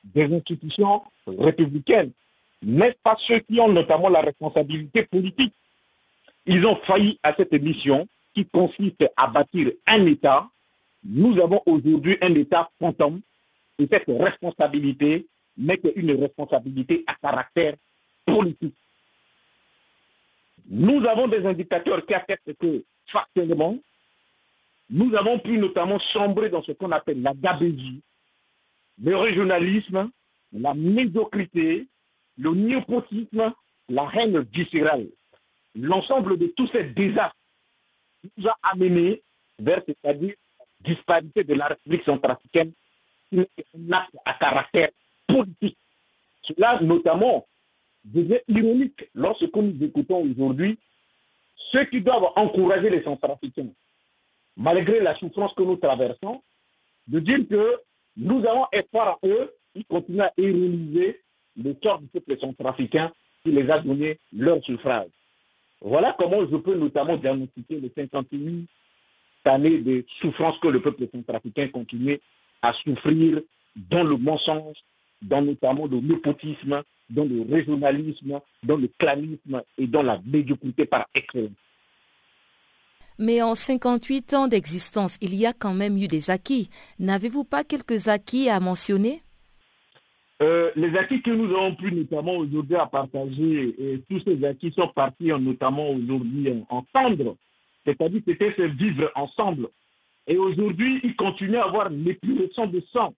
des 0.03 0.33
institutions 0.35 1.03
républicaines 1.27 2.12
n'est 2.62 2.97
pas 3.03 3.17
ceux 3.19 3.41
qui 3.41 3.61
ont 3.61 3.69
notamment 3.69 4.09
la 4.09 4.21
responsabilité 4.21 5.05
politique? 5.05 5.55
Ils 6.47 6.67
ont 6.67 6.77
failli 6.77 7.19
à 7.23 7.35
cette 7.35 7.53
mission 7.53 8.07
qui 8.35 8.45
consiste 8.47 9.05
à 9.17 9.29
bâtir 9.29 9.71
un 9.87 10.07
État. 10.07 10.49
Nous 11.05 11.41
avons 11.41 11.62
aujourd'hui 11.67 12.17
un 12.21 12.35
État 12.35 12.71
fantôme 12.79 13.21
et 13.79 13.89
cette 13.91 14.09
responsabilité 14.09 15.27
n'est 15.57 15.79
qu'une 15.79 16.12
responsabilité 16.21 17.05
à 17.07 17.15
caractère 17.15 17.75
politique. 18.25 18.75
Nous 20.67 21.05
avons 21.07 21.29
des 21.29 21.45
indicateurs 21.47 22.05
qui 22.05 22.15
attestent 22.15 22.57
que 22.59 22.85
factuellement, 23.07 23.79
nous 24.91 25.14
avons 25.14 25.39
pu 25.39 25.59
notamment 25.59 25.99
sombrer 25.99 26.51
dans 26.51 26.62
ce 26.62 26.72
qu'on 26.72 26.93
appelle 26.93 27.22
la 27.22 27.35
gabégie, 27.35 28.03
le 29.03 29.16
régionalisme, 29.16 30.11
la 30.53 30.74
médiocrité, 30.74 31.89
le 32.37 32.51
néopotisme, 32.55 33.53
la 33.89 34.09
haine 34.14 34.41
viscérale. 34.53 35.09
L'ensemble 35.74 36.39
de 36.39 36.47
tous 36.49 36.68
ces 36.68 36.85
désastres 36.85 37.37
nous 38.37 38.49
a 38.49 38.57
amenés 38.62 39.22
vers, 39.59 39.82
c'est-à-dire, 39.87 40.35
disparité 40.80 41.45
de 41.45 41.55
la 41.55 41.66
République 41.66 42.05
centrafricaine, 42.05 42.72
un 43.32 43.93
acte 43.93 44.14
à 44.24 44.35
caractère 44.35 44.91
politique. 45.26 45.78
Cela, 46.43 46.80
notamment, 46.80 47.47
devient 48.05 48.41
ironique 48.49 49.09
lorsque 49.14 49.55
nous 49.57 49.82
écoutons 49.82 50.22
aujourd'hui 50.22 50.78
ceux 51.57 51.85
qui 51.87 52.01
doivent 52.01 52.30
encourager 52.37 52.91
les 52.91 53.03
centrafricains, 53.03 53.70
malgré 54.57 55.00
la 55.00 55.14
souffrance 55.14 55.52
que 55.55 55.62
nous 55.62 55.76
traversons, 55.76 56.42
de 57.07 57.20
dire 57.20 57.46
que 57.48 57.80
nous 58.16 58.44
avons 58.46 58.66
espoir 58.72 59.18
en 59.22 59.28
eux, 59.28 59.52
ils 59.74 59.84
continuent 59.84 60.20
à 60.20 60.32
ironiser 60.36 61.20
le 61.57 61.74
sort 61.82 62.00
du 62.00 62.07
peuple 62.07 62.38
centrafricain 62.38 63.12
qui 63.42 63.52
les 63.52 63.68
a 63.70 63.78
donné 63.78 64.18
leur 64.32 64.62
suffrage. 64.62 65.09
Voilà 65.80 66.14
comment 66.18 66.40
je 66.40 66.57
peux 66.57 66.74
notamment 66.74 67.16
diagnostiquer 67.16 67.80
les 67.80 67.92
58 67.94 68.68
années 69.44 69.78
de 69.78 70.05
souffrance 70.20 70.59
que 70.59 70.68
le 70.68 70.80
peuple 70.80 71.07
centrafricain 71.12 71.68
continue 71.68 72.18
à 72.62 72.72
souffrir 72.72 73.42
dans 73.76 74.05
le 74.05 74.16
mensonge, 74.16 74.76
dans 75.20 75.42
notamment 75.42 75.86
le 75.86 76.00
népotisme, 76.00 76.82
dans 77.11 77.24
le 77.24 77.42
régionalisme, 77.42 78.40
dans 78.62 78.76
le 78.76 78.88
clanisme 78.98 79.62
et 79.76 79.86
dans 79.86 80.02
la 80.02 80.20
médiocrité 80.24 80.86
par 80.86 81.07
excellence. 81.14 81.50
Mais 83.19 83.43
en 83.43 83.55
58 83.55 84.35
ans 84.35 84.49
d'existence, 84.49 85.19
il 85.21 85.35
y 85.35 85.47
a 85.47 85.53
quand 85.53 85.75
même 85.75 85.97
eu 85.97 86.09
des 86.09 86.31
acquis. 86.31 86.69
N'avez-vous 86.99 87.45
pas 87.45 87.62
quelques 87.62 88.09
acquis 88.09 88.49
à 88.49 88.59
mentionner? 88.59 89.23
Euh, 90.43 90.73
les 90.75 90.97
acquis 90.97 91.23
que 91.23 91.31
nous 91.31 91.55
avons 91.55 91.77
pu 91.77 91.93
notamment 91.93 92.33
aujourd'hui 92.33 92.75
à 92.75 92.87
partager, 92.87 93.75
et 93.79 94.03
tous 94.11 94.21
ces 94.27 94.45
acquis 94.45 94.73
sont 94.77 94.89
partis 94.89 95.29
notamment 95.29 95.91
aujourd'hui 95.91 96.65
entendre, 96.69 97.37
c'est-à-dire 97.87 98.21
c'était 98.27 98.53
se 98.53 98.62
vivre 98.62 99.12
ensemble. 99.15 99.69
Et 100.27 100.37
aujourd'hui, 100.37 101.01
ils 101.05 101.15
continuent 101.15 101.59
à 101.59 101.67
avoir 101.67 101.91
l'épuration 101.91 102.67
de 102.67 102.83
sang. 102.93 103.15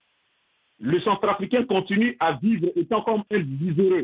Le 0.79 0.99
centrafricain 0.99 1.63
continue 1.63 2.15
à 2.19 2.33
vivre 2.33 2.67
étant 2.75 3.01
comme 3.01 3.23
un 3.31 3.39
viveur. 3.39 4.03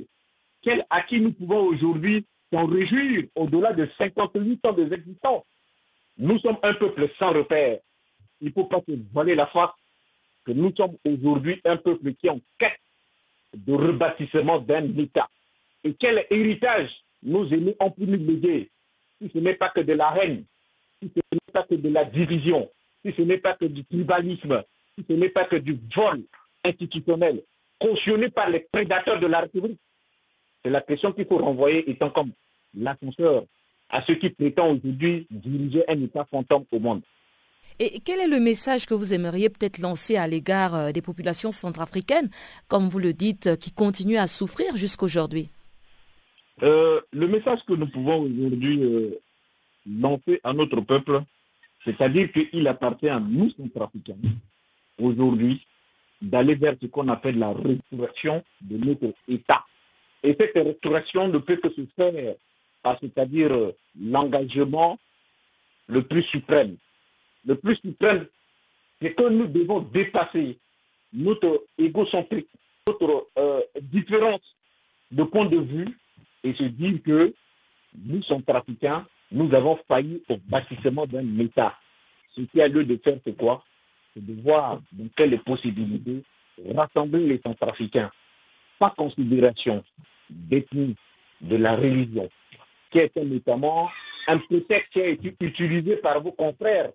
Quel 0.63 0.83
acquis 0.89 1.21
nous 1.21 1.33
pouvons 1.33 1.65
aujourd'hui 1.65 2.25
s'en 2.51 2.65
réjouir 2.65 3.25
au-delà 3.35 3.73
de 3.73 3.87
58 3.99 4.65
ans 4.65 4.73
d'existence? 4.73 5.43
Nous 6.17 6.39
sommes 6.39 6.57
un 6.63 6.73
peuple 6.73 7.09
sans 7.17 7.33
repère. 7.33 7.79
Il 8.41 8.47
ne 8.47 8.53
faut 8.53 8.65
pas 8.65 8.81
se 8.87 8.93
voiler 9.13 9.35
la 9.35 9.47
face 9.47 9.71
que 10.45 10.51
nous 10.51 10.73
sommes 10.75 10.97
aujourd'hui 11.05 11.61
un 11.65 11.77
peuple 11.77 12.13
qui 12.13 12.27
est 12.27 12.31
en 12.31 12.41
quête 12.57 12.79
de 13.53 13.73
rebâtissement 13.73 14.59
d'un 14.59 14.83
État. 14.97 15.29
Et 15.83 15.93
quel 15.93 16.25
héritage 16.29 17.03
nos 17.21 17.47
aînés 17.47 17.75
ont 17.79 17.91
pu 17.91 18.03
nous 18.03 18.17
léguer 18.17 18.69
si 19.21 19.31
ce 19.33 19.39
n'est 19.39 19.53
pas 19.55 19.69
que 19.69 19.81
de 19.81 19.93
la 19.93 20.13
haine, 20.17 20.43
si 21.01 21.11
ce 21.15 21.21
n'est 21.31 21.51
pas 21.53 21.63
que 21.63 21.75
de 21.75 21.89
la 21.89 22.03
division, 22.03 22.69
si 23.05 23.13
ce 23.15 23.21
n'est 23.21 23.37
pas 23.37 23.53
que 23.53 23.65
du 23.65 23.85
tribalisme, 23.85 24.63
si 24.97 25.05
ce 25.09 25.13
n'est 25.13 25.29
pas 25.29 25.45
que 25.45 25.55
du 25.55 25.79
vol 25.95 26.23
institutionnel 26.63 27.41
cautionné 27.79 28.29
par 28.29 28.49
les 28.49 28.61
prédateurs 28.61 29.19
de 29.19 29.27
la. 29.27 29.45
C'est 30.63 30.69
la 30.69 30.81
question 30.81 31.11
qu'il 31.11 31.25
faut 31.25 31.37
renvoyer 31.37 31.89
étant 31.89 32.09
comme 32.09 32.31
l'ascenseur 32.73 33.43
à 33.93 34.03
ceux 34.05 34.15
qui 34.15 34.31
prétendent 34.31 34.79
aujourd'hui 34.83 35.27
diriger 35.29 35.83
un 35.87 36.01
État 36.01 36.25
fantôme 36.29 36.65
au 36.71 36.79
monde. 36.79 37.03
Et 37.79 37.99
quel 37.99 38.19
est 38.19 38.27
le 38.27 38.39
message 38.39 38.87
que 38.87 38.95
vous 38.95 39.13
aimeriez 39.13 39.49
peut-être 39.49 39.77
lancer 39.77 40.15
à 40.15 40.27
l'égard 40.27 40.73
euh, 40.75 40.91
des 40.91 41.01
populations 41.01 41.51
centrafricaines, 41.51 42.29
comme 42.67 42.87
vous 42.89 42.99
le 42.99 43.13
dites, 43.13 43.47
euh, 43.47 43.55
qui 43.55 43.71
continuent 43.71 44.17
à 44.17 44.27
souffrir 44.27 44.75
jusqu'aujourd'hui? 44.75 45.49
Euh, 46.63 47.01
Le 47.11 47.27
message 47.27 47.59
que 47.67 47.73
nous 47.73 47.87
pouvons 47.87 48.21
aujourd'hui 48.21 48.81
lancer 49.87 50.39
à 50.43 50.53
notre 50.53 50.81
peuple, 50.81 51.21
c'est-à-dire 51.85 52.31
qu'il 52.31 52.67
appartient 52.67 53.09
à 53.09 53.19
nous 53.19 53.51
centrafricains, 53.51 54.17
aujourd'hui, 54.99 55.65
d'aller 56.21 56.55
vers 56.55 56.75
ce 56.81 56.87
qu'on 56.87 57.09
appelle 57.09 57.37
la 57.37 57.53
restauration 57.53 58.43
de 58.61 58.77
notre 58.77 59.13
État. 59.27 59.65
Et 60.23 60.35
cette 60.39 60.55
restauration 60.55 61.27
ne 61.27 61.37
peut 61.37 61.57
que 61.57 61.69
se 61.69 61.81
faire 61.95 62.35
par, 62.83 62.99
c'est-à-dire 62.99 63.51
l'engagement 63.99 64.99
le 65.87 66.03
plus 66.03 66.23
suprême. 66.23 66.77
Le 67.45 67.55
plus 67.55 67.75
suprême, 67.77 68.27
c'est 69.01 69.13
que 69.13 69.27
nous 69.29 69.47
devons 69.47 69.79
dépasser 69.79 70.59
notre 71.11 71.65
égocentrique, 71.77 72.47
notre 72.87 73.27
euh, 73.37 73.61
différence 73.81 74.55
de 75.11 75.23
point 75.23 75.45
de 75.45 75.57
vue 75.57 75.97
et 76.43 76.53
se 76.53 76.63
dire 76.63 77.01
que 77.03 77.33
nous 77.95 78.21
sommes 78.23 78.43
trafiquants, 78.43 79.03
nous 79.31 79.53
avons 79.53 79.77
failli 79.87 80.23
au 80.29 80.37
bâtissement 80.37 81.05
d'un 81.05 81.37
État. 81.39 81.77
Ce 82.35 82.41
qui 82.41 82.61
a 82.61 82.67
lieu 82.67 82.83
de 82.83 82.97
faire, 83.03 83.17
c'est 83.25 83.37
quoi? 83.37 83.63
C'est 84.13 84.25
de 84.25 84.41
voir 84.41 84.81
dans 84.91 85.07
quelles 85.15 85.39
possibilités 85.39 86.23
rassembler 86.75 87.27
les 87.27 87.41
centrafricains, 87.43 88.11
pas 88.79 88.93
considération 88.95 89.83
d'ethnie, 90.29 90.95
de 91.41 91.55
la 91.57 91.75
religion, 91.75 92.29
qui 92.93 92.99
est 92.99 93.15
notamment 93.17 93.89
un 94.27 94.37
prétexte 94.37 94.93
qui 94.93 95.01
a 95.01 95.07
été 95.07 95.35
utilisé 95.41 95.97
par 95.97 96.21
vos 96.21 96.31
confrères 96.31 96.91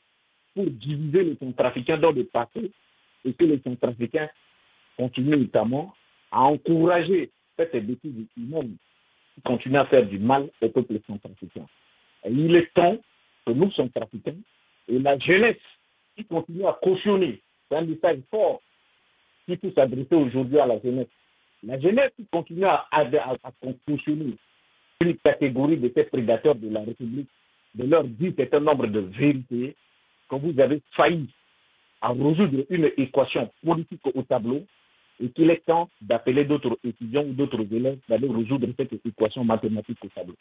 pour 0.55 0.65
diviser 0.65 1.25
les 1.25 1.37
centrafricains 1.37 1.99
dans 1.99 2.13
le 2.13 2.25
passé 2.25 2.71
et 3.25 3.33
que 3.35 3.45
les 3.45 3.61
centrafricains 3.63 4.29
continuent 4.97 5.37
notamment 5.37 5.93
à 6.31 6.43
encourager 6.45 7.31
cette 7.59 7.85
bêtise 7.85 8.27
humaine 8.37 8.77
qui 9.35 9.43
continue 9.43 9.77
à 9.77 9.87
faire 9.87 10.07
du 10.07 10.21
mal 10.21 10.49
au 10.63 10.69
peuple 10.69 11.01
centrafricain. 11.05 11.67
Il 12.31 12.55
est 12.55 12.73
temps 12.73 12.97
que 13.45 13.53
nous, 13.53 13.71
centrafricains, 13.73 14.37
et 14.87 14.99
la 15.01 15.19
jeunesse 15.19 15.57
qui 16.17 16.25
continue 16.25 16.65
à 16.65 16.79
cautionner, 16.81 17.43
c'est 17.69 17.77
un 17.77 17.83
message 17.83 18.21
fort 18.31 18.63
qui 19.47 19.57
peut 19.57 19.73
s'adresser 19.77 20.15
aujourd'hui 20.15 20.61
à 20.61 20.67
la 20.67 20.81
jeunesse. 20.81 21.09
La 21.65 21.79
jeunesse 21.81 22.11
qui 22.17 22.25
continue 22.31 22.65
à, 22.65 22.87
à, 22.93 23.05
cautionner 23.87 24.37
une 25.01 25.17
catégorie 25.17 25.77
de 25.77 25.93
ces 25.95 26.05
prédateurs 26.05 26.57
de 26.57 26.69
la 26.71 26.81
République, 26.81 27.29
de 27.75 27.85
leur 27.85 28.03
dire 28.05 28.33
un 28.53 28.61
nombre 28.61 28.89
de 28.89 28.99
vérités, 28.99 29.77
que 30.29 30.37
vous 30.37 30.59
avez 30.61 30.83
failli 30.93 31.29
à 32.01 32.11
résoudre 32.11 32.65
une 32.69 32.91
équation 32.97 33.49
politique 33.65 34.01
au 34.13 34.23
tableau 34.23 34.63
et 35.21 35.29
qu'il 35.31 35.51
est 35.51 35.65
temps 35.65 35.89
d'appeler 36.01 36.45
d'autres 36.45 36.79
étudiants 36.85 37.25
ou 37.25 37.33
d'autres 37.33 37.65
élèves 37.73 37.99
d'aller 38.09 38.29
résoudre 38.29 38.67
cette 38.77 38.93
équation 39.05 39.45
mathématique 39.45 39.99
au 40.05 40.09
tableau. 40.09 40.35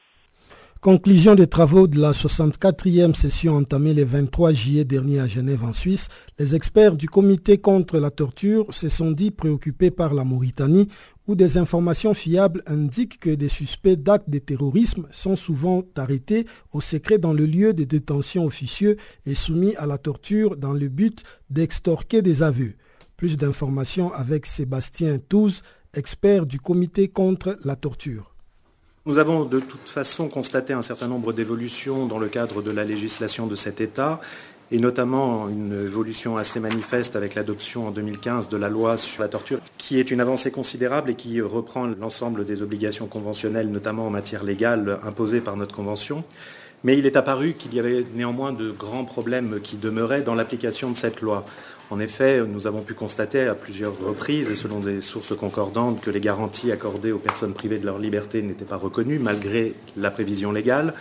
Conclusion 0.81 1.33
des 1.33 1.47
travaux 1.47 1.87
de 1.87 1.99
la 1.99 2.11
64e 2.11 3.15
session 3.15 3.55
entamée 3.55 3.95
le 3.95 4.05
23 4.05 4.51
juillet 4.51 4.85
dernier 4.85 5.19
à 5.19 5.25
Genève 5.25 5.63
en 5.63 5.73
Suisse, 5.73 6.07
les 6.37 6.55
experts 6.55 6.95
du 6.95 7.07
comité 7.07 7.57
contre 7.57 7.97
la 7.97 8.11
torture 8.11 8.71
se 8.71 8.87
sont 8.87 9.11
dit 9.11 9.31
préoccupés 9.31 9.89
par 9.89 10.13
la 10.13 10.23
Mauritanie 10.23 10.87
où 11.27 11.35
des 11.35 11.57
informations 11.57 12.13
fiables 12.13 12.63
indiquent 12.65 13.19
que 13.19 13.29
des 13.29 13.49
suspects 13.49 13.95
d'actes 13.95 14.29
de 14.29 14.39
terrorisme 14.39 15.07
sont 15.11 15.35
souvent 15.35 15.83
arrêtés 15.95 16.45
au 16.71 16.81
secret 16.81 17.17
dans 17.17 17.33
le 17.33 17.45
lieu 17.45 17.73
de 17.73 17.83
détention 17.83 18.45
officieux 18.45 18.97
et 19.25 19.35
soumis 19.35 19.75
à 19.75 19.85
la 19.85 19.97
torture 19.97 20.55
dans 20.55 20.73
le 20.73 20.87
but 20.87 21.23
d'extorquer 21.49 22.21
des 22.21 22.43
aveux. 22.43 22.73
Plus 23.17 23.35
d'informations 23.35 24.13
avec 24.13 24.45
Sébastien 24.45 25.17
Touze, 25.17 25.63
expert 25.93 26.45
du 26.45 26.59
comité 26.59 27.07
contre 27.07 27.57
la 27.65 27.75
torture. 27.75 28.33
Nous 29.05 29.17
avons 29.17 29.45
de 29.45 29.61
toute 29.61 29.87
façon 29.87 30.27
constaté 30.27 30.73
un 30.73 30.81
certain 30.81 31.07
nombre 31.07 31.31
d'évolutions 31.31 32.07
dans 32.07 32.19
le 32.19 32.27
cadre 32.27 32.61
de 32.61 32.71
la 32.71 32.83
législation 32.83 33.47
de 33.47 33.55
cet 33.55 33.79
État 33.79 34.19
et 34.71 34.79
notamment 34.79 35.47
une 35.47 35.73
évolution 35.73 36.37
assez 36.37 36.59
manifeste 36.59 37.15
avec 37.15 37.35
l'adoption 37.35 37.87
en 37.87 37.91
2015 37.91 38.49
de 38.49 38.57
la 38.57 38.69
loi 38.69 38.97
sur 38.97 39.21
la 39.21 39.29
torture, 39.29 39.59
qui 39.77 39.99
est 39.99 40.11
une 40.11 40.19
avancée 40.19 40.51
considérable 40.51 41.11
et 41.11 41.15
qui 41.15 41.39
reprend 41.41 41.87
l'ensemble 41.87 42.43
des 42.43 42.61
obligations 42.61 43.07
conventionnelles, 43.07 43.69
notamment 43.69 44.07
en 44.07 44.09
matière 44.09 44.43
légale, 44.43 44.99
imposées 45.03 45.41
par 45.41 45.55
notre 45.55 45.73
convention. 45.73 46.23
Mais 46.83 46.97
il 46.97 47.05
est 47.05 47.15
apparu 47.15 47.53
qu'il 47.53 47.73
y 47.73 47.79
avait 47.79 48.05
néanmoins 48.13 48.51
de 48.51 48.69
grands 48.69 49.05
problèmes 49.05 49.59
qui 49.63 49.77
demeuraient 49.77 50.21
dans 50.21 50.35
l'application 50.35 50.91
de 50.91 50.97
cette 50.97 51.21
loi. 51.21 51.45
En 51.89 51.99
effet, 51.99 52.43
nous 52.45 52.67
avons 52.67 52.81
pu 52.81 52.93
constater 52.93 53.43
à 53.43 53.55
plusieurs 53.55 53.97
reprises, 53.97 54.49
et 54.49 54.55
selon 54.55 54.81
des 54.81 54.99
sources 54.99 55.35
concordantes, 55.35 56.01
que 56.01 56.11
les 56.11 56.19
garanties 56.19 56.71
accordées 56.71 57.13
aux 57.13 57.17
personnes 57.17 57.53
privées 57.53 57.79
de 57.79 57.85
leur 57.85 57.97
liberté 57.97 58.41
n'étaient 58.41 58.65
pas 58.65 58.75
reconnues, 58.75 59.19
malgré 59.19 59.73
la 59.95 60.11
prévision 60.11 60.51
légale. 60.51 60.93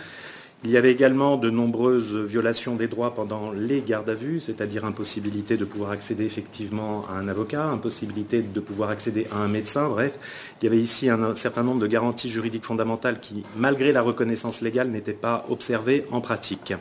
Il 0.63 0.71
y 0.71 0.77
avait 0.77 0.91
également 0.91 1.37
de 1.37 1.51
nombreuses 1.51 2.15
violations 2.15 2.75
des 2.75 2.87
droits 2.87 3.13
pendant 3.13 3.51
les 3.51 3.81
gardes 3.81 4.09
à 4.09 4.15
vue, 4.15 4.41
c'est-à-dire 4.41 4.85
impossibilité 4.85 5.55
de 5.55 5.65
pouvoir 5.65 5.91
accéder 5.91 6.25
effectivement 6.25 7.05
à 7.11 7.19
un 7.19 7.27
avocat, 7.27 7.65
impossibilité 7.65 8.41
de 8.41 8.59
pouvoir 8.59 8.89
accéder 8.89 9.27
à 9.31 9.37
un 9.37 9.47
médecin, 9.47 9.87
bref. 9.87 10.17
Il 10.59 10.65
y 10.65 10.67
avait 10.67 10.79
ici 10.79 11.09
un 11.09 11.35
certain 11.35 11.61
nombre 11.61 11.79
de 11.79 11.87
garanties 11.87 12.31
juridiques 12.31 12.65
fondamentales 12.65 13.19
qui, 13.19 13.43
malgré 13.55 13.91
la 13.91 14.01
reconnaissance 14.01 14.61
légale, 14.61 14.89
n'étaient 14.89 15.13
pas 15.13 15.45
observées 15.47 16.05
en 16.09 16.21
pratique. 16.21 16.73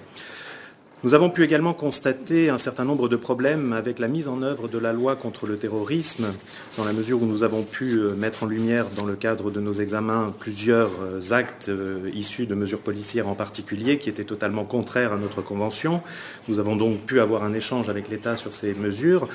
Nous 1.05 1.12
avons 1.12 1.28
pu 1.28 1.44
également 1.44 1.74
constater 1.74 2.49
un 2.49 2.57
certain 2.57 2.84
nombre 2.84 3.11
de 3.11 3.16
problèmes 3.16 3.74
avec 3.74 3.99
la 3.99 4.09
mise 4.09 4.28
en 4.28 4.40
œuvre 4.40 4.66
de 4.66 4.78
la 4.78 4.94
loi 4.94 5.14
contre 5.14 5.47
le 5.47 5.59
terrorisme, 5.59 6.28
dans 6.78 6.84
la 6.84 6.94
mesure 6.94 7.22
où 7.22 7.26
nous 7.26 7.42
avons 7.42 7.64
pu 7.64 7.99
euh, 7.99 8.14
mettre 8.14 8.44
en 8.44 8.47
lumière, 8.47 8.86
dans 8.97 9.05
le 9.05 9.14
cadre 9.14 9.51
de 9.51 9.61
nos 9.61 9.74
examens, 9.74 10.34
plusieurs 10.38 10.90
euh, 11.03 11.32
actes 11.32 11.68
euh, 11.68 12.11
issus 12.14 12.47
de 12.47 12.55
mesures 12.55 12.80
policières 12.80 13.28
en 13.28 13.34
particulier 13.34 13.99
qui 13.99 14.09
étaient 14.09 14.24
totalement 14.24 14.64
contraires 14.64 15.12
à 15.12 15.18
notre 15.18 15.42
convention. 15.42 16.01
Nous 16.49 16.61
avons 16.61 16.76
donc 16.76 17.01
pu 17.03 17.20
avoir 17.20 17.44
un 17.44 17.53
échange 17.53 17.90
avec 17.90 18.09
l'État 18.09 18.38
sur 18.38 18.55
ces 18.55 18.72
mesures 18.72 19.28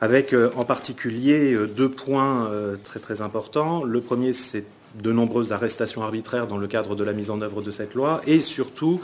avec 0.00 0.34
en 0.56 0.64
particulier 0.64 1.56
deux 1.76 1.88
points 1.88 2.50
très 2.82 2.98
très 2.98 3.20
importants. 3.20 3.84
Le 3.84 4.00
premier, 4.00 4.32
c'est 4.32 4.64
de 5.00 5.12
nombreuses 5.12 5.52
arrestations 5.52 6.02
arbitraires 6.02 6.48
dans 6.48 6.58
le 6.58 6.66
cadre 6.66 6.96
de 6.96 7.04
la 7.04 7.12
mise 7.12 7.30
en 7.30 7.40
œuvre 7.40 7.62
de 7.62 7.70
cette 7.70 7.94
loi 7.94 8.20
et 8.26 8.42
surtout 8.42 9.00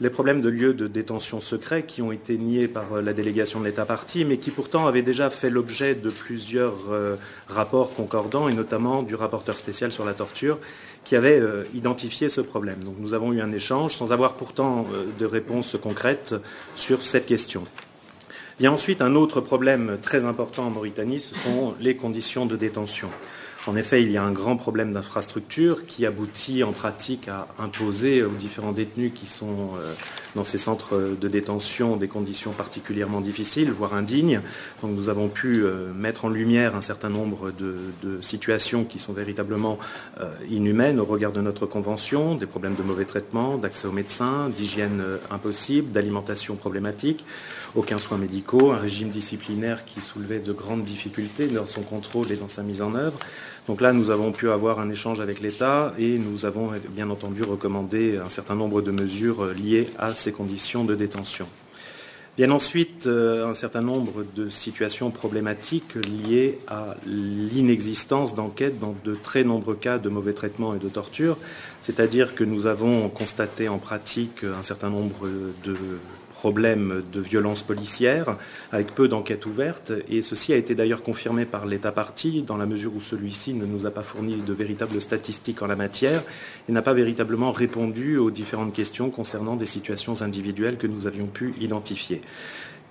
les 0.00 0.08
problèmes 0.08 0.40
de 0.40 0.48
lieux 0.48 0.72
de 0.72 0.86
détention 0.86 1.40
secrets 1.40 1.84
qui 1.84 2.00
ont 2.00 2.10
été 2.10 2.38
niés 2.38 2.68
par 2.68 2.94
euh, 2.94 3.02
la 3.02 3.12
délégation 3.12 3.60
de 3.60 3.66
l'État 3.66 3.84
parti, 3.84 4.24
mais 4.24 4.38
qui 4.38 4.50
pourtant 4.50 4.86
avaient 4.86 5.02
déjà 5.02 5.28
fait 5.28 5.50
l'objet 5.50 5.94
de 5.94 6.08
plusieurs 6.08 6.90
euh, 6.90 7.16
rapports 7.48 7.94
concordants, 7.94 8.48
et 8.48 8.54
notamment 8.54 9.02
du 9.02 9.14
rapporteur 9.14 9.58
spécial 9.58 9.92
sur 9.92 10.04
la 10.04 10.14
torture, 10.14 10.58
qui 11.04 11.16
avait 11.16 11.38
euh, 11.38 11.64
identifié 11.74 12.30
ce 12.30 12.40
problème. 12.40 12.82
Donc 12.82 12.94
nous 12.98 13.12
avons 13.12 13.32
eu 13.32 13.42
un 13.42 13.52
échange 13.52 13.94
sans 13.94 14.12
avoir 14.12 14.34
pourtant 14.34 14.86
de 15.18 15.26
réponse 15.26 15.76
concrète 15.80 16.34
sur 16.76 17.02
cette 17.02 17.26
question. 17.26 17.64
Il 18.58 18.64
y 18.64 18.66
a 18.66 18.72
ensuite 18.72 19.00
un 19.00 19.14
autre 19.14 19.40
problème 19.40 19.98
très 20.02 20.24
important 20.24 20.66
en 20.66 20.70
Mauritanie, 20.70 21.20
ce 21.20 21.34
sont 21.34 21.74
les 21.80 21.96
conditions 21.96 22.46
de 22.46 22.56
détention. 22.56 23.08
En 23.66 23.76
effet, 23.76 24.02
il 24.02 24.10
y 24.10 24.16
a 24.16 24.22
un 24.22 24.32
grand 24.32 24.56
problème 24.56 24.94
d'infrastructure 24.94 25.84
qui 25.84 26.06
aboutit 26.06 26.64
en 26.64 26.72
pratique 26.72 27.28
à 27.28 27.46
imposer 27.58 28.22
aux 28.22 28.30
différents 28.30 28.72
détenus 28.72 29.12
qui 29.14 29.26
sont 29.26 29.76
euh, 29.76 29.92
dans 30.34 30.44
ces 30.44 30.56
centres 30.56 30.98
de 31.20 31.28
détention 31.28 31.98
des 31.98 32.08
conditions 32.08 32.52
particulièrement 32.52 33.20
difficiles, 33.20 33.70
voire 33.70 33.92
indignes. 33.92 34.40
Donc 34.80 34.92
nous 34.92 35.10
avons 35.10 35.28
pu 35.28 35.62
euh, 35.62 35.92
mettre 35.92 36.24
en 36.24 36.30
lumière 36.30 36.74
un 36.74 36.80
certain 36.80 37.10
nombre 37.10 37.50
de, 37.50 37.76
situations 38.22 38.84
qui 38.84 38.98
sont 38.98 39.12
véritablement 39.12 39.78
euh, 40.20 40.30
inhumaines 40.48 40.98
au 40.98 41.04
regard 41.04 41.32
de 41.32 41.42
notre 41.42 41.66
convention, 41.66 42.36
des 42.36 42.46
problèmes 42.46 42.76
de 42.76 42.82
mauvais 42.82 43.04
traitement, 43.04 43.58
d'accès 43.58 43.86
aux 43.86 43.92
médecins, 43.92 44.48
d'hygiène 44.48 45.02
impossible, 45.30 45.92
d'alimentation 45.92 46.56
problématique 46.56 47.24
aucun 47.74 47.98
soin 47.98 48.18
médicaux, 48.18 48.72
un 48.72 48.76
régime 48.76 49.10
disciplinaire 49.10 49.84
qui 49.84 50.00
soulevait 50.00 50.40
de 50.40 50.52
grandes 50.52 50.84
difficultés 50.84 51.46
dans 51.46 51.66
son 51.66 51.82
contrôle 51.82 52.30
et 52.32 52.36
dans 52.36 52.48
sa 52.48 52.62
mise 52.62 52.82
en 52.82 52.94
œuvre. 52.94 53.18
Donc 53.68 53.80
là, 53.80 53.92
nous 53.92 54.10
avons 54.10 54.32
pu 54.32 54.50
avoir 54.50 54.80
un 54.80 54.90
échange 54.90 55.20
avec 55.20 55.40
l'État 55.40 55.94
et 55.98 56.18
nous 56.18 56.44
avons 56.44 56.70
bien 56.90 57.10
entendu 57.10 57.42
recommandé 57.42 58.18
un 58.18 58.28
certain 58.28 58.54
nombre 58.54 58.82
de 58.82 58.90
mesures 58.90 59.52
liées 59.54 59.88
à 59.98 60.14
ces 60.14 60.32
conditions 60.32 60.84
de 60.84 60.94
détention. 60.94 61.46
Bien 62.36 62.52
ensuite, 62.52 63.06
euh, 63.06 63.46
un 63.46 63.54
certain 63.54 63.82
nombre 63.82 64.24
de 64.34 64.48
situations 64.48 65.10
problématiques 65.10 65.96
liées 65.96 66.58
à 66.68 66.96
l'inexistence 67.04 68.34
d'enquêtes 68.34 68.78
dans 68.78 68.94
de 69.04 69.14
très 69.14 69.44
nombreux 69.44 69.74
cas 69.74 69.98
de 69.98 70.08
mauvais 70.08 70.32
traitements 70.32 70.74
et 70.74 70.78
de 70.78 70.88
torture. 70.88 71.36
C'est-à-dire 71.82 72.34
que 72.34 72.44
nous 72.44 72.66
avons 72.66 73.08
constaté 73.08 73.68
en 73.68 73.78
pratique 73.78 74.44
un 74.44 74.62
certain 74.62 74.90
nombre 74.90 75.28
de 75.64 75.76
problème 76.40 77.02
de 77.12 77.20
violence 77.20 77.62
policière, 77.62 78.38
avec 78.72 78.94
peu 78.94 79.08
d'enquêtes 79.08 79.44
ouvertes, 79.44 79.92
et 80.08 80.22
ceci 80.22 80.54
a 80.54 80.56
été 80.56 80.74
d'ailleurs 80.74 81.02
confirmé 81.02 81.44
par 81.44 81.66
l'État 81.66 81.92
parti, 81.92 82.40
dans 82.40 82.56
la 82.56 82.64
mesure 82.64 82.92
où 82.96 83.00
celui-ci 83.02 83.52
ne 83.52 83.66
nous 83.66 83.84
a 83.84 83.90
pas 83.90 84.02
fourni 84.02 84.36
de 84.36 84.52
véritables 84.54 85.02
statistiques 85.02 85.60
en 85.60 85.66
la 85.66 85.76
matière, 85.76 86.22
et 86.66 86.72
n'a 86.72 86.80
pas 86.80 86.94
véritablement 86.94 87.52
répondu 87.52 88.16
aux 88.16 88.30
différentes 88.30 88.72
questions 88.72 89.10
concernant 89.10 89.54
des 89.54 89.66
situations 89.66 90.22
individuelles 90.22 90.78
que 90.78 90.86
nous 90.86 91.06
avions 91.06 91.26
pu 91.26 91.52
identifier. 91.60 92.22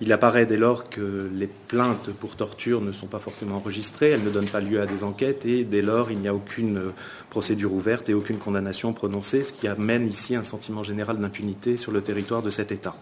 Il 0.00 0.12
apparaît 0.12 0.46
dès 0.46 0.56
lors 0.56 0.88
que 0.88 1.28
les 1.34 1.48
plaintes 1.48 2.10
pour 2.20 2.36
torture 2.36 2.80
ne 2.80 2.92
sont 2.92 3.08
pas 3.08 3.18
forcément 3.18 3.56
enregistrées, 3.56 4.10
elles 4.10 4.22
ne 4.22 4.30
donnent 4.30 4.48
pas 4.48 4.60
lieu 4.60 4.80
à 4.80 4.86
des 4.86 5.02
enquêtes 5.02 5.44
et 5.44 5.64
dès 5.64 5.82
lors 5.82 6.10
il 6.12 6.18
n'y 6.18 6.28
a 6.28 6.34
aucune 6.34 6.80
procédure 7.28 7.74
ouverte 7.74 8.08
et 8.08 8.14
aucune 8.14 8.38
condamnation 8.38 8.92
prononcée, 8.94 9.42
ce 9.42 9.52
qui 9.52 9.66
amène 9.68 10.08
ici 10.08 10.36
un 10.36 10.44
sentiment 10.44 10.84
général 10.84 11.18
d'impunité 11.18 11.76
sur 11.76 11.90
le 11.90 12.00
territoire 12.00 12.42
de 12.42 12.48
cet 12.48 12.72
État. 12.72 12.94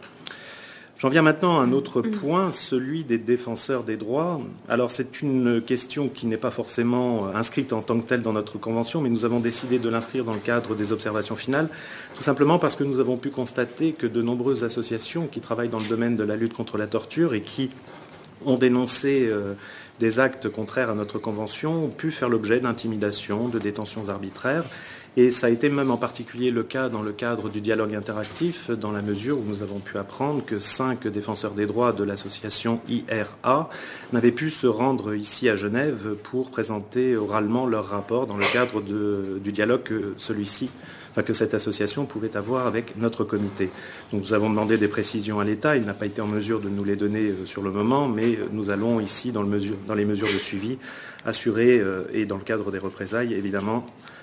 J'en 0.99 1.11
viens 1.11 1.23
maintenant 1.23 1.61
à 1.61 1.63
un 1.63 1.71
autre 1.71 2.03
point, 2.03 2.51
celui 2.51 3.05
des 3.05 3.19
défenseurs 3.19 3.85
des 3.85 3.97
droits. 3.97 4.41
Alors 4.69 4.91
c'est 4.91 5.23
une 5.23 5.63
question 5.63 6.09
qui 6.09 6.27
n'est 6.27 6.37
pas 6.37 6.51
forcément 6.51 7.29
inscrite 7.37 7.73
en 7.73 7.83
tant 7.83 8.01
que 8.01 8.05
telle 8.05 8.23
dans 8.23 8.33
notre 8.33 8.59
convention, 8.59 9.01
mais 9.01 9.09
nous 9.09 9.25
avons 9.25 9.39
décidé 9.39 9.79
de 9.79 9.89
l'inscrire 9.89 10.25
dans 10.25 10.33
le 10.33 10.41
cadre 10.41 10.75
des 10.75 10.91
observations 10.91 11.37
finales, 11.37 11.69
tout 12.17 12.25
simplement 12.25 12.59
parce 12.59 12.75
que 12.75 12.83
nous 12.83 12.99
avons 12.99 13.17
pu 13.17 13.31
constater 13.31 13.93
que 13.93 14.09
de 14.09 14.23
nombreuses 14.23 14.65
associations 14.65 15.29
qui 15.29 15.39
travaillent 15.39 15.69
dans 15.69 15.79
le 15.79 15.87
domaine 15.87 16.17
de 16.17 16.25
la 16.25 16.35
lutte 16.35 16.53
contre 16.53 16.79
la 16.79 16.89
torture 16.89 17.33
et 17.33 17.43
qui 17.43 17.71
ont 18.45 18.59
dénoncé 18.59 19.29
euh, 19.29 19.55
des 20.01 20.19
actes 20.19 20.49
contraires 20.49 20.91
à 20.91 20.95
notre 20.95 21.21
convention 21.21 21.85
ont 21.85 21.91
pu 21.91 22.11
faire 22.11 22.29
l'objet 22.29 22.59
d'intimidations, 22.59 23.47
de 23.47 23.61
détentions 23.61 24.09
arbitraires. 24.09 24.65
Et 25.17 25.31
ça 25.31 25.49
a 25.49 25.51
été 25.51 25.69
même 25.69 25.91
en 25.91 25.97
particulier 25.97 26.51
le 26.51 26.63
cas 26.63 26.89
dans 26.89 27.03
le 27.03 27.13
cadre 27.13 27.49
du 27.49 27.61
dialogue 27.61 27.95
interactif, 27.95 28.71
dans 28.71 28.93
la 28.93 29.03
mesure 29.03 29.39
où 29.39 29.45
nous 29.45 29.63
avons 29.63 29.81
pu 29.81 29.99
apprendre 29.99 30.45
que 30.45 30.61
cinq 30.61 31.07
défenseurs 31.09 31.53
des 31.53 31.67
droits 31.67 31.93
de 31.93 32.05
l'association 32.05 32.81
IRA 32.89 33.69
n'avaient 34.13 34.33
pu 34.33 34.51
se 34.51 34.67
rendre 34.67 35.15
ici 35.15 35.49
à 35.49 35.57
Genève 35.57 36.15
pour 36.23 36.51
présenter 36.51 37.17
oralement 37.17 37.67
leur 37.67 37.87
rapport 37.87 38.27
dans 38.27 38.37
le 38.37 38.47
cadre 38.53 38.81
du 38.81 39.53
dialogue 39.53 39.83
que 39.83 40.15
celui-ci 40.19 40.71
que 41.23 41.33
cette 41.33 41.55
association 41.55 42.07
pouvait 42.07 42.37
avoir 42.37 42.67
avec 42.67 42.97
notre 42.97 43.25
comité. 43.25 43.71
Nous 44.13 44.33
avons 44.33 44.51
demandé 44.51 44.79
des 44.79 44.89
précisions 44.89 45.41
à 45.41 45.45
l'État, 45.45 45.77
il 45.77 45.85
n'a 45.85 45.95
pas 45.95 46.07
été 46.07 46.21
en 46.21 46.27
mesure 46.27 46.61
de 46.61 46.69
nous 46.69 46.85
les 46.85 46.97
donner 46.97 47.29
euh, 47.31 47.47
sur 47.47 47.63
le 47.63 47.71
moment, 47.71 48.09
mais 48.09 48.37
euh, 48.37 48.47
nous 48.53 48.71
allons 48.71 49.01
ici, 49.01 49.33
dans, 49.33 49.45
dans 49.45 49.95
les 49.95 50.05
mesures 50.05 50.29
de 50.29 50.39
suivi, 50.39 50.79
assurer, 51.25 51.79
euh, 51.79 52.05
et 52.13 52.27
dans 52.27 52.37
le 52.37 52.45
cadre 52.45 52.71
des 52.71 52.79
représailles, 52.79 53.35
évidemment, 53.35 53.85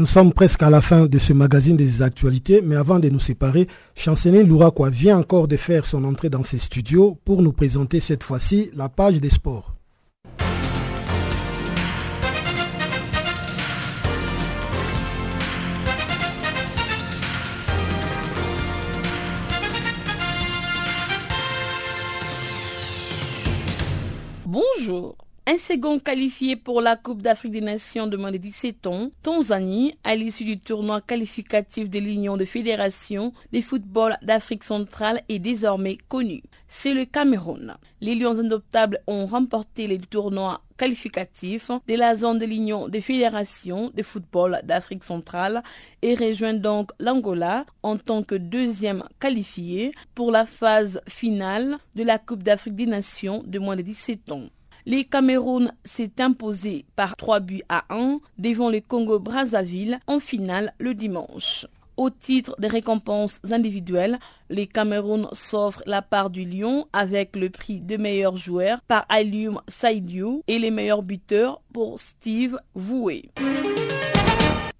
Nous 0.00 0.06
sommes 0.06 0.32
presque 0.32 0.62
à 0.62 0.70
la 0.70 0.80
fin 0.80 1.04
de 1.04 1.18
ce 1.18 1.34
magazine 1.34 1.76
des 1.76 2.00
actualités, 2.00 2.62
mais 2.62 2.74
avant 2.74 2.98
de 2.98 3.10
nous 3.10 3.20
séparer, 3.20 3.66
Chanceline 3.94 4.48
Louraquois 4.48 4.88
vient 4.88 5.18
encore 5.18 5.46
de 5.46 5.58
faire 5.58 5.84
son 5.84 6.04
entrée 6.04 6.30
dans 6.30 6.42
ses 6.42 6.56
studios 6.56 7.18
pour 7.26 7.42
nous 7.42 7.52
présenter 7.52 8.00
cette 8.00 8.22
fois-ci 8.22 8.70
la 8.74 8.88
page 8.88 9.20
des 9.20 9.28
sports. 9.28 9.74
Bonjour 24.46 25.19
un 25.46 25.56
second 25.58 25.98
qualifié 25.98 26.54
pour 26.54 26.80
la 26.80 26.96
Coupe 26.96 27.22
d'Afrique 27.22 27.52
des 27.52 27.60
Nations 27.60 28.06
de 28.06 28.16
moins 28.16 28.30
de 28.30 28.36
17 28.36 28.86
ans, 28.86 29.10
Tanzanie, 29.22 29.96
à 30.04 30.14
l'issue 30.14 30.44
du 30.44 30.60
tournoi 30.60 31.00
qualificatif 31.00 31.88
de 31.88 31.98
l'Union 31.98 32.36
de 32.36 32.44
fédération 32.44 33.32
des 33.50 33.62
football 33.62 34.16
d'Afrique 34.22 34.64
centrale, 34.64 35.22
est 35.28 35.38
désormais 35.38 35.96
connu. 36.08 36.42
C'est 36.68 36.94
le 36.94 37.04
Cameroun. 37.04 37.74
Les 38.00 38.14
Lions 38.14 38.38
indoptables 38.38 39.00
ont 39.06 39.26
remporté 39.26 39.86
les 39.86 39.98
tournois 39.98 40.60
qualificatifs 40.76 41.70
de 41.88 41.94
la 41.94 42.14
zone 42.14 42.38
de 42.38 42.46
l'Union 42.46 42.88
des 42.88 43.00
fédérations 43.00 43.90
de 43.94 44.02
football 44.02 44.60
d'Afrique 44.64 45.04
centrale 45.04 45.62
et 46.02 46.14
rejoignent 46.14 46.60
donc 46.60 46.90
l'Angola 47.00 47.64
en 47.82 47.96
tant 47.96 48.22
que 48.22 48.34
deuxième 48.34 49.04
qualifié 49.18 49.92
pour 50.14 50.30
la 50.30 50.46
phase 50.46 51.00
finale 51.08 51.78
de 51.94 52.04
la 52.04 52.18
Coupe 52.18 52.42
d'Afrique 52.42 52.76
des 52.76 52.86
Nations 52.86 53.42
de 53.46 53.58
moins 53.58 53.76
de 53.76 53.82
17 53.82 54.32
ans. 54.32 54.48
Les 54.86 55.04
Cameroun 55.04 55.72
s'est 55.84 56.20
imposé 56.20 56.84
par 56.96 57.16
3 57.16 57.40
buts 57.40 57.62
à 57.68 57.84
1 57.90 58.20
devant 58.38 58.70
le 58.70 58.80
Congo-Brazzaville 58.80 59.98
en 60.06 60.20
finale 60.20 60.72
le 60.78 60.94
dimanche. 60.94 61.66
Au 61.96 62.08
titre 62.08 62.56
des 62.58 62.68
récompenses 62.68 63.40
individuelles, 63.50 64.18
les 64.48 64.66
Cameroun 64.66 65.28
s'offrent 65.32 65.82
la 65.84 66.00
part 66.00 66.30
du 66.30 66.46
lion 66.46 66.86
avec 66.94 67.36
le 67.36 67.50
prix 67.50 67.80
de 67.80 67.98
meilleur 67.98 68.36
joueur 68.36 68.80
par 68.88 69.04
Alium 69.10 69.60
Saidiou 69.68 70.42
et 70.48 70.58
les 70.58 70.70
meilleurs 70.70 71.02
buteurs 71.02 71.60
pour 71.74 72.00
Steve 72.00 72.58
Voué. 72.74 73.28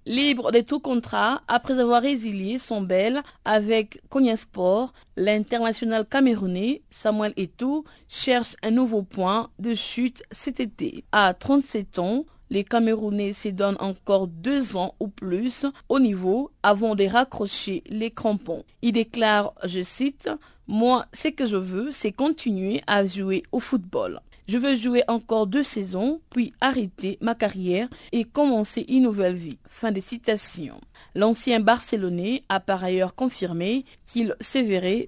Libre 0.07 0.51
de 0.51 0.61
tout 0.61 0.79
contrat, 0.79 1.43
après 1.47 1.79
avoir 1.79 2.01
résilié 2.01 2.57
son 2.57 2.81
bel 2.81 3.21
avec 3.45 4.01
Sport, 4.35 4.93
l'international 5.15 6.07
camerounais 6.07 6.81
Samuel 6.89 7.33
Eto'o 7.37 7.85
cherche 8.09 8.55
un 8.63 8.71
nouveau 8.71 9.03
point 9.03 9.51
de 9.59 9.75
chute 9.75 10.23
cet 10.31 10.59
été. 10.59 11.03
À 11.11 11.35
37 11.35 11.99
ans, 11.99 12.25
les 12.49 12.63
Camerounais 12.63 13.33
se 13.33 13.49
donnent 13.49 13.77
encore 13.79 14.27
deux 14.27 14.75
ans 14.75 14.95
ou 14.99 15.07
plus 15.07 15.67
au 15.87 15.99
niveau 15.99 16.49
avant 16.63 16.95
de 16.95 17.05
raccrocher 17.05 17.83
les 17.87 18.09
crampons. 18.09 18.65
Il 18.81 18.93
déclare, 18.93 19.53
je 19.65 19.83
cite, 19.83 20.31
Moi, 20.67 21.05
ce 21.13 21.27
que 21.27 21.45
je 21.45 21.57
veux, 21.57 21.91
c'est 21.91 22.11
continuer 22.11 22.81
à 22.87 23.05
jouer 23.05 23.43
au 23.51 23.59
football. 23.59 24.19
Je 24.51 24.57
veux 24.57 24.75
jouer 24.75 25.05
encore 25.07 25.47
deux 25.47 25.63
saisons, 25.63 26.19
puis 26.29 26.53
arrêter 26.59 27.17
ma 27.21 27.35
carrière 27.35 27.87
et 28.11 28.25
commencer 28.25 28.85
une 28.89 29.03
nouvelle 29.03 29.35
vie. 29.35 29.59
Fin 29.65 29.93
de 29.93 30.01
citation. 30.01 30.75
L'ancien 31.15 31.61
Barcelonais 31.61 32.43
a 32.49 32.59
par 32.59 32.83
ailleurs 32.83 33.15
confirmé 33.15 33.85
qu'il 34.05 34.35
se 34.41 34.57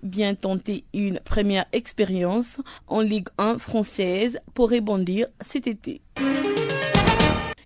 bien 0.01 0.35
tenter 0.35 0.85
une 0.93 1.19
première 1.19 1.65
expérience 1.73 2.61
en 2.87 3.01
Ligue 3.01 3.27
1 3.37 3.57
française 3.57 4.39
pour 4.53 4.71
rebondir 4.71 5.27
cet 5.41 5.67
été. 5.67 5.99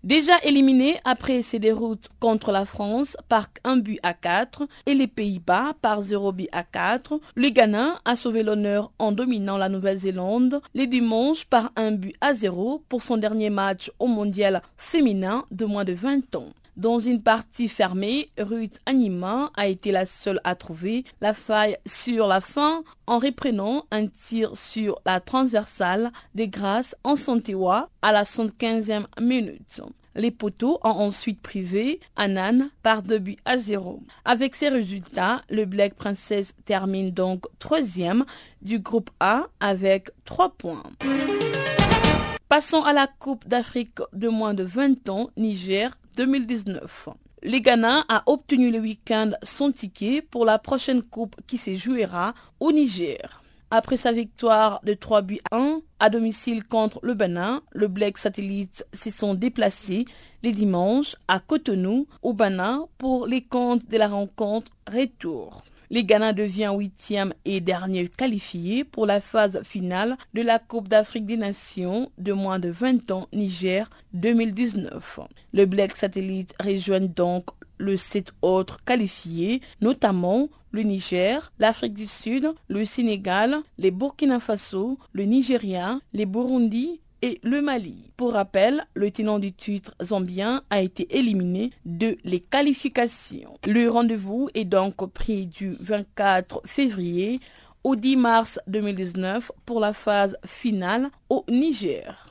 Déjà 0.08 0.40
éliminé 0.44 0.96
après 1.04 1.42
ses 1.42 1.60
déroutes 1.60 2.08
contre 2.22 2.54
la 2.54 2.64
France 2.64 3.18
par 3.28 3.50
un 3.66 3.76
but 3.76 4.00
à 4.04 4.14
4 4.14 4.66
et 4.86 4.94
les 4.94 5.06
Pays-Bas 5.06 5.74
par 5.82 6.02
0 6.02 6.32
but 6.32 6.48
à 6.54 6.64
4, 6.64 7.20
le 7.36 7.50
Ghana 7.50 8.00
a 8.06 8.16
sauvé 8.16 8.42
l'honneur 8.42 8.94
en 9.00 9.12
dominant 9.12 9.58
la 9.58 9.68
Nouvelle-Zélande 9.68 10.62
les 10.74 10.88
dimanches 10.88 11.44
par 11.44 11.74
un 11.76 11.92
but 11.92 12.16
à 12.22 12.34
0 12.34 12.86
pour 12.88 13.02
son 13.02 13.18
dernier 13.18 13.50
match 13.50 13.92
au 14.00 14.08
mondial 14.08 14.62
féminin 14.78 15.44
de 15.52 15.66
moins 15.66 15.84
de 15.84 15.92
20 15.92 16.36
ans. 16.36 16.54
Dans 16.78 17.00
une 17.00 17.24
partie 17.24 17.70
fermée, 17.70 18.30
Ruth 18.38 18.80
Anima 18.86 19.50
a 19.56 19.66
été 19.66 19.92
la 19.92 20.06
seule 20.06 20.40
à 20.44 20.54
trouver 20.54 21.06
la 21.22 21.34
faille 21.34 21.76
sur 21.88 22.28
la 22.28 22.40
fin 22.40 22.84
en 23.08 23.18
reprenant 23.18 23.86
un 23.90 24.06
tir 24.06 24.56
sur 24.56 25.02
la 25.04 25.20
transversale 25.20 26.12
des 26.36 26.48
Grâces 26.48 26.96
en 27.04 27.16
Santéwa 27.16 27.90
à 28.04 28.12
la 28.12 28.26
75e 28.26 29.08
minute. 29.20 29.82
Les 30.14 30.30
poteaux 30.30 30.78
ont 30.84 30.90
ensuite 30.90 31.42
privé 31.42 32.00
Anan 32.16 32.70
par 32.84 33.02
2 33.02 33.18
buts 33.18 33.38
à 33.46 33.58
0. 33.58 34.04
Avec 34.24 34.56
ces 34.56 34.70
résultats, 34.70 35.42
le 35.50 35.66
Black 35.66 35.96
Princess 35.96 36.54
termine 36.66 37.10
donc 37.10 37.46
troisième 37.58 38.24
du 38.62 38.78
groupe 38.78 39.10
A 39.20 39.48
avec 39.60 40.12
3 40.26 40.50
points. 40.52 40.84
Passons 42.50 42.84
à 42.84 42.94
la 42.94 43.08
Coupe 43.08 43.48
d'Afrique 43.48 43.98
de 44.14 44.30
moins 44.30 44.54
de 44.54 44.64
20 44.64 45.10
ans, 45.10 45.32
Niger 45.38 45.98
2019. 46.18 47.10
Le 47.44 47.60
Ghana 47.60 48.04
a 48.10 48.24
obtenu 48.26 48.72
le 48.72 48.80
week-end 48.80 49.32
son 49.44 49.72
ticket 49.72 50.24
pour 50.24 50.46
la 50.46 50.58
prochaine 50.58 51.04
coupe 51.04 51.36
qui 51.46 51.58
se 51.60 51.76
jouera 51.76 52.34
au 52.60 52.72
Niger. 52.72 53.44
Après 53.70 53.98
sa 53.98 54.12
victoire 54.12 54.80
de 54.84 54.94
3 54.96 55.22
buts 55.22 55.40
à 55.52 55.58
1 55.58 55.82
à 56.00 56.10
domicile 56.10 56.64
contre 56.64 57.00
le 57.04 57.14
Bénin, 57.14 57.62
le 57.72 57.88
Black 57.88 58.18
Satellite 58.18 58.84
se 58.94 59.12
sont 59.12 59.36
déplacés 59.36 60.06
les 60.42 60.54
dimanches 60.54 61.16
à 61.28 61.40
Cotonou, 61.40 62.08
au 62.24 62.34
Bénin, 62.34 62.88
pour 62.98 63.28
les 63.28 63.44
comptes 63.44 63.88
de 63.88 63.98
la 63.98 64.08
rencontre 64.08 64.72
retour. 64.92 65.62
Les 65.90 66.04
Ghana 66.04 66.34
devient 66.34 66.72
huitième 66.76 67.34
et 67.46 67.62
dernier 67.62 68.10
qualifié 68.10 68.84
pour 68.84 69.06
la 69.06 69.22
phase 69.22 69.62
finale 69.64 70.18
de 70.34 70.42
la 70.42 70.60
Coupe 70.60 70.90
d'Afrique 70.90 71.26
des 71.26 71.38
Nations 71.38 72.12
de 72.18 72.34
moins 72.34 72.60
de 72.60 72.70
20 72.70 73.10
ans 73.12 73.28
Niger 73.32 73.90
2019. 74.14 75.22
Le 75.54 75.66
Black 75.66 75.96
Satellite 75.96 76.54
rejoint 76.62 77.00
donc 77.00 77.46
le 77.78 77.96
sept 77.96 78.32
autres 78.42 78.84
qualifiés, 78.84 79.62
notamment 79.82 80.50
le 80.72 80.82
Niger, 80.82 81.52
l'Afrique 81.60 81.94
du 81.94 82.06
Sud, 82.06 82.52
le 82.68 82.86
Sénégal, 82.86 83.58
les 83.78 83.92
Burkina 83.92 84.40
Faso, 84.40 84.98
le 85.14 85.24
Nigeria, 85.24 86.00
les 86.14 86.26
Burundi, 86.26 87.00
et 87.22 87.40
le 87.44 87.62
Mali. 87.62 88.12
Pour 88.18 88.34
rappel, 88.34 88.86
le 88.94 89.12
tenant 89.12 89.40
du 89.40 89.52
titre 89.54 89.94
zambien 90.02 90.62
a 90.70 90.82
été 90.82 91.18
éliminé 91.18 91.72
de 91.86 92.18
les 92.24 92.40
qualifications. 92.40 93.58
Le 93.66 93.88
rendez-vous 93.90 94.50
est 94.54 94.66
donc 94.66 94.96
pris 95.12 95.48
du 95.48 95.78
24 95.80 96.62
février 96.66 97.40
au 97.84 97.96
10 97.96 98.16
mars 98.18 98.60
2019 98.68 99.52
pour 99.66 99.80
la 99.80 99.94
phase 99.94 100.38
finale 100.46 101.10
au 101.30 101.46
Niger. 101.50 102.26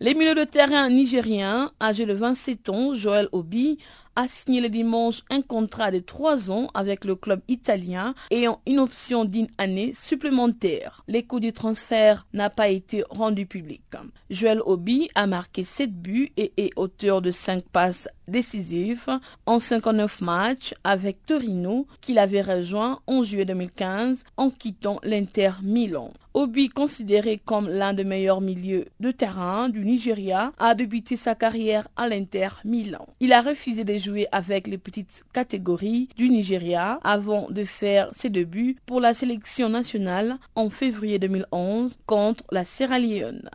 Les 0.00 0.14
milieux 0.14 0.34
de 0.34 0.44
terrain 0.44 0.90
nigériens, 0.90 1.72
âgés 1.80 2.04
de 2.04 2.12
27 2.12 2.68
ans, 2.68 2.94
Joël 2.94 3.28
Obi, 3.32 3.78
a 4.16 4.28
signé 4.28 4.60
le 4.60 4.68
dimanche 4.68 5.22
un 5.30 5.42
contrat 5.42 5.90
de 5.90 5.98
trois 5.98 6.50
ans 6.50 6.68
avec 6.74 7.04
le 7.04 7.14
club 7.14 7.40
italien 7.48 8.14
ayant 8.30 8.60
une 8.66 8.78
option 8.78 9.24
d'une 9.24 9.48
année 9.58 9.92
supplémentaire. 9.94 11.02
Les 11.08 11.22
coûts 11.22 11.40
du 11.40 11.52
transfert 11.52 12.26
n'a 12.32 12.50
pas 12.50 12.68
été 12.68 13.04
rendu 13.10 13.46
public. 13.46 13.82
Joël 14.30 14.60
Obi 14.64 15.08
a 15.14 15.26
marqué 15.26 15.64
7 15.64 15.92
buts 15.92 16.30
et 16.36 16.52
est 16.56 16.70
auteur 16.76 17.22
de 17.22 17.30
5 17.30 17.62
passes 17.68 18.08
décisives 18.28 19.18
en 19.46 19.60
59 19.60 20.20
matchs 20.20 20.74
avec 20.84 21.24
Torino 21.24 21.86
qu'il 22.00 22.18
avait 22.18 22.42
rejoint 22.42 23.00
en 23.06 23.22
juillet 23.22 23.44
2015 23.44 24.24
en 24.36 24.50
quittant 24.50 24.98
l'Inter 25.02 25.52
Milan. 25.62 26.12
Obi, 26.34 26.68
considéré 26.68 27.40
comme 27.44 27.68
l'un 27.68 27.92
des 27.94 28.02
meilleurs 28.02 28.40
milieux 28.40 28.86
de 28.98 29.12
terrain 29.12 29.68
du 29.68 29.84
Nigeria, 29.84 30.52
a 30.58 30.74
débuté 30.74 31.16
sa 31.16 31.36
carrière 31.36 31.86
à 31.96 32.08
l'Inter 32.08 32.48
Milan. 32.64 33.06
Il 33.20 33.32
a 33.32 33.40
refusé 33.40 33.84
de 33.84 33.96
jouer 33.96 34.26
avec 34.32 34.66
les 34.66 34.78
petites 34.78 35.24
catégories 35.32 36.08
du 36.16 36.28
Nigeria 36.28 36.98
avant 37.04 37.48
de 37.50 37.64
faire 37.64 38.08
ses 38.12 38.30
débuts 38.30 38.76
pour 38.84 39.00
la 39.00 39.14
sélection 39.14 39.68
nationale 39.68 40.38
en 40.56 40.70
février 40.70 41.20
2011 41.20 41.98
contre 42.04 42.42
la 42.50 42.64
Sierra 42.64 42.98
Leone. 42.98 43.48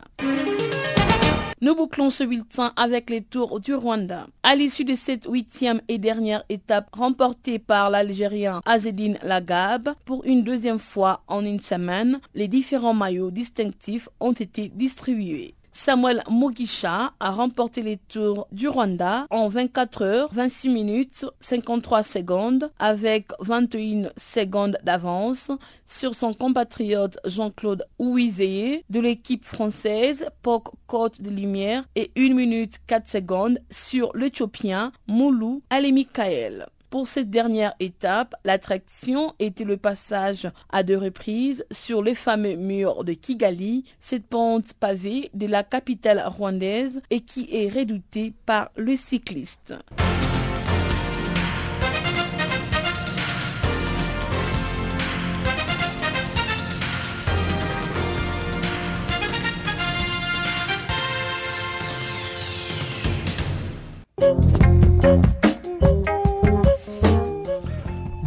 Nous 1.62 1.74
bouclons 1.74 2.08
ce 2.08 2.24
bulletin 2.24 2.72
avec 2.76 3.10
les 3.10 3.20
tours 3.20 3.60
du 3.60 3.74
Rwanda. 3.74 4.28
À 4.42 4.54
l'issue 4.54 4.86
de 4.86 4.94
cette 4.94 5.26
huitième 5.28 5.82
et 5.88 5.98
dernière 5.98 6.42
étape 6.48 6.88
remportée 6.94 7.58
par 7.58 7.90
l'Algérien 7.90 8.62
Azedine 8.64 9.18
Lagab 9.22 9.90
pour 10.06 10.24
une 10.24 10.42
deuxième 10.42 10.78
fois 10.78 11.20
en 11.28 11.44
une 11.44 11.60
semaine, 11.60 12.18
les 12.34 12.48
différents 12.48 12.94
maillots 12.94 13.30
distinctifs 13.30 14.08
ont 14.20 14.32
été 14.32 14.70
distribués. 14.74 15.54
Samuel 15.72 16.22
Mugisha 16.28 17.12
a 17.20 17.30
remporté 17.30 17.82
les 17.82 17.96
tours 17.96 18.48
du 18.50 18.68
Rwanda 18.68 19.26
en 19.30 19.48
24 19.48 20.02
heures, 20.02 20.28
26 20.32 20.68
minutes, 20.68 21.26
53 21.40 22.02
secondes 22.02 22.70
avec 22.78 23.28
21 23.40 24.10
secondes 24.16 24.78
d'avance 24.82 25.50
sur 25.86 26.14
son 26.14 26.32
compatriote 26.32 27.18
Jean-Claude 27.24 27.84
Ouizeye 27.98 28.84
de 28.90 29.00
l'équipe 29.00 29.44
française 29.44 30.26
POC 30.42 30.70
Côte 30.86 31.22
de 31.22 31.30
Lumière 31.30 31.84
et 31.94 32.10
1 32.16 32.34
minute 32.34 32.78
4 32.86 33.08
secondes 33.08 33.58
sur 33.70 34.10
l'Éthiopien 34.16 34.92
Moulou 35.06 35.62
Alemikael. 35.70 36.66
Pour 36.90 37.06
cette 37.06 37.30
dernière 37.30 37.74
étape, 37.78 38.34
l'attraction 38.44 39.32
était 39.38 39.62
le 39.62 39.76
passage 39.76 40.50
à 40.70 40.82
deux 40.82 40.98
reprises 40.98 41.64
sur 41.70 42.02
les 42.02 42.16
fameux 42.16 42.56
murs 42.56 43.04
de 43.04 43.12
Kigali, 43.12 43.84
cette 44.00 44.26
pente 44.26 44.72
pavée 44.74 45.30
de 45.32 45.46
la 45.46 45.62
capitale 45.62 46.20
rwandaise 46.26 47.00
et 47.10 47.20
qui 47.20 47.48
est 47.52 47.68
redoutée 47.68 48.34
par 48.44 48.72
le 48.76 48.96
cycliste. 48.96 49.72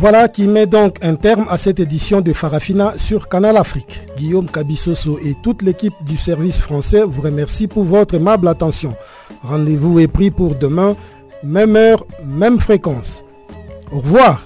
Voilà 0.04 0.28
qui 0.28 0.50
met 0.50 0.66
donc 0.66 0.98
un 1.02 1.16
terme 1.16 1.46
à 1.50 1.58
cette 1.58 1.80
édition 1.80 2.20
de 2.20 2.34
Farafina 2.34 2.96
sur 2.98 3.30
Canal 3.30 3.56
Afrique. 3.56 4.02
Guillaume 4.18 4.52
Cabissoso 4.52 5.18
et 5.24 5.34
toute 5.42 5.62
l'équipe 5.62 5.94
du 6.06 6.18
service 6.18 6.60
français 6.60 7.04
vous 7.08 7.22
remercient 7.22 7.68
pour 7.70 7.86
votre 7.86 8.16
aimable 8.16 8.50
attention. 8.50 8.96
Rendez-vous 9.44 10.02
est 10.02 10.10
pris 10.10 10.30
pour 10.30 10.56
demain, 10.56 10.98
même 11.42 11.78
heure, 11.78 12.06
même 12.26 12.60
fréquence. 12.60 13.24
Au 13.94 14.00
revoir. 14.00 14.42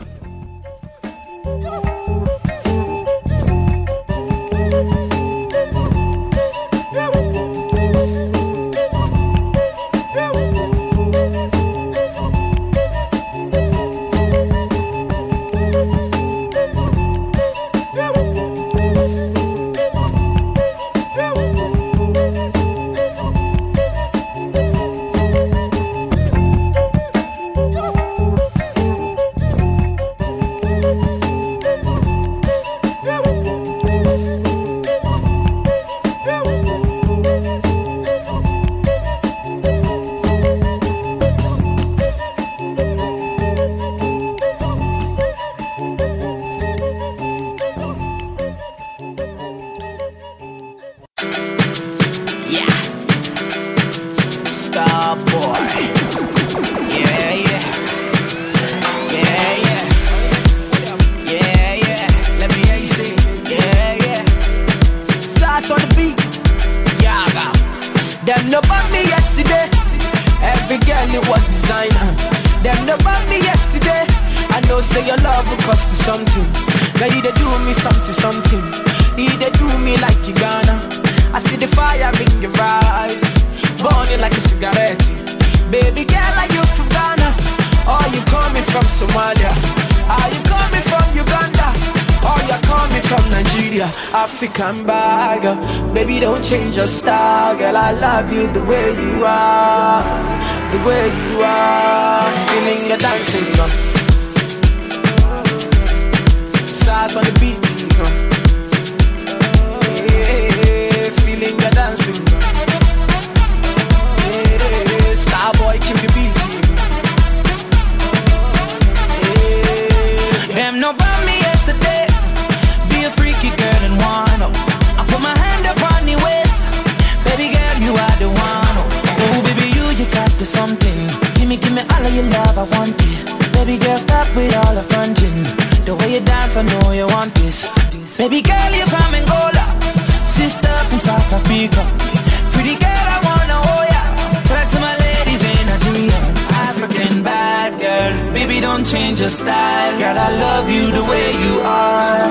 your 149.27 149.35
style 149.35 149.99
God, 149.99 150.15
I 150.15 150.31
love 150.39 150.69
you 150.69 150.89
the 150.91 151.03
way 151.03 151.31
you 151.43 151.59
are. 151.59 152.29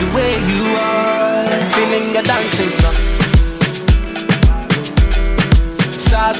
The 0.00 0.06
way 0.16 0.32
you 0.50 0.76
are. 0.76 1.44
Feeling 1.74 2.14
your 2.14 2.22
dancing 2.22 2.70
now 2.80 2.92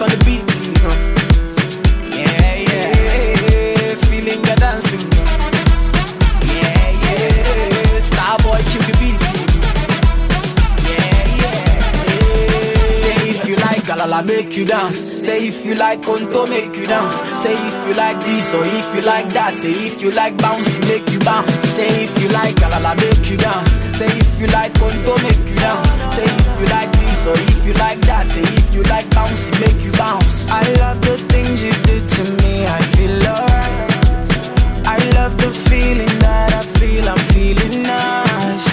on 0.03 0.09
the 0.11 0.17
beat. 0.25 0.46
Like 14.07 14.25
Galala 14.25 14.27
make 14.27 14.57
you 14.57 14.65
dance. 14.65 14.97
Say 14.97 15.49
if 15.49 15.65
you 15.65 15.75
like 15.75 16.01
Konto 16.03 16.49
make 16.49 16.77
you 16.77 16.87
dance. 16.87 17.15
Say 17.43 17.55
if 17.55 17.89
you 17.89 17.95
like 17.95 18.19
this 18.21 18.55
or 18.55 18.65
if 18.65 18.95
you 18.95 19.03
like 19.03 19.29
that. 19.31 19.57
Say 19.57 19.73
if 19.73 20.01
you 20.01 20.11
like 20.11 20.37
bouncy 20.37 20.81
make 20.89 21.09
you 21.11 21.19
bounce. 21.21 21.51
Say 21.71 22.05
if 22.05 22.23
you 22.23 22.29
like 22.29 22.55
Galala 22.57 22.95
make 22.97 23.31
you 23.31 23.37
dance. 23.37 23.71
Say 23.97 24.07
if 24.07 24.41
you 24.41 24.47
like 24.49 24.73
Konto 24.75 25.15
make 25.23 25.49
you 25.49 25.57
dance. 25.57 25.89
Say 26.15 26.25
if 26.25 26.61
you 26.61 26.67
like 26.67 26.91
this 26.93 27.27
or 27.27 27.35
if 27.35 27.67
you 27.67 27.73
like 27.75 28.01
that. 28.03 28.31
Say 28.31 28.43
if 28.43 28.75
you 28.75 28.83
like 28.85 29.07
bouncy 29.11 29.51
make 29.61 29.83
you 29.85 29.93
bounce. 29.93 30.47
I 30.51 30.63
love 30.81 31.01
the 31.03 31.17
things 31.17 31.63
you 31.63 31.73
do 31.89 31.99
to 31.99 32.23
me. 32.43 32.67
I 32.67 32.81
feel 32.95 33.17
alright. 33.27 34.87
I 34.87 34.99
love 35.19 35.37
the 35.39 35.51
feeling 35.69 36.19
that 36.21 36.55
I 36.55 36.63
feel. 36.79 37.09
I'm 37.09 37.19
feeling 37.35 37.83
nice. 37.83 38.67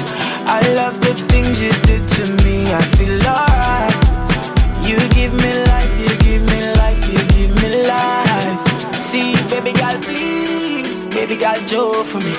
I 0.46 0.62
love 0.76 1.00
the 1.02 1.14
things 1.32 1.62
you 1.62 1.72
did 1.90 2.08
to 2.18 2.24
me. 2.44 2.72
I 2.74 2.82
feel 2.98 3.18
alright. 3.28 3.93
Give 5.24 5.34
me 5.36 5.54
life, 5.72 6.00
you 6.02 6.18
give 6.18 6.42
me 6.52 6.74
life, 6.74 7.08
you 7.08 7.18
give 7.30 7.56
me 7.64 7.88
life. 7.88 8.94
See, 8.96 9.32
baby 9.48 9.72
girl, 9.72 9.98
please, 10.02 11.06
baby 11.16 11.38
girl, 11.38 11.56
Joe 11.66 12.04
for 12.04 12.20
me. 12.20 12.36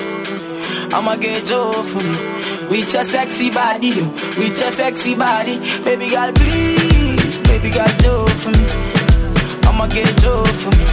I'ma 0.92 1.16
get 1.16 1.46
Joe 1.46 1.72
for 1.72 2.02
me. 2.04 2.68
With 2.68 2.92
your 2.92 3.04
sexy 3.04 3.50
body, 3.50 3.88
yo, 3.88 4.04
with 4.36 4.60
your 4.60 4.70
sexy 4.70 5.14
body, 5.14 5.60
baby 5.82 6.10
girl, 6.10 6.30
please, 6.34 7.40
baby 7.48 7.70
girl, 7.70 7.88
Joe 8.04 8.26
for 8.26 8.50
me. 8.50 8.66
I'ma 9.66 9.86
get 9.86 10.14
Joe 10.18 10.44
for 10.44 10.70
me. 10.76 10.84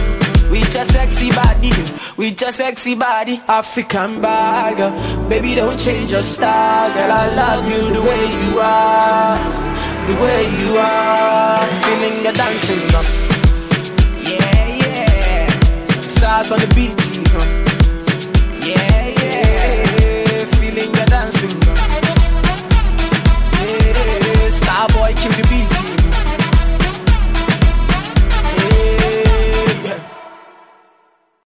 With 0.50 0.72
your 0.74 0.84
sexy 0.86 1.30
body, 1.30 1.68
yo, 1.68 1.84
with 2.16 2.40
your 2.40 2.52
sexy 2.52 2.94
body, 2.94 3.38
African 3.48 4.22
bag, 4.22 4.78
baby, 5.28 5.54
don't 5.56 5.78
change 5.78 6.10
your 6.12 6.22
style, 6.22 6.90
girl. 6.94 7.12
I 7.12 7.34
love 7.34 7.66
you 7.70 7.92
the 7.92 8.00
way 8.00 8.24
you 8.44 8.60
are, 8.60 9.38
the 10.06 10.14
way 10.22 10.42
you 10.60 10.76
are, 10.78 11.66
feeling 11.82 12.22
the 12.22 12.32
dancing, 12.32 12.82
girl. 12.90 13.04
Yeah, 14.22 14.66
yeah, 14.82 16.00
stars 16.00 16.50
on 16.52 16.58
the 16.60 16.72
beat. 16.74 17.01